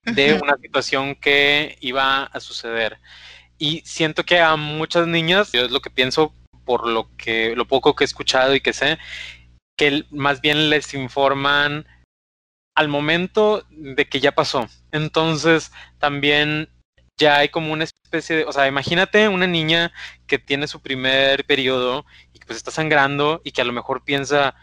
de 0.04 0.34
una 0.34 0.56
situación 0.56 1.14
que 1.14 1.76
iba 1.80 2.24
a 2.24 2.40
suceder. 2.40 2.98
Y 3.58 3.82
siento 3.84 4.24
que 4.24 4.40
a 4.40 4.56
muchas 4.56 5.06
niñas, 5.06 5.52
yo 5.52 5.62
es 5.62 5.70
lo 5.70 5.80
que 5.80 5.90
pienso 5.90 6.34
por 6.64 6.86
lo 6.86 7.14
que 7.16 7.54
lo 7.56 7.66
poco 7.66 7.94
que 7.94 8.04
he 8.04 8.06
escuchado 8.06 8.54
y 8.54 8.60
que 8.60 8.72
sé, 8.72 8.98
que 9.80 10.04
más 10.10 10.42
bien 10.42 10.68
les 10.68 10.92
informan 10.92 11.86
al 12.76 12.88
momento 12.88 13.64
de 13.70 14.06
que 14.10 14.20
ya 14.20 14.32
pasó. 14.32 14.68
Entonces, 14.92 15.72
también 15.98 16.68
ya 17.18 17.38
hay 17.38 17.48
como 17.48 17.72
una 17.72 17.84
especie 17.84 18.36
de, 18.36 18.44
o 18.44 18.52
sea, 18.52 18.66
imagínate 18.66 19.26
una 19.28 19.46
niña 19.46 19.90
que 20.26 20.38
tiene 20.38 20.68
su 20.68 20.82
primer 20.82 21.46
periodo 21.46 22.04
y 22.34 22.40
que 22.40 22.46
pues 22.46 22.58
está 22.58 22.70
sangrando 22.70 23.40
y 23.42 23.52
que 23.52 23.62
a 23.62 23.64
lo 23.64 23.72
mejor 23.72 24.04
piensa, 24.04 24.54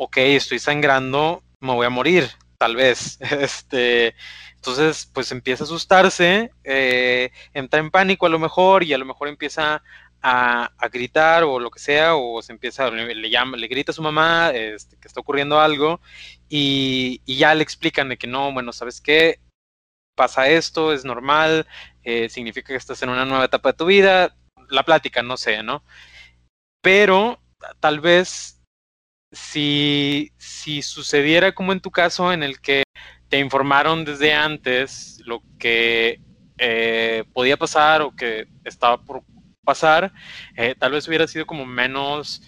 ok, 0.00 0.16
estoy 0.16 0.58
sangrando, 0.58 1.44
me 1.60 1.72
voy 1.72 1.86
a 1.86 1.90
morir, 1.90 2.28
tal 2.58 2.74
vez. 2.74 3.20
Este, 3.40 4.16
entonces, 4.56 5.08
pues 5.14 5.30
empieza 5.30 5.62
a 5.62 5.66
asustarse, 5.66 6.50
eh, 6.64 7.30
entra 7.52 7.78
en 7.78 7.92
pánico 7.92 8.26
a 8.26 8.30
lo 8.30 8.40
mejor 8.40 8.82
y 8.82 8.94
a 8.94 8.98
lo 8.98 9.04
mejor 9.04 9.28
empieza 9.28 9.84
a, 10.26 10.88
gritar 10.90 11.44
o 11.44 11.60
lo 11.60 11.70
que 11.70 11.78
sea, 11.78 12.16
o 12.16 12.40
se 12.40 12.52
empieza, 12.52 12.90
le, 12.90 13.30
llama, 13.30 13.58
le 13.58 13.68
grita 13.68 13.92
a 13.92 13.94
su 13.94 14.02
mamá 14.02 14.50
este, 14.54 14.96
que 14.96 15.06
está 15.06 15.20
ocurriendo 15.20 15.60
algo, 15.60 16.00
y, 16.48 17.20
ya 17.26 17.54
le 17.54 17.62
explican 17.62 18.08
de 18.08 18.16
que 18.16 18.26
no, 18.26 18.50
bueno, 18.52 18.72
¿sabes 18.72 19.02
qué? 19.02 19.40
Pasa 20.16 20.48
esto, 20.48 20.94
es 20.94 21.04
normal, 21.04 21.66
eh, 22.04 22.30
significa 22.30 22.68
que 22.68 22.76
estás 22.76 23.02
en 23.02 23.10
una 23.10 23.26
nueva 23.26 23.44
etapa 23.44 23.72
de 23.72 23.78
tu 23.78 23.86
vida, 23.86 24.34
la 24.70 24.82
plática, 24.84 25.22
no 25.22 25.36
sé, 25.36 25.62
¿no? 25.62 25.84
Pero 26.80 27.42
tal 27.80 28.00
vez 28.00 28.62
si, 29.30 30.32
si 30.38 30.80
sucediera 30.80 31.54
como 31.54 31.72
en 31.72 31.80
tu 31.80 31.90
caso, 31.90 32.32
en 32.32 32.42
el 32.42 32.60
que 32.60 32.84
te 33.28 33.38
informaron 33.38 34.06
desde 34.06 34.32
antes 34.32 35.20
lo 35.26 35.42
que 35.58 36.20
eh, 36.56 37.24
podía 37.34 37.58
pasar 37.58 38.02
o 38.02 38.14
que 38.14 38.46
estaba 38.64 39.02
por 39.02 39.22
pasar, 39.64 40.12
eh, 40.56 40.74
tal 40.78 40.92
vez 40.92 41.08
hubiera 41.08 41.26
sido 41.26 41.46
como 41.46 41.66
menos 41.66 42.42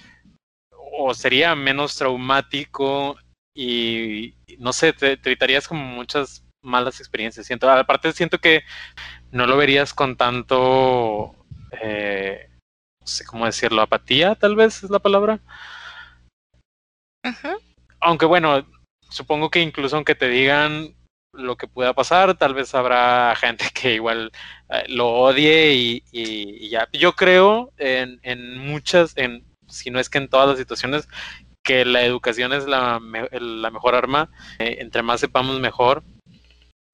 o 0.98 1.14
sería 1.14 1.54
menos 1.54 1.96
traumático 1.96 3.16
y 3.54 4.34
no 4.58 4.72
sé, 4.72 4.92
te, 4.92 5.12
evitarías 5.12 5.66
como 5.66 5.84
muchas 5.84 6.44
malas 6.62 7.00
experiencias. 7.00 7.46
Siento, 7.46 7.70
aparte 7.70 8.12
siento 8.12 8.38
que 8.38 8.62
no 9.30 9.46
lo 9.46 9.56
verías 9.56 9.94
con 9.94 10.16
tanto, 10.16 11.34
eh, 11.82 12.50
no 13.00 13.06
sé 13.06 13.24
cómo 13.24 13.46
decirlo, 13.46 13.82
apatía 13.82 14.34
tal 14.34 14.56
vez 14.56 14.82
es 14.82 14.90
la 14.90 14.98
palabra. 14.98 15.40
Aunque 18.00 18.26
bueno, 18.26 18.66
supongo 19.10 19.50
que 19.50 19.60
incluso 19.60 19.96
aunque 19.96 20.14
te 20.14 20.28
digan 20.28 20.95
lo 21.36 21.56
que 21.56 21.68
pueda 21.68 21.92
pasar, 21.92 22.36
tal 22.36 22.54
vez 22.54 22.74
habrá 22.74 23.34
gente 23.36 23.66
que 23.74 23.94
igual 23.94 24.32
eh, 24.70 24.84
lo 24.88 25.08
odie 25.08 26.02
y, 26.12 26.68
ya. 26.68 26.88
Yo 26.92 27.12
creo 27.12 27.72
en, 27.78 28.20
en, 28.22 28.58
muchas, 28.58 29.16
en, 29.16 29.44
si 29.68 29.90
no 29.90 30.00
es 30.00 30.08
que 30.08 30.18
en 30.18 30.28
todas 30.28 30.48
las 30.48 30.58
situaciones, 30.58 31.08
que 31.66 31.84
la 31.84 32.04
educación 32.04 32.52
es 32.52 32.66
la, 32.66 33.00
la 33.32 33.70
mejor 33.70 33.94
arma. 33.94 34.30
Eh, 34.58 34.76
entre 34.78 35.02
más 35.02 35.20
sepamos, 35.20 35.60
mejor. 35.60 36.02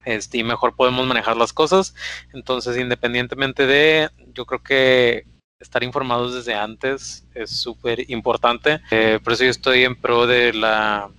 Este, 0.03 0.39
y 0.39 0.43
mejor 0.43 0.75
podemos 0.75 1.05
manejar 1.07 1.37
las 1.37 1.53
cosas. 1.53 1.95
Entonces, 2.33 2.77
independientemente 2.77 3.65
de, 3.67 4.09
yo 4.33 4.45
creo 4.45 4.61
que 4.61 5.25
estar 5.59 5.83
informados 5.83 6.33
desde 6.33 6.55
antes 6.55 7.25
es 7.33 7.51
súper 7.51 8.09
importante. 8.11 8.81
Eh, 8.91 9.19
por 9.23 9.33
eso 9.33 9.45
yo 9.45 9.51
estoy 9.51 9.85
en 9.85 9.95
pro 9.95 10.27
de 10.27 10.53
la 10.53 11.09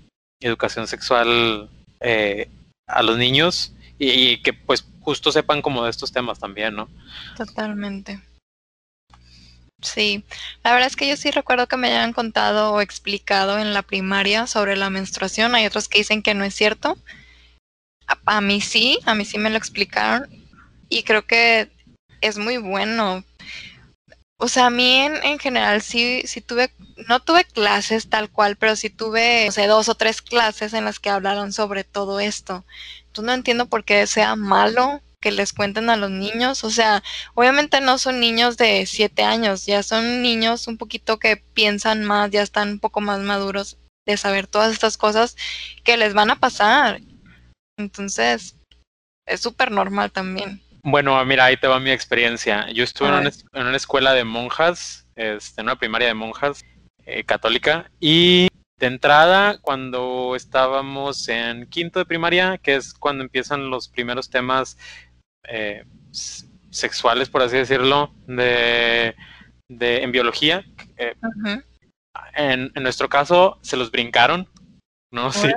educación 0.40 0.86
sexual 0.86 1.70
eh, 2.00 2.50
a 2.86 3.02
los 3.02 3.16
niños 3.18 3.72
y, 3.98 4.38
que 4.38 4.52
pues 4.52 4.84
justo 5.00 5.32
sepan 5.32 5.62
como 5.62 5.84
de 5.84 5.90
estos 5.90 6.12
temas 6.12 6.38
también, 6.38 6.74
¿no? 6.74 6.88
Totalmente. 7.36 8.20
Sí, 9.82 10.24
la 10.62 10.72
verdad 10.72 10.86
es 10.86 10.96
que 10.96 11.08
yo 11.08 11.16
sí 11.16 11.30
recuerdo 11.30 11.66
que 11.66 11.76
me 11.76 11.88
hayan 11.88 12.14
contado 12.14 12.72
o 12.72 12.80
explicado 12.80 13.58
en 13.58 13.74
la 13.74 13.82
primaria 13.82 14.46
sobre 14.46 14.76
la 14.76 14.88
menstruación. 14.88 15.54
Hay 15.54 15.66
otros 15.66 15.88
que 15.88 15.98
dicen 15.98 16.22
que 16.22 16.34
no 16.34 16.44
es 16.44 16.54
cierto. 16.54 16.96
A, 18.06 18.36
a 18.36 18.40
mí 18.40 18.60
sí, 18.60 18.98
a 19.04 19.14
mí 19.14 19.24
sí 19.24 19.38
me 19.38 19.50
lo 19.50 19.58
explicaron 19.58 20.28
y 20.88 21.02
creo 21.02 21.26
que 21.26 21.70
es 22.20 22.38
muy 22.38 22.56
bueno 22.56 23.24
o 24.38 24.48
sea, 24.48 24.66
a 24.66 24.70
mí 24.70 24.96
en, 24.98 25.38
general 25.38 25.80
sí, 25.82 26.22
sí 26.26 26.40
tuve, 26.40 26.70
no 27.08 27.20
tuve 27.20 27.44
clases 27.44 28.08
tal 28.10 28.30
cual, 28.30 28.56
pero 28.56 28.76
sí 28.76 28.90
tuve, 28.90 29.48
o 29.48 29.52
sea, 29.52 29.66
dos 29.68 29.88
o 29.88 29.94
tres 29.94 30.22
clases 30.22 30.74
en 30.74 30.84
las 30.84 30.98
que 30.98 31.10
hablaron 31.10 31.52
sobre 31.52 31.84
todo 31.84 32.20
esto. 32.20 32.64
Entonces 33.06 33.24
no 33.26 33.32
entiendo 33.32 33.66
por 33.66 33.84
qué 33.84 34.06
sea 34.06 34.36
malo 34.36 35.00
que 35.20 35.32
les 35.32 35.52
cuenten 35.54 35.88
a 35.88 35.96
los 35.96 36.10
niños. 36.10 36.64
O 36.64 36.70
sea, 36.70 37.02
obviamente 37.34 37.80
no 37.80 37.96
son 37.98 38.20
niños 38.20 38.56
de 38.56 38.86
siete 38.86 39.22
años, 39.22 39.66
ya 39.66 39.82
son 39.82 40.20
niños 40.22 40.68
un 40.68 40.76
poquito 40.78 41.18
que 41.18 41.36
piensan 41.36 42.04
más, 42.04 42.30
ya 42.30 42.42
están 42.42 42.72
un 42.72 42.80
poco 42.80 43.00
más 43.00 43.20
maduros 43.20 43.78
de 44.06 44.16
saber 44.16 44.46
todas 44.46 44.72
estas 44.72 44.98
cosas 44.98 45.36
que 45.84 45.96
les 45.96 46.12
van 46.12 46.30
a 46.30 46.40
pasar. 46.40 47.00
Entonces, 47.78 48.56
es 49.26 49.40
súper 49.40 49.70
normal 49.70 50.12
también. 50.12 50.63
Bueno, 50.86 51.24
mira, 51.24 51.46
ahí 51.46 51.56
te 51.56 51.66
va 51.66 51.80
mi 51.80 51.90
experiencia. 51.90 52.70
Yo 52.70 52.84
estuve 52.84 53.08
en 53.08 53.14
una, 53.54 53.76
escuela 53.76 54.12
de 54.12 54.24
monjas, 54.24 55.08
este, 55.16 55.62
en 55.62 55.68
una 55.68 55.78
primaria 55.78 56.08
de 56.08 56.14
monjas 56.14 56.62
eh, 57.06 57.24
católica, 57.24 57.90
y 58.00 58.48
de 58.78 58.86
entrada, 58.86 59.56
cuando 59.62 60.36
estábamos 60.36 61.26
en 61.30 61.64
quinto 61.68 62.00
de 62.00 62.04
primaria, 62.04 62.58
que 62.58 62.74
es 62.74 62.92
cuando 62.92 63.24
empiezan 63.24 63.70
los 63.70 63.88
primeros 63.88 64.28
temas 64.28 64.76
eh, 65.48 65.86
sexuales, 66.68 67.30
por 67.30 67.40
así 67.40 67.56
decirlo, 67.56 68.12
de, 68.26 69.16
de 69.68 70.02
en 70.02 70.12
biología, 70.12 70.66
eh, 70.98 71.14
en, 72.34 72.70
en 72.74 72.82
nuestro 72.82 73.08
caso 73.08 73.58
se 73.62 73.78
los 73.78 73.90
brincaron 73.90 74.50
no, 75.14 75.30
sí, 75.30 75.48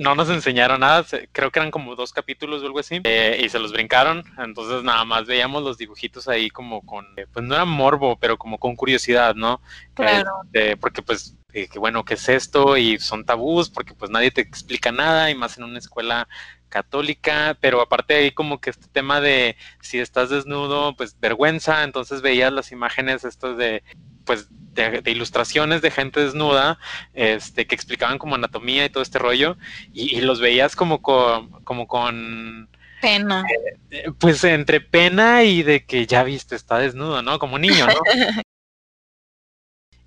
no, 0.00 0.14
nos, 0.14 0.30
enseñaron 0.30 0.80
nada, 0.80 1.04
creo 1.32 1.50
que 1.50 1.58
eran 1.58 1.72
como 1.72 1.96
dos 1.96 2.12
capítulos 2.12 2.62
o 2.62 2.66
algo 2.66 2.78
así, 2.78 3.00
eh, 3.02 3.40
y 3.42 3.48
se 3.48 3.58
los 3.58 3.72
brincaron, 3.72 4.22
entonces 4.38 4.84
nada 4.84 5.04
más 5.04 5.26
veíamos 5.26 5.64
los 5.64 5.78
dibujitos 5.78 6.28
ahí 6.28 6.48
como 6.48 6.80
con, 6.86 7.06
eh, 7.16 7.26
pues 7.32 7.44
no 7.44 7.56
era 7.56 7.64
morbo, 7.64 8.16
pero 8.16 8.38
como 8.38 8.58
con 8.58 8.76
curiosidad, 8.76 9.34
¿no? 9.34 9.60
Claro. 9.94 10.30
Este, 10.44 10.76
porque 10.76 11.02
pues, 11.02 11.34
eh, 11.52 11.66
que 11.66 11.80
bueno, 11.80 12.04
¿qué 12.04 12.14
es 12.14 12.28
esto? 12.28 12.76
Y 12.76 13.00
son 13.00 13.24
tabús, 13.24 13.68
porque 13.68 13.94
pues 13.94 14.12
nadie 14.12 14.30
te 14.30 14.42
explica 14.42 14.92
nada, 14.92 15.28
y 15.28 15.34
más 15.34 15.58
en 15.58 15.64
una 15.64 15.80
escuela 15.80 16.28
católica, 16.68 17.58
pero 17.60 17.80
aparte 17.80 18.14
ahí 18.14 18.30
como 18.30 18.60
que 18.60 18.70
este 18.70 18.86
tema 18.86 19.20
de 19.20 19.56
si 19.80 19.98
estás 19.98 20.30
desnudo, 20.30 20.94
pues 20.94 21.18
vergüenza, 21.18 21.82
entonces 21.82 22.22
veías 22.22 22.52
las 22.52 22.70
imágenes 22.70 23.24
estas 23.24 23.56
de 23.56 23.82
pues 24.24 24.48
de, 24.76 25.10
ilustraciones 25.10 25.82
de 25.82 25.90
gente 25.90 26.20
desnuda, 26.20 26.78
este, 27.14 27.66
que 27.66 27.74
explicaban 27.74 28.18
como 28.18 28.34
anatomía 28.34 28.84
y 28.84 28.90
todo 28.90 29.02
este 29.02 29.18
rollo, 29.18 29.56
y, 29.92 30.20
los 30.20 30.40
veías 30.40 30.76
como 30.76 31.02
con, 31.02 31.50
como 31.64 31.86
con 31.88 32.68
pena. 33.00 33.44
Eh, 33.90 34.10
pues 34.18 34.44
entre 34.44 34.80
pena 34.80 35.42
y 35.42 35.62
de 35.62 35.84
que 35.84 36.06
ya 36.06 36.22
viste, 36.22 36.54
está 36.54 36.78
desnudo, 36.78 37.22
¿no? 37.22 37.38
Como 37.38 37.58
niño, 37.58 37.86
¿no? 37.86 37.94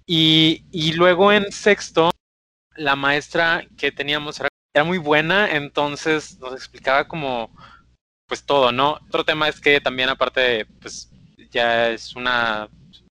y, 0.05 0.65
y 0.71 0.93
luego 0.93 1.31
en 1.31 1.51
sexto, 1.51 2.11
la 2.75 2.95
maestra 2.95 3.65
que 3.77 3.91
teníamos 3.91 4.39
era, 4.39 4.49
era 4.73 4.83
muy 4.83 4.97
buena, 4.97 5.49
entonces 5.51 6.39
nos 6.39 6.53
explicaba 6.53 7.07
como 7.07 7.51
pues 8.29 8.45
todo, 8.45 8.71
¿no? 8.71 8.99
Otro 9.07 9.25
tema 9.25 9.49
es 9.49 9.59
que 9.59 9.81
también 9.81 10.07
aparte, 10.07 10.67
pues 10.79 11.11
ya 11.49 11.89
es 11.89 12.15
una 12.15 12.69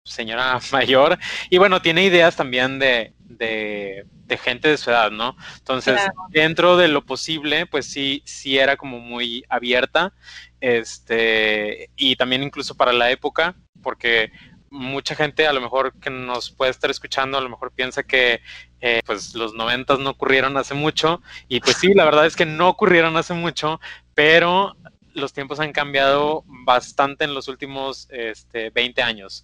señora 0.09 0.59
mayor 0.71 1.17
y 1.49 1.57
bueno, 1.57 1.81
tiene 1.81 2.03
ideas 2.03 2.35
también 2.35 2.79
de, 2.79 3.13
de 3.19 4.05
de 4.29 4.37
gente 4.37 4.69
de 4.69 4.77
su 4.77 4.91
edad, 4.91 5.11
¿no? 5.11 5.35
Entonces, 5.57 5.99
dentro 6.29 6.77
de 6.77 6.87
lo 6.87 7.03
posible, 7.03 7.65
pues 7.65 7.87
sí, 7.87 8.21
sí 8.25 8.57
era 8.57 8.77
como 8.77 8.99
muy 8.99 9.43
abierta, 9.49 10.13
este, 10.61 11.89
y 11.97 12.15
también 12.15 12.43
incluso 12.43 12.77
para 12.77 12.93
la 12.93 13.11
época, 13.11 13.55
porque 13.81 14.31
mucha 14.69 15.15
gente 15.15 15.47
a 15.47 15.53
lo 15.53 15.61
mejor 15.61 15.93
que 15.99 16.11
nos 16.11 16.51
puede 16.51 16.69
estar 16.69 16.91
escuchando, 16.91 17.39
a 17.39 17.41
lo 17.41 17.49
mejor 17.49 17.71
piensa 17.71 18.03
que 18.03 18.41
eh, 18.81 19.01
pues 19.03 19.33
los 19.33 19.55
noventas 19.55 19.97
no 19.97 20.11
ocurrieron 20.11 20.55
hace 20.57 20.75
mucho, 20.75 21.21
y 21.47 21.59
pues 21.59 21.77
sí, 21.77 21.93
la 21.95 22.05
verdad 22.05 22.27
es 22.27 22.35
que 22.35 22.45
no 22.45 22.69
ocurrieron 22.69 23.17
hace 23.17 23.33
mucho, 23.33 23.81
pero 24.13 24.77
los 25.15 25.33
tiempos 25.33 25.59
han 25.59 25.73
cambiado 25.73 26.43
bastante 26.45 27.25
en 27.25 27.33
los 27.33 27.47
últimos 27.47 28.07
este, 28.11 28.69
20 28.69 29.01
años. 29.01 29.43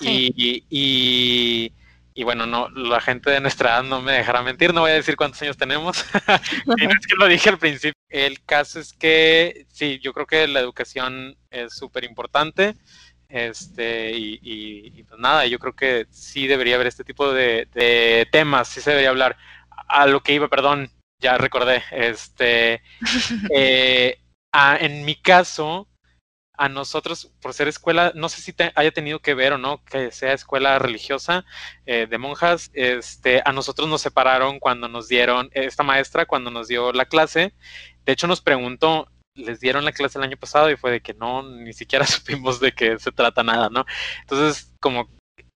Y, 0.00 1.72
y 2.16 2.22
bueno, 2.22 2.46
no, 2.46 2.68
la 2.68 3.00
gente 3.00 3.30
de 3.30 3.40
nuestra 3.40 3.70
edad 3.70 3.82
no 3.82 4.00
me 4.00 4.12
dejará 4.12 4.40
mentir, 4.40 4.72
no 4.72 4.82
voy 4.82 4.92
a 4.92 4.94
decir 4.94 5.16
cuántos 5.16 5.42
años 5.42 5.56
tenemos, 5.56 6.04
y 6.78 6.86
no 6.86 6.92
es 6.92 7.06
que 7.06 7.16
lo 7.16 7.26
dije 7.26 7.48
al 7.48 7.58
principio. 7.58 7.92
El 8.08 8.40
caso 8.44 8.78
es 8.78 8.92
que 8.92 9.66
sí, 9.68 9.98
yo 9.98 10.12
creo 10.12 10.24
que 10.24 10.46
la 10.46 10.60
educación 10.60 11.36
es 11.50 11.74
súper 11.74 12.04
importante, 12.04 12.76
este, 13.28 14.12
y, 14.12 14.38
y, 14.42 15.02
pues 15.02 15.18
nada, 15.18 15.44
yo 15.46 15.58
creo 15.58 15.74
que 15.74 16.06
sí 16.10 16.46
debería 16.46 16.76
haber 16.76 16.86
este 16.86 17.02
tipo 17.02 17.32
de, 17.32 17.66
de 17.74 18.28
temas, 18.30 18.68
sí 18.68 18.80
se 18.80 18.90
debería 18.90 19.10
hablar. 19.10 19.36
A 19.88 20.06
lo 20.06 20.22
que 20.22 20.34
iba, 20.34 20.46
perdón, 20.46 20.88
ya 21.20 21.36
recordé, 21.36 21.82
este, 21.90 22.80
eh, 23.52 24.18
en 24.78 25.04
mi 25.04 25.16
caso, 25.16 25.88
a 26.56 26.68
nosotros, 26.68 27.32
por 27.40 27.52
ser 27.52 27.68
escuela, 27.68 28.12
no 28.14 28.28
sé 28.28 28.40
si 28.40 28.52
te 28.52 28.72
haya 28.74 28.92
tenido 28.92 29.20
que 29.20 29.34
ver 29.34 29.52
o 29.52 29.58
no, 29.58 29.84
que 29.84 30.10
sea 30.12 30.32
escuela 30.32 30.78
religiosa 30.78 31.44
eh, 31.86 32.06
de 32.08 32.18
monjas, 32.18 32.70
este, 32.74 33.42
a 33.44 33.52
nosotros 33.52 33.88
nos 33.88 34.02
separaron 34.02 34.60
cuando 34.60 34.88
nos 34.88 35.08
dieron, 35.08 35.50
esta 35.52 35.82
maestra 35.82 36.26
cuando 36.26 36.50
nos 36.50 36.68
dio 36.68 36.92
la 36.92 37.06
clase, 37.06 37.54
de 38.04 38.12
hecho 38.12 38.26
nos 38.26 38.40
preguntó, 38.40 39.08
les 39.34 39.58
dieron 39.58 39.84
la 39.84 39.92
clase 39.92 40.18
el 40.18 40.24
año 40.24 40.36
pasado 40.36 40.70
y 40.70 40.76
fue 40.76 40.92
de 40.92 41.00
que 41.00 41.14
no, 41.14 41.42
ni 41.42 41.72
siquiera 41.72 42.06
supimos 42.06 42.60
de 42.60 42.72
qué 42.72 42.98
se 42.98 43.10
trata 43.12 43.42
nada, 43.42 43.68
¿no? 43.68 43.84
Entonces, 44.20 44.72
como 44.80 45.08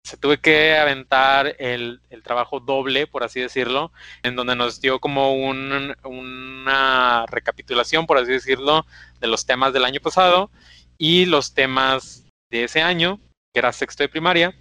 se 0.02 0.16
tuve 0.16 0.40
que 0.40 0.76
aventar 0.76 1.54
el, 1.58 2.00
el, 2.08 2.22
trabajo 2.22 2.60
doble, 2.60 3.06
por 3.06 3.24
así 3.24 3.40
decirlo, 3.40 3.92
en 4.22 4.36
donde 4.36 4.56
nos 4.56 4.80
dio 4.80 5.00
como 5.00 5.34
un, 5.34 5.94
una 6.02 7.26
recapitulación, 7.26 8.06
por 8.06 8.16
así 8.16 8.32
decirlo, 8.32 8.86
de 9.20 9.26
los 9.26 9.44
temas 9.44 9.72
del 9.74 9.84
año 9.84 10.00
pasado 10.00 10.50
y 10.98 11.26
los 11.26 11.54
temas 11.54 12.26
de 12.50 12.64
ese 12.64 12.82
año, 12.82 13.20
que 13.52 13.60
era 13.60 13.72
sexto 13.72 14.02
de 14.02 14.08
primaria. 14.08 14.54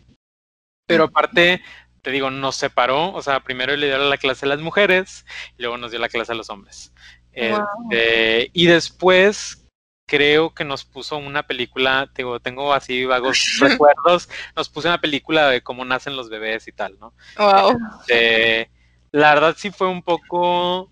Pero 0.86 1.06
aparte, 1.06 1.62
te 2.02 2.12
digo, 2.12 2.30
nos 2.30 2.56
separó, 2.56 3.12
o 3.12 3.22
sea, 3.22 3.42
primero 3.42 3.76
le 3.76 3.88
dio 3.88 3.98
la 3.98 4.18
clase 4.18 4.46
a 4.46 4.50
las 4.50 4.62
mujeres 4.62 5.26
y 5.58 5.64
luego 5.64 5.78
nos 5.78 5.92
dio 5.92 6.00
la 6.00 6.08
clase 6.08 6.32
a 6.32 6.36
los 6.36 6.50
hombres. 6.50 6.94
Este, 7.34 8.50
y 8.54 8.66
después 8.68 9.68
creo 10.08 10.54
que 10.54 10.64
nos 10.64 10.86
puso 10.86 11.18
una 11.18 11.44
película, 11.46 12.10
tengo, 12.14 12.40
tengo 12.40 12.74
así 12.74 13.06
vagos 13.06 13.38
recuerdos, 13.60 14.30
nos 14.56 14.70
puso 14.70 14.88
una 14.88 15.02
película 15.02 15.50
de 15.50 15.62
cómo 15.62 15.84
nacen 15.84 16.16
los 16.16 16.30
bebés 16.30 16.68
y 16.68 16.72
tal, 16.72 16.98
¿no? 17.00 17.14
Wow. 17.38 17.78
Este, 18.00 18.72
la 19.12 19.34
verdad 19.34 19.56
sí 19.58 19.72
fue 19.72 19.88
un 19.88 20.02
poco 20.02 20.90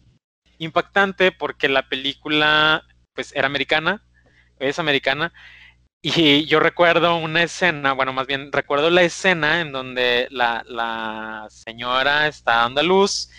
impactante 0.57 1.31
porque 1.31 1.69
la 1.69 1.87
película 1.87 2.83
pues 3.13 3.33
era 3.35 3.47
americana 3.47 4.03
es 4.59 4.79
americana. 4.79 5.33
Y 6.01 6.45
yo 6.45 6.59
recuerdo 6.59 7.17
una 7.17 7.41
escena, 7.41 7.93
bueno, 7.93 8.13
más 8.13 8.27
bien 8.27 8.51
recuerdo 8.51 8.91
la 8.91 9.01
escena 9.01 9.61
en 9.61 9.71
donde 9.71 10.27
la, 10.29 10.63
la 10.67 11.47
señora 11.49 12.27
está 12.27 12.57
dando 12.57 12.81
a 12.81 12.83
luz 12.83 13.31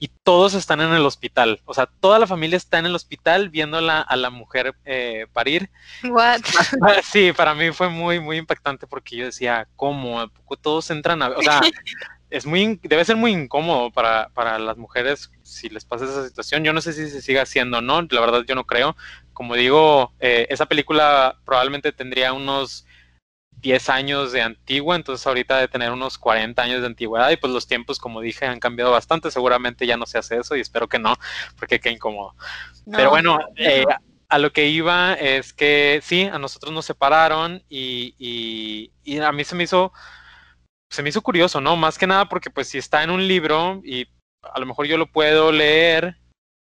y 0.00 0.08
todos 0.24 0.54
están 0.54 0.80
en 0.80 0.92
el 0.92 1.04
hospital. 1.04 1.60
O 1.66 1.74
sea, 1.74 1.86
toda 1.86 2.18
la 2.18 2.26
familia 2.26 2.56
está 2.56 2.78
en 2.78 2.86
el 2.86 2.94
hospital 2.94 3.50
viendo 3.50 3.76
a 3.78 4.16
la 4.16 4.30
mujer 4.30 4.74
eh, 4.84 5.26
parir. 5.32 5.70
What? 6.02 6.40
Sí, 7.04 7.32
para 7.32 7.54
mí 7.54 7.70
fue 7.70 7.90
muy, 7.90 8.18
muy 8.18 8.38
impactante 8.38 8.86
porque 8.86 9.16
yo 9.16 9.26
decía, 9.26 9.68
¿cómo? 9.76 10.28
Todos 10.62 10.90
entran 10.90 11.22
a... 11.22 11.28
O 11.28 11.42
sea, 11.42 11.60
es 12.30 12.46
muy, 12.46 12.80
debe 12.82 13.04
ser 13.04 13.16
muy 13.16 13.32
incómodo 13.32 13.90
para, 13.90 14.30
para 14.30 14.58
las 14.58 14.78
mujeres 14.78 15.30
si 15.42 15.68
les 15.68 15.84
pasa 15.84 16.06
esa 16.06 16.26
situación. 16.26 16.64
Yo 16.64 16.72
no 16.72 16.80
sé 16.80 16.92
si 16.92 17.10
se 17.10 17.20
sigue 17.20 17.40
haciendo 17.40 17.78
o 17.78 17.82
no, 17.82 18.00
la 18.02 18.20
verdad 18.20 18.44
yo 18.46 18.54
no 18.54 18.64
creo, 18.64 18.96
como 19.40 19.54
digo, 19.54 20.12
eh, 20.20 20.46
esa 20.50 20.66
película 20.66 21.38
probablemente 21.46 21.92
tendría 21.92 22.34
unos 22.34 22.84
10 23.62 23.88
años 23.88 24.32
de 24.32 24.42
antigua, 24.42 24.96
entonces 24.96 25.26
ahorita 25.26 25.56
de 25.56 25.66
tener 25.66 25.92
unos 25.92 26.18
40 26.18 26.60
años 26.60 26.82
de 26.82 26.86
antigüedad 26.88 27.30
y 27.30 27.38
pues 27.38 27.50
los 27.50 27.66
tiempos, 27.66 27.98
como 27.98 28.20
dije, 28.20 28.44
han 28.44 28.60
cambiado 28.60 28.90
bastante, 28.90 29.30
seguramente 29.30 29.86
ya 29.86 29.96
no 29.96 30.04
se 30.04 30.18
hace 30.18 30.36
eso 30.36 30.56
y 30.56 30.60
espero 30.60 30.90
que 30.90 30.98
no, 30.98 31.16
porque 31.58 31.80
qué 31.80 31.88
incómodo. 31.88 32.34
Pero 32.92 33.08
bueno, 33.08 33.38
eh, 33.56 33.86
a 34.28 34.38
lo 34.38 34.52
que 34.52 34.66
iba 34.68 35.14
es 35.14 35.54
que 35.54 36.00
sí, 36.02 36.24
a 36.24 36.38
nosotros 36.38 36.74
nos 36.74 36.84
separaron 36.84 37.62
y, 37.70 38.14
y, 38.18 38.92
y, 39.04 39.20
a 39.20 39.32
mí 39.32 39.44
se 39.44 39.54
me 39.54 39.64
hizo, 39.64 39.90
se 40.90 41.02
me 41.02 41.08
hizo 41.08 41.22
curioso, 41.22 41.62
¿no? 41.62 41.76
Más 41.76 41.96
que 41.96 42.06
nada 42.06 42.28
porque 42.28 42.50
pues 42.50 42.68
si 42.68 42.76
está 42.76 43.02
en 43.02 43.08
un 43.08 43.26
libro 43.26 43.80
y 43.86 44.06
a 44.42 44.60
lo 44.60 44.66
mejor 44.66 44.84
yo 44.84 44.98
lo 44.98 45.10
puedo 45.10 45.50
leer, 45.50 46.18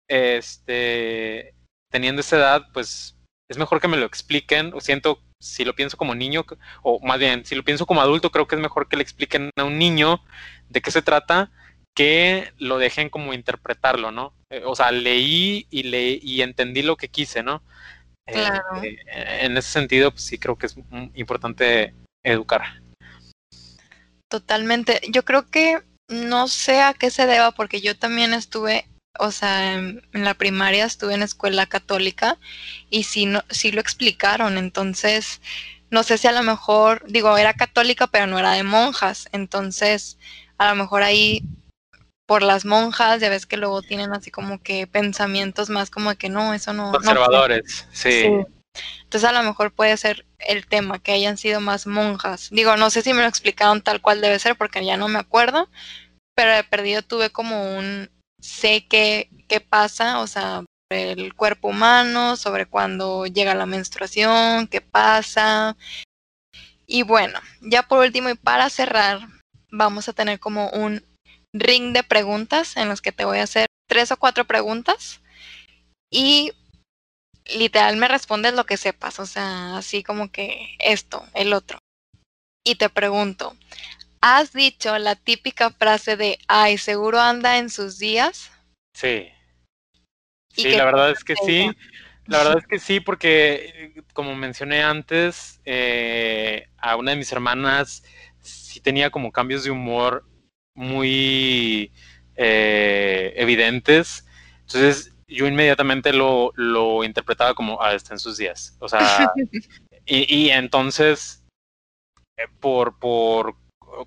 este, 0.10 1.54
teniendo 1.92 2.22
esa 2.22 2.38
edad, 2.38 2.68
pues 2.74 3.16
es 3.50 3.58
mejor 3.58 3.80
que 3.80 3.88
me 3.88 3.98
lo 3.98 4.06
expliquen, 4.06 4.74
o 4.74 4.82
siento, 4.82 5.22
si 5.42 5.64
lo 5.64 5.76
pienso 5.76 5.98
como 5.98 6.16
niño, 6.16 6.46
o 6.84 7.00
más 7.06 7.20
bien, 7.20 7.46
si 7.46 7.56
lo 7.56 7.64
pienso 7.64 7.86
como 7.86 8.02
adulto, 8.02 8.32
creo 8.32 8.48
que 8.48 8.56
es 8.56 8.62
mejor 8.62 8.88
que 8.88 8.98
le 8.98 9.04
expliquen 9.04 9.50
a 9.58 9.64
un 9.64 9.78
niño 9.78 10.22
de 10.70 10.82
qué 10.82 10.92
se 10.92 11.02
trata, 11.02 11.52
que 11.96 12.54
lo 12.60 12.78
dejen 12.78 13.10
como 13.10 13.34
interpretarlo, 13.34 14.12
¿no? 14.12 14.34
Eh, 14.52 14.62
o 14.66 14.76
sea, 14.76 14.92
leí 14.92 15.66
y 15.72 15.84
leí 15.84 16.20
y 16.22 16.42
entendí 16.42 16.84
lo 16.84 16.96
que 16.96 17.08
quise, 17.08 17.42
¿no? 17.42 17.64
Eh, 18.28 18.34
claro. 18.34 18.84
Eh, 18.84 18.98
en 19.42 19.58
ese 19.58 19.70
sentido, 19.70 20.12
pues 20.12 20.24
sí 20.24 20.38
creo 20.38 20.58
que 20.58 20.68
es 20.68 20.76
importante 21.16 21.96
educar. 22.24 22.82
Totalmente. 24.30 25.02
Yo 25.10 25.24
creo 25.24 25.50
que 25.50 25.80
no 26.10 26.48
sé 26.48 26.82
a 26.82 26.94
qué 26.94 27.10
se 27.10 27.26
deba, 27.26 27.52
porque 27.52 27.82
yo 27.82 27.98
también 27.98 28.34
estuve 28.34 28.86
o 29.20 29.32
sea, 29.32 29.74
en, 29.74 30.02
la 30.14 30.34
primaria 30.34 30.86
estuve 30.86 31.14
en 31.14 31.24
escuela 31.24 31.66
católica 31.66 32.38
y 32.90 33.04
sí, 33.04 33.26
no, 33.26 33.44
sí 33.50 33.72
lo 33.72 33.82
explicaron, 33.82 34.58
entonces 34.58 35.42
no 35.90 36.04
sé 36.04 36.18
si 36.18 36.28
a 36.28 36.32
lo 36.32 36.44
mejor, 36.44 37.04
digo, 37.08 37.38
era 37.38 37.54
católica 37.54 38.08
pero 38.08 38.28
no 38.28 38.40
era 38.40 38.52
de 38.54 38.64
monjas, 38.64 39.30
entonces 39.32 40.18
a 40.58 40.70
lo 40.70 40.76
mejor 40.76 41.04
ahí 41.04 41.44
por 42.26 42.44
las 42.44 42.66
monjas, 42.66 43.22
ya 43.22 43.30
ves 43.30 43.46
que 43.46 43.58
luego 43.58 43.82
tienen 43.82 44.14
así 44.14 44.32
como 44.32 44.62
que 44.62 44.86
pensamientos 44.86 45.70
más 45.70 45.90
como 45.90 46.14
que 46.16 46.28
no, 46.28 46.54
eso 46.54 46.74
no. 46.74 46.92
Conservadores, 46.92 47.88
sí. 47.92 48.28
Entonces 49.04 49.30
a 49.30 49.32
lo 49.32 49.42
mejor 49.44 49.72
puede 49.72 49.96
ser 49.98 50.26
el 50.40 50.68
tema, 50.68 51.00
que 51.00 51.14
hayan 51.14 51.38
sido 51.38 51.62
más 51.62 51.88
monjas. 51.88 52.50
Digo, 52.52 52.76
no 52.76 52.90
sé 52.90 53.02
si 53.02 53.14
me 53.14 53.22
lo 53.22 53.28
explicaron 53.28 53.82
tal 53.82 54.02
cual 54.02 54.22
debe 54.22 54.38
ser 54.40 54.56
porque 54.56 54.86
ya 54.86 54.98
no 54.98 55.08
me 55.08 55.20
acuerdo, 55.20 55.70
pero 56.36 56.54
de 56.54 56.64
perdido 56.64 57.02
tuve 57.02 57.30
como 57.30 57.78
un, 57.78 58.10
sé 58.48 58.86
qué, 58.88 59.30
qué 59.48 59.60
pasa, 59.60 60.22
o 60.22 60.28
sea, 60.28 60.64
el 60.90 61.34
cuerpo 61.36 61.68
humano, 61.68 62.38
sobre 62.38 62.66
cuando 62.66 63.26
llega 63.26 63.54
la 63.54 63.66
menstruación, 63.66 64.68
qué 64.68 64.80
pasa. 64.80 65.76
Y 66.86 67.04
bueno, 67.04 67.40
ya 67.62 67.84
por 67.84 68.00
último 68.00 68.30
y 68.30 68.36
para 68.36 68.70
cerrar, 68.70 69.20
vamos 69.70 70.08
a 70.08 70.14
tener 70.14 70.40
como 70.40 70.70
un 70.70 71.04
ring 71.54 71.94
de 71.94 72.04
preguntas 72.04 72.78
en 72.78 72.88
los 72.88 73.02
que 73.02 73.12
te 73.12 73.26
voy 73.26 73.40
a 73.40 73.44
hacer 73.44 73.68
tres 73.90 74.12
o 74.12 74.18
cuatro 74.18 74.46
preguntas 74.46 75.22
y 76.10 76.54
literal 77.46 77.98
me 77.98 78.08
respondes 78.08 78.54
lo 78.54 78.66
que 78.66 78.78
sepas, 78.78 79.20
o 79.20 79.26
sea, 79.26 79.78
así 79.78 80.04
como 80.04 80.32
que 80.32 80.78
esto, 80.80 81.26
el 81.34 81.54
otro. 81.54 81.80
Y 82.66 82.76
te 82.76 82.90
pregunto, 82.90 83.56
¿Has 84.22 84.54
dicho 84.54 84.98
la 84.98 85.16
típica 85.16 85.70
frase 85.70 86.18
de, 86.18 86.40
ay, 86.48 86.78
seguro 86.78 87.20
anda 87.20 87.58
en 87.58 87.70
sus 87.70 88.00
días? 88.00 88.52
Sí. 88.94 89.28
Sí, 90.54 90.72
la 90.72 90.86
verdad 90.86 91.12
es 91.12 91.24
que 91.24 91.36
sí. 91.36 91.70
La 92.26 92.40
verdad 92.40 92.58
es 92.58 92.68
que 92.68 92.80
sí, 92.80 93.00
porque 93.00 94.04
como 94.14 94.36
mencioné 94.36 94.84
antes, 94.84 95.62
eh, 95.64 96.68
a 96.78 96.98
una 96.98 97.12
de 97.12 97.18
mis 97.18 97.32
hermanas 97.32 98.04
sí 98.42 98.82
tenía 98.82 99.12
como 99.12 99.32
cambios 99.32 99.64
de 99.64 99.72
humor 99.72 100.26
muy 100.76 101.94
eh, 102.36 103.34
evidentes. 103.38 104.26
Entonces 104.62 105.14
yo 105.28 105.48
inmediatamente 105.48 106.12
lo, 106.12 106.52
lo 106.56 107.04
interpretaba 107.04 107.54
como, 107.54 107.82
ah, 107.82 107.94
está 107.94 108.14
en 108.14 108.20
sus 108.20 108.38
días. 108.38 108.76
O 108.80 108.90
sea, 108.90 109.32
y, 110.06 110.36
y 110.36 110.50
entonces, 110.50 111.44
eh, 112.38 112.48
por, 112.60 113.00
por 113.00 113.56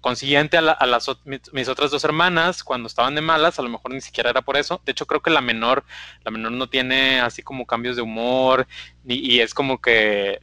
consiguiente 0.00 0.56
a, 0.56 0.60
las 0.62 1.10
mis, 1.52 1.68
otras 1.68 1.90
dos 1.90 2.04
hermanas 2.04 2.62
cuando 2.62 2.86
estaban 2.86 3.14
de 3.14 3.20
malas 3.20 3.58
a 3.58 3.62
lo 3.62 3.68
mejor 3.68 3.92
ni 3.92 4.00
siquiera 4.00 4.30
era 4.30 4.42
por 4.42 4.56
eso 4.56 4.80
de 4.84 4.92
hecho 4.92 5.06
creo 5.06 5.20
que 5.20 5.30
la 5.30 5.40
menor 5.40 5.84
la 6.22 6.30
menor 6.30 6.52
no 6.52 6.68
tiene 6.68 7.20
así 7.20 7.42
como 7.42 7.66
cambios 7.66 7.96
de 7.96 8.02
humor 8.02 8.66
y, 9.04 9.40
es 9.40 9.54
como 9.54 9.80
que 9.80 10.40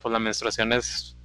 pues 0.00 0.12
la 0.12 0.18
menstruación 0.18 0.72
es 0.72 1.16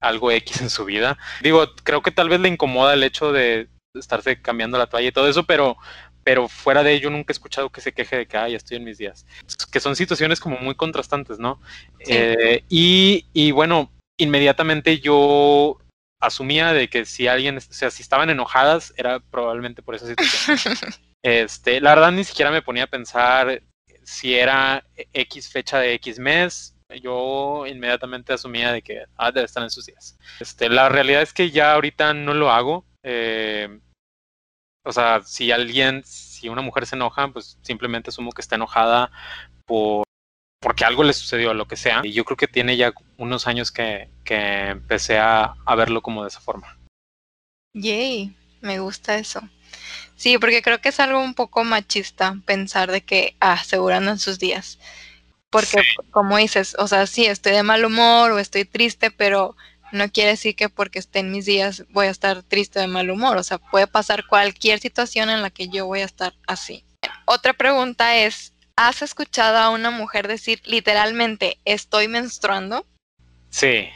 algo 0.00 0.30
X 0.30 0.62
en 0.62 0.70
su 0.70 0.84
vida 0.84 1.18
digo 1.42 1.66
creo 1.84 2.02
que 2.02 2.10
tal 2.10 2.28
vez 2.28 2.40
le 2.40 2.48
incomoda 2.48 2.94
el 2.94 3.02
hecho 3.02 3.30
de 3.30 3.68
estarse 3.98 4.40
cambiando 4.40 4.78
la 4.78 4.86
toalla 4.86 5.08
y 5.08 5.12
todo 5.12 5.28
eso, 5.28 5.44
pero, 5.44 5.76
pero 6.24 6.48
fuera 6.48 6.82
de 6.82 6.94
ello 6.94 7.10
nunca 7.10 7.32
he 7.32 7.34
escuchado 7.34 7.70
que 7.70 7.80
se 7.80 7.92
queje 7.92 8.16
de 8.16 8.26
que, 8.26 8.36
ay, 8.36 8.54
estoy 8.54 8.78
en 8.78 8.84
mis 8.84 8.98
días. 8.98 9.26
Que 9.70 9.80
son 9.80 9.96
situaciones 9.96 10.40
como 10.40 10.58
muy 10.58 10.74
contrastantes, 10.74 11.38
¿no? 11.38 11.60
Eh, 12.00 12.64
y, 12.68 13.26
y 13.32 13.50
bueno, 13.50 13.90
inmediatamente 14.18 15.00
yo 15.00 15.78
asumía 16.22 16.72
de 16.72 16.88
que 16.88 17.04
si 17.04 17.26
alguien, 17.26 17.58
o 17.58 17.60
sea, 17.60 17.90
si 17.90 18.02
estaban 18.02 18.30
enojadas, 18.30 18.94
era 18.96 19.20
probablemente 19.20 19.82
por 19.82 19.94
esa 19.94 20.06
situación. 20.06 20.56
este, 21.22 21.80
la 21.80 21.94
verdad 21.94 22.12
ni 22.12 22.24
siquiera 22.24 22.50
me 22.50 22.62
ponía 22.62 22.84
a 22.84 22.86
pensar 22.86 23.62
si 24.04 24.34
era 24.34 24.84
X 25.12 25.50
fecha 25.50 25.78
de 25.78 25.94
X 25.94 26.18
mes. 26.18 26.76
Yo 27.02 27.66
inmediatamente 27.66 28.32
asumía 28.32 28.72
de 28.72 28.82
que 28.82 29.04
ah, 29.16 29.32
debe 29.32 29.46
estar 29.46 29.62
en 29.62 29.70
sus 29.70 29.86
días. 29.86 30.18
Este, 30.40 30.68
la 30.68 30.88
realidad 30.88 31.22
es 31.22 31.32
que 31.32 31.50
ya 31.50 31.72
ahorita 31.72 32.14
no 32.14 32.34
lo 32.34 32.50
hago. 32.50 32.84
Eh, 33.02 33.80
o 34.84 34.92
sea, 34.92 35.22
si 35.24 35.50
alguien, 35.50 36.02
si 36.04 36.48
una 36.48 36.62
mujer 36.62 36.86
se 36.86 36.96
enoja, 36.96 37.28
pues 37.28 37.58
simplemente 37.62 38.10
asumo 38.10 38.32
que 38.32 38.42
está 38.42 38.56
enojada 38.56 39.10
por 39.66 40.04
porque 40.62 40.84
algo 40.84 41.02
le 41.02 41.12
sucedió, 41.12 41.52
lo 41.52 41.66
que 41.66 41.76
sea. 41.76 42.00
Y 42.04 42.12
yo 42.12 42.24
creo 42.24 42.36
que 42.36 42.46
tiene 42.46 42.76
ya 42.76 42.94
unos 43.18 43.46
años 43.48 43.72
que, 43.72 44.08
que 44.24 44.68
empecé 44.68 45.18
a, 45.18 45.54
a, 45.66 45.74
verlo 45.74 46.02
como 46.02 46.22
de 46.22 46.28
esa 46.28 46.40
forma. 46.40 46.78
Yay, 47.74 48.34
me 48.60 48.78
gusta 48.78 49.18
eso. 49.18 49.40
Sí, 50.14 50.38
porque 50.38 50.62
creo 50.62 50.80
que 50.80 50.90
es 50.90 51.00
algo 51.00 51.18
un 51.18 51.34
poco 51.34 51.64
machista 51.64 52.36
pensar 52.46 52.92
de 52.92 53.00
que, 53.02 53.34
ah, 53.40 53.60
en 53.72 54.18
sus 54.18 54.38
días. 54.38 54.78
Porque, 55.50 55.82
sí. 55.82 55.96
como 56.12 56.36
dices, 56.36 56.76
o 56.78 56.86
sea, 56.86 57.06
sí, 57.06 57.26
estoy 57.26 57.52
de 57.52 57.64
mal 57.64 57.84
humor 57.84 58.30
o 58.30 58.38
estoy 58.38 58.64
triste, 58.64 59.10
pero 59.10 59.56
no 59.90 60.10
quiere 60.10 60.30
decir 60.30 60.54
que 60.54 60.68
porque 60.68 61.00
esté 61.00 61.18
en 61.18 61.32
mis 61.32 61.44
días 61.44 61.84
voy 61.90 62.06
a 62.06 62.10
estar 62.10 62.44
triste 62.44 62.78
de 62.78 62.86
mal 62.86 63.10
humor. 63.10 63.36
O 63.36 63.42
sea, 63.42 63.58
puede 63.58 63.88
pasar 63.88 64.26
cualquier 64.28 64.78
situación 64.78 65.28
en 65.28 65.42
la 65.42 65.50
que 65.50 65.68
yo 65.68 65.86
voy 65.86 66.00
a 66.00 66.06
estar 66.06 66.34
así. 66.46 66.84
Otra 67.24 67.52
pregunta 67.52 68.16
es, 68.16 68.51
¿Has 68.76 69.02
escuchado 69.02 69.58
a 69.58 69.70
una 69.70 69.90
mujer 69.90 70.28
decir 70.28 70.60
literalmente 70.64 71.58
estoy 71.64 72.08
menstruando? 72.08 72.86
Sí. 73.50 73.88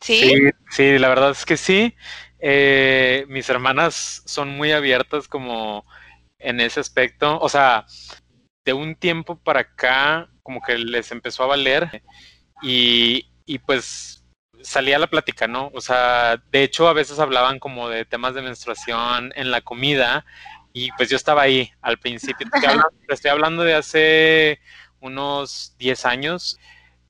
¿Sí? 0.00 0.20
Sí, 0.20 0.50
sí 0.70 0.98
la 0.98 1.08
verdad 1.08 1.30
es 1.30 1.44
que 1.44 1.56
sí. 1.56 1.94
Eh, 2.38 3.24
mis 3.28 3.48
hermanas 3.48 4.22
son 4.26 4.50
muy 4.50 4.72
abiertas 4.72 5.28
como 5.28 5.84
en 6.38 6.60
ese 6.60 6.80
aspecto. 6.80 7.38
O 7.40 7.48
sea, 7.48 7.86
de 8.64 8.72
un 8.72 8.94
tiempo 8.96 9.36
para 9.36 9.60
acá 9.60 10.28
como 10.42 10.60
que 10.60 10.76
les 10.76 11.12
empezó 11.12 11.44
a 11.44 11.46
valer 11.46 12.02
y, 12.62 13.28
y 13.46 13.58
pues 13.58 14.24
salía 14.62 14.98
la 14.98 15.08
plática, 15.08 15.46
¿no? 15.46 15.70
O 15.74 15.80
sea, 15.80 16.36
de 16.50 16.62
hecho 16.62 16.88
a 16.88 16.92
veces 16.92 17.18
hablaban 17.18 17.58
como 17.58 17.88
de 17.88 18.04
temas 18.04 18.34
de 18.34 18.42
menstruación 18.42 19.32
en 19.36 19.50
la 19.50 19.60
comida 19.60 20.24
y 20.72 20.90
pues 20.92 21.10
yo 21.10 21.16
estaba 21.16 21.42
ahí 21.42 21.70
al 21.80 21.98
principio. 21.98 22.46
Te 22.50 22.60
te 23.06 23.14
estoy 23.14 23.30
hablando 23.30 23.62
de 23.62 23.74
hace 23.74 24.60
unos 25.00 25.74
10 25.78 26.06
años. 26.06 26.58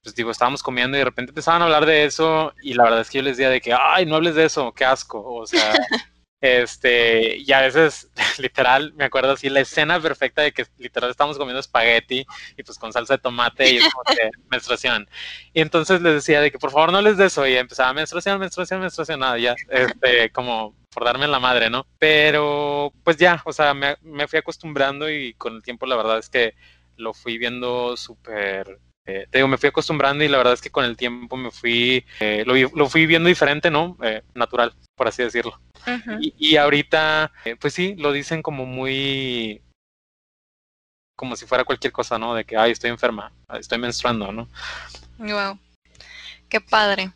Pues 0.02 0.14
digo, 0.16 0.30
estábamos 0.32 0.62
comiendo 0.62 0.96
y 0.96 0.98
de 0.98 1.04
repente 1.04 1.30
empezaban 1.30 1.62
a 1.62 1.66
hablar 1.66 1.86
de 1.86 2.04
eso 2.04 2.52
y 2.60 2.74
la 2.74 2.84
verdad 2.84 3.00
es 3.02 3.10
que 3.10 3.18
yo 3.18 3.22
les 3.22 3.36
decía 3.36 3.50
de 3.50 3.60
que, 3.60 3.72
ay, 3.72 4.04
no 4.04 4.16
hables 4.16 4.34
de 4.34 4.44
eso, 4.44 4.72
qué 4.72 4.84
asco. 4.84 5.22
O 5.22 5.46
sea, 5.46 5.72
este, 6.42 7.36
y 7.36 7.52
a 7.52 7.60
veces, 7.60 8.10
literal, 8.38 8.92
me 8.94 9.04
acuerdo 9.04 9.32
así, 9.32 9.48
la 9.48 9.60
escena 9.60 10.00
perfecta 10.00 10.42
de 10.42 10.50
que 10.52 10.66
literal 10.76 11.08
estamos 11.08 11.38
comiendo 11.38 11.60
espagueti 11.60 12.26
y 12.56 12.62
pues 12.64 12.78
con 12.78 12.92
salsa 12.92 13.14
de 13.14 13.22
tomate 13.22 13.72
y 13.72 13.76
es 13.76 13.94
como 13.94 14.02
que 14.04 14.28
menstruación. 14.50 15.08
Y 15.54 15.60
entonces 15.60 16.02
les 16.02 16.14
decía 16.14 16.40
de 16.40 16.50
que 16.50 16.58
por 16.58 16.72
favor 16.72 16.90
no 16.90 17.00
les 17.00 17.16
de 17.16 17.26
eso 17.26 17.46
y 17.46 17.54
empezaba 17.54 17.92
menstruación, 17.92 18.40
menstruación, 18.40 18.80
menstruación, 18.80 19.20
nada, 19.20 19.38
ya, 19.38 19.54
este, 19.70 20.30
como 20.30 20.74
por 20.92 21.04
darme 21.04 21.28
la 21.28 21.38
madre, 21.38 21.70
¿no? 21.70 21.86
Pero 21.98 22.92
pues 23.04 23.18
ya, 23.18 23.40
o 23.44 23.52
sea, 23.52 23.72
me, 23.72 23.96
me 24.02 24.26
fui 24.26 24.40
acostumbrando 24.40 25.08
y 25.08 25.34
con 25.34 25.54
el 25.54 25.62
tiempo 25.62 25.86
la 25.86 25.96
verdad 25.96 26.18
es 26.18 26.28
que 26.28 26.54
lo 26.96 27.14
fui 27.14 27.38
viendo 27.38 27.96
súper 27.96 28.80
eh, 29.06 29.26
te 29.30 29.38
digo, 29.38 29.48
me 29.48 29.58
fui 29.58 29.68
acostumbrando 29.68 30.22
y 30.22 30.28
la 30.28 30.38
verdad 30.38 30.54
es 30.54 30.60
que 30.60 30.70
con 30.70 30.84
el 30.84 30.96
tiempo 30.96 31.36
me 31.36 31.50
fui, 31.50 32.04
eh, 32.20 32.44
lo, 32.46 32.54
lo, 32.54 32.88
fui 32.88 33.06
viendo 33.06 33.28
diferente, 33.28 33.70
¿no? 33.70 33.96
Eh, 34.02 34.22
natural, 34.34 34.74
por 34.96 35.08
así 35.08 35.22
decirlo. 35.22 35.60
Uh 35.86 35.90
-huh. 35.90 36.18
y, 36.20 36.34
y, 36.38 36.56
ahorita, 36.56 37.32
eh, 37.44 37.56
pues 37.56 37.74
sí, 37.74 37.94
lo 37.96 38.12
dicen 38.12 38.42
como 38.42 38.64
muy, 38.64 39.60
como 41.16 41.36
si 41.36 41.46
fuera 41.46 41.64
cualquier 41.64 41.92
cosa, 41.92 42.18
¿no? 42.18 42.34
De 42.34 42.44
que, 42.44 42.56
ay, 42.56 42.70
estoy 42.70 42.90
enferma, 42.90 43.32
estoy 43.58 43.78
menstruando, 43.78 44.30
¿no? 44.30 44.48
Wow, 45.18 45.58
qué 46.48 46.60
padre. 46.60 47.10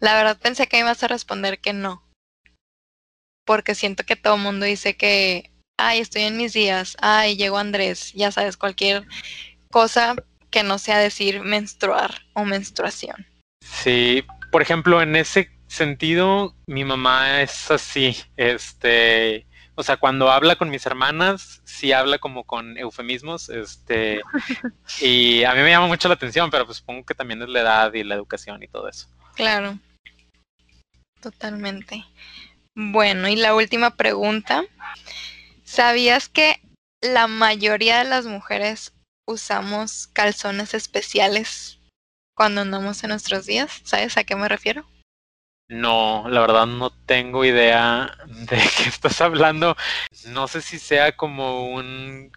La 0.00 0.14
verdad 0.14 0.38
pensé 0.40 0.66
que 0.66 0.78
ibas 0.78 1.02
a 1.02 1.08
responder 1.08 1.58
que 1.60 1.72
no 1.72 2.02
porque 3.48 3.74
siento 3.74 4.04
que 4.04 4.14
todo 4.14 4.34
el 4.34 4.42
mundo 4.42 4.66
dice 4.66 4.94
que, 4.94 5.50
ay, 5.78 6.00
estoy 6.00 6.24
en 6.24 6.36
mis 6.36 6.52
días, 6.52 6.98
ay, 7.00 7.34
llegó 7.34 7.56
Andrés, 7.56 8.12
ya 8.12 8.30
sabes, 8.30 8.58
cualquier 8.58 9.06
cosa 9.70 10.14
que 10.50 10.62
no 10.62 10.78
sea 10.78 10.98
decir 10.98 11.42
menstruar 11.42 12.22
o 12.34 12.44
menstruación. 12.44 13.26
Sí, 13.60 14.24
por 14.50 14.62
ejemplo, 14.62 15.02
en 15.02 15.16
ese 15.16 15.50
sentido, 15.66 16.54
mi 16.66 16.84
mamá 16.84 17.42
es 17.42 17.70
así, 17.70 18.16
este, 18.36 19.46
o 19.74 19.82
sea, 19.82 19.96
cuando 19.96 20.30
habla 20.30 20.56
con 20.56 20.70
mis 20.70 20.86
hermanas, 20.86 21.60
sí 21.64 21.92
habla 21.92 22.18
como 22.18 22.44
con 22.44 22.76
eufemismos, 22.78 23.48
este, 23.48 24.22
y 25.00 25.44
a 25.44 25.54
mí 25.54 25.60
me 25.60 25.70
llama 25.70 25.86
mucho 25.86 26.08
la 26.08 26.14
atención, 26.14 26.50
pero 26.50 26.64
pues 26.64 26.78
supongo 26.78 27.04
que 27.04 27.14
también 27.14 27.42
es 27.42 27.48
la 27.48 27.60
edad 27.60 27.94
y 27.94 28.02
la 28.04 28.14
educación 28.14 28.62
y 28.62 28.68
todo 28.68 28.88
eso. 28.88 29.08
Claro, 29.34 29.78
totalmente. 31.20 32.04
Bueno, 32.74 33.28
y 33.28 33.36
la 33.36 33.54
última 33.54 33.94
pregunta. 33.96 34.64
¿Sabías 35.64 36.28
que 36.28 36.60
la 37.00 37.26
mayoría 37.26 37.98
de 37.98 38.04
las 38.08 38.26
mujeres 38.26 38.92
usamos 39.28 40.08
calzones 40.08 40.74
especiales 40.74 41.78
cuando 42.34 42.62
andamos 42.62 43.04
en 43.04 43.10
nuestros 43.10 43.46
días? 43.46 43.80
¿Sabes 43.84 44.16
a 44.16 44.24
qué 44.24 44.34
me 44.34 44.48
refiero? 44.48 44.86
No, 45.68 46.26
la 46.28 46.40
verdad 46.40 46.66
no 46.66 46.90
tengo 46.90 47.44
idea 47.44 48.16
de 48.26 48.56
qué 48.76 48.88
estás 48.88 49.20
hablando. 49.20 49.76
No 50.28 50.48
sé 50.48 50.62
si 50.62 50.78
sea 50.78 51.16
como 51.16 51.68
un 51.68 52.32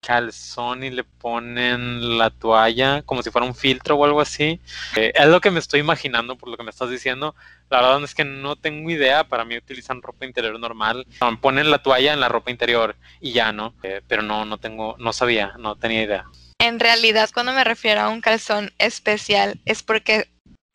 calzón 0.00 0.82
y 0.82 0.90
le 0.90 1.04
ponen 1.04 2.18
la 2.18 2.30
toalla 2.30 3.02
como 3.02 3.22
si 3.22 3.30
fuera 3.30 3.46
un 3.46 3.54
filtro 3.54 3.96
o 3.96 4.04
algo 4.04 4.20
así. 4.20 4.60
Eh, 4.96 5.12
es 5.14 5.26
lo 5.26 5.40
que 5.40 5.50
me 5.50 5.60
estoy 5.60 5.80
imaginando 5.80 6.36
por 6.36 6.48
lo 6.48 6.56
que 6.56 6.62
me 6.62 6.70
estás 6.70 6.90
diciendo. 6.90 7.34
La 7.68 7.80
verdad 7.80 8.02
es 8.02 8.14
que 8.14 8.24
no 8.24 8.56
tengo 8.56 8.90
idea. 8.90 9.24
Para 9.24 9.44
mí 9.44 9.56
utilizan 9.56 10.02
ropa 10.02 10.24
interior 10.24 10.58
normal. 10.58 11.06
Ponen 11.40 11.70
la 11.70 11.82
toalla 11.82 12.12
en 12.12 12.20
la 12.20 12.28
ropa 12.28 12.50
interior 12.50 12.96
y 13.20 13.32
ya, 13.32 13.52
¿no? 13.52 13.74
Eh, 13.82 14.00
pero 14.08 14.22
no, 14.22 14.44
no 14.44 14.58
tengo, 14.58 14.96
no 14.98 15.12
sabía, 15.12 15.54
no 15.58 15.76
tenía 15.76 16.02
idea. 16.02 16.24
En 16.58 16.80
realidad, 16.80 17.30
cuando 17.32 17.52
me 17.52 17.64
refiero 17.64 18.00
a 18.00 18.08
un 18.08 18.20
calzón 18.20 18.72
especial, 18.78 19.60
es 19.64 19.82
porque 19.82 20.28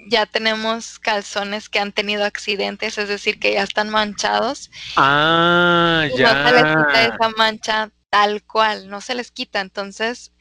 ya 0.08 0.26
tenemos 0.26 1.00
calzones 1.00 1.70
que 1.70 1.80
han 1.80 1.92
tenido 1.92 2.26
accidentes, 2.26 2.98
es 2.98 3.08
decir, 3.08 3.40
que 3.40 3.54
ya 3.54 3.64
están 3.64 3.90
manchados. 3.90 4.72
Ah, 4.96 6.06
ya. 6.16 6.50
Esa 6.94 7.30
mancha 7.38 7.92
tal 8.16 8.44
cual, 8.44 8.90
no 8.90 9.02
se 9.02 9.14
les 9.14 9.30
quita. 9.30 9.60
Entonces, 9.60 10.32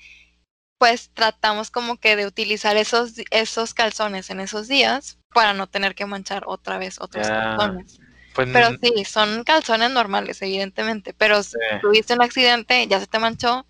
pues 0.79 1.11
tratamos 1.13 1.73
como 1.73 1.97
que 1.97 2.15
de 2.15 2.25
utilizar 2.25 2.77
esos, 2.77 3.15
esos 3.33 3.75
calzones 3.75 4.31
en 4.31 4.39
esos 4.39 4.69
días 4.69 5.19
para 5.33 5.55
no 5.55 5.67
tener 5.67 5.97
que 5.97 6.07
manchar 6.07 6.45
otra 6.47 6.79
vez 6.79 7.01
otros 7.01 7.27
Ya. 7.27 7.35
calzones. 7.57 7.99
Pues, 8.33 8.49
Pero 8.53 8.69
sí, 8.81 9.05
son 9.05 9.43
calzones 9.43 9.91
normales, 9.91 10.41
evidentemente. 10.41 11.15
Pero 11.15 11.43
si 11.43 11.57
tuviste 11.83 12.15
un 12.15 12.23
accidente, 12.23 12.87
ya 12.87 13.01
se 13.01 13.09
te 13.09 13.19
manchó, 13.19 13.67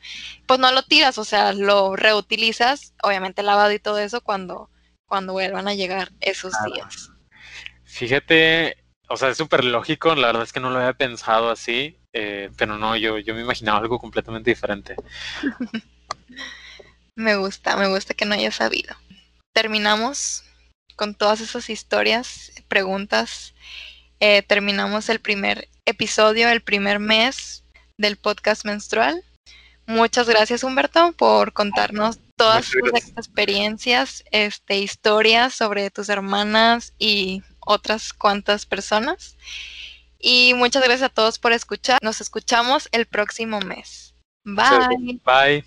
pues 0.46 0.61
no 0.61 0.70
lo 0.70 0.82
tiras, 0.82 1.16
o 1.16 1.24
sea, 1.24 1.55
lo 1.55 1.96
reutilizas, 1.96 2.92
obviamente 3.02 3.42
lavado 3.42 3.72
y 3.72 3.78
todo 3.78 3.98
eso 3.98 4.20
cuando, 4.20 4.68
cuando 5.07 5.32
vuelvan 5.32 5.66
a 5.66 5.72
llegar 5.74 6.11
esos 6.20 6.52
Claro. 6.52 6.74
días. 6.74 7.11
Fíjate, 7.84 8.76
o 9.09 9.16
sea, 9.16 9.30
es 9.30 9.38
súper 9.38 9.64
lógico, 9.64 10.14
la 10.14 10.26
verdad 10.26 10.42
es 10.42 10.52
que 10.52 10.61
no 10.61 10.68
lo 10.68 10.78
había 10.78 10.92
pensado 10.92 11.50
así, 11.50 11.96
eh, 12.15 12.51
pero 12.57 12.79
no, 12.79 12.97
yo, 12.97 13.19
yo 13.19 13.35
me 13.35 13.43
imaginaba 13.43 13.79
algo 13.79 13.99
completamente 13.99 14.51
diferente. 14.51 14.97
Me 17.17 17.37
gusta, 17.37 17.77
me 17.77 17.87
gusta 17.87 18.12
que 18.12 18.25
no 18.25 18.35
haya 18.35 18.51
sabido. 18.51 18.97
Terminamos 19.53 20.43
con 20.97 21.15
todas 21.15 21.41
esas 21.41 21.71
historias, 21.71 22.51
preguntas. 22.67 23.55
Eh, 24.19 24.43
terminamos 24.43 25.09
el 25.09 25.21
primer 25.21 25.69
episodio, 25.85 26.49
el 26.49 26.61
primer 26.61 26.99
mes 26.99 27.62
del 27.99 28.17
podcast 28.17 28.65
menstrual. 28.65 29.23
Muchas 29.87 30.29
gracias, 30.29 30.65
Humberto, 30.65 31.12
por 31.12 31.53
contarnos 31.53 32.19
todas 32.37 32.69
tus 32.71 33.11
experiencias, 33.17 34.25
este, 34.33 34.79
historias 34.79 35.55
sobre 35.55 35.91
tus 35.91 36.09
hermanas 36.09 36.95
y 36.99 37.43
otras 37.61 38.12
cuantas 38.12 38.67
personas. 38.67 39.37
Y 40.27 40.55
muchas 40.55 40.83
gracias 40.83 41.11
a 41.11 41.12
todos 41.12 41.39
por 41.39 41.53
escuchar. 41.53 41.99
Nos 42.03 42.22
escuchamos 42.22 42.89
el 42.93 43.05
próximo 43.05 43.61
mes. 43.61 44.14
Bye. 44.43 45.20
Bye. 45.22 45.64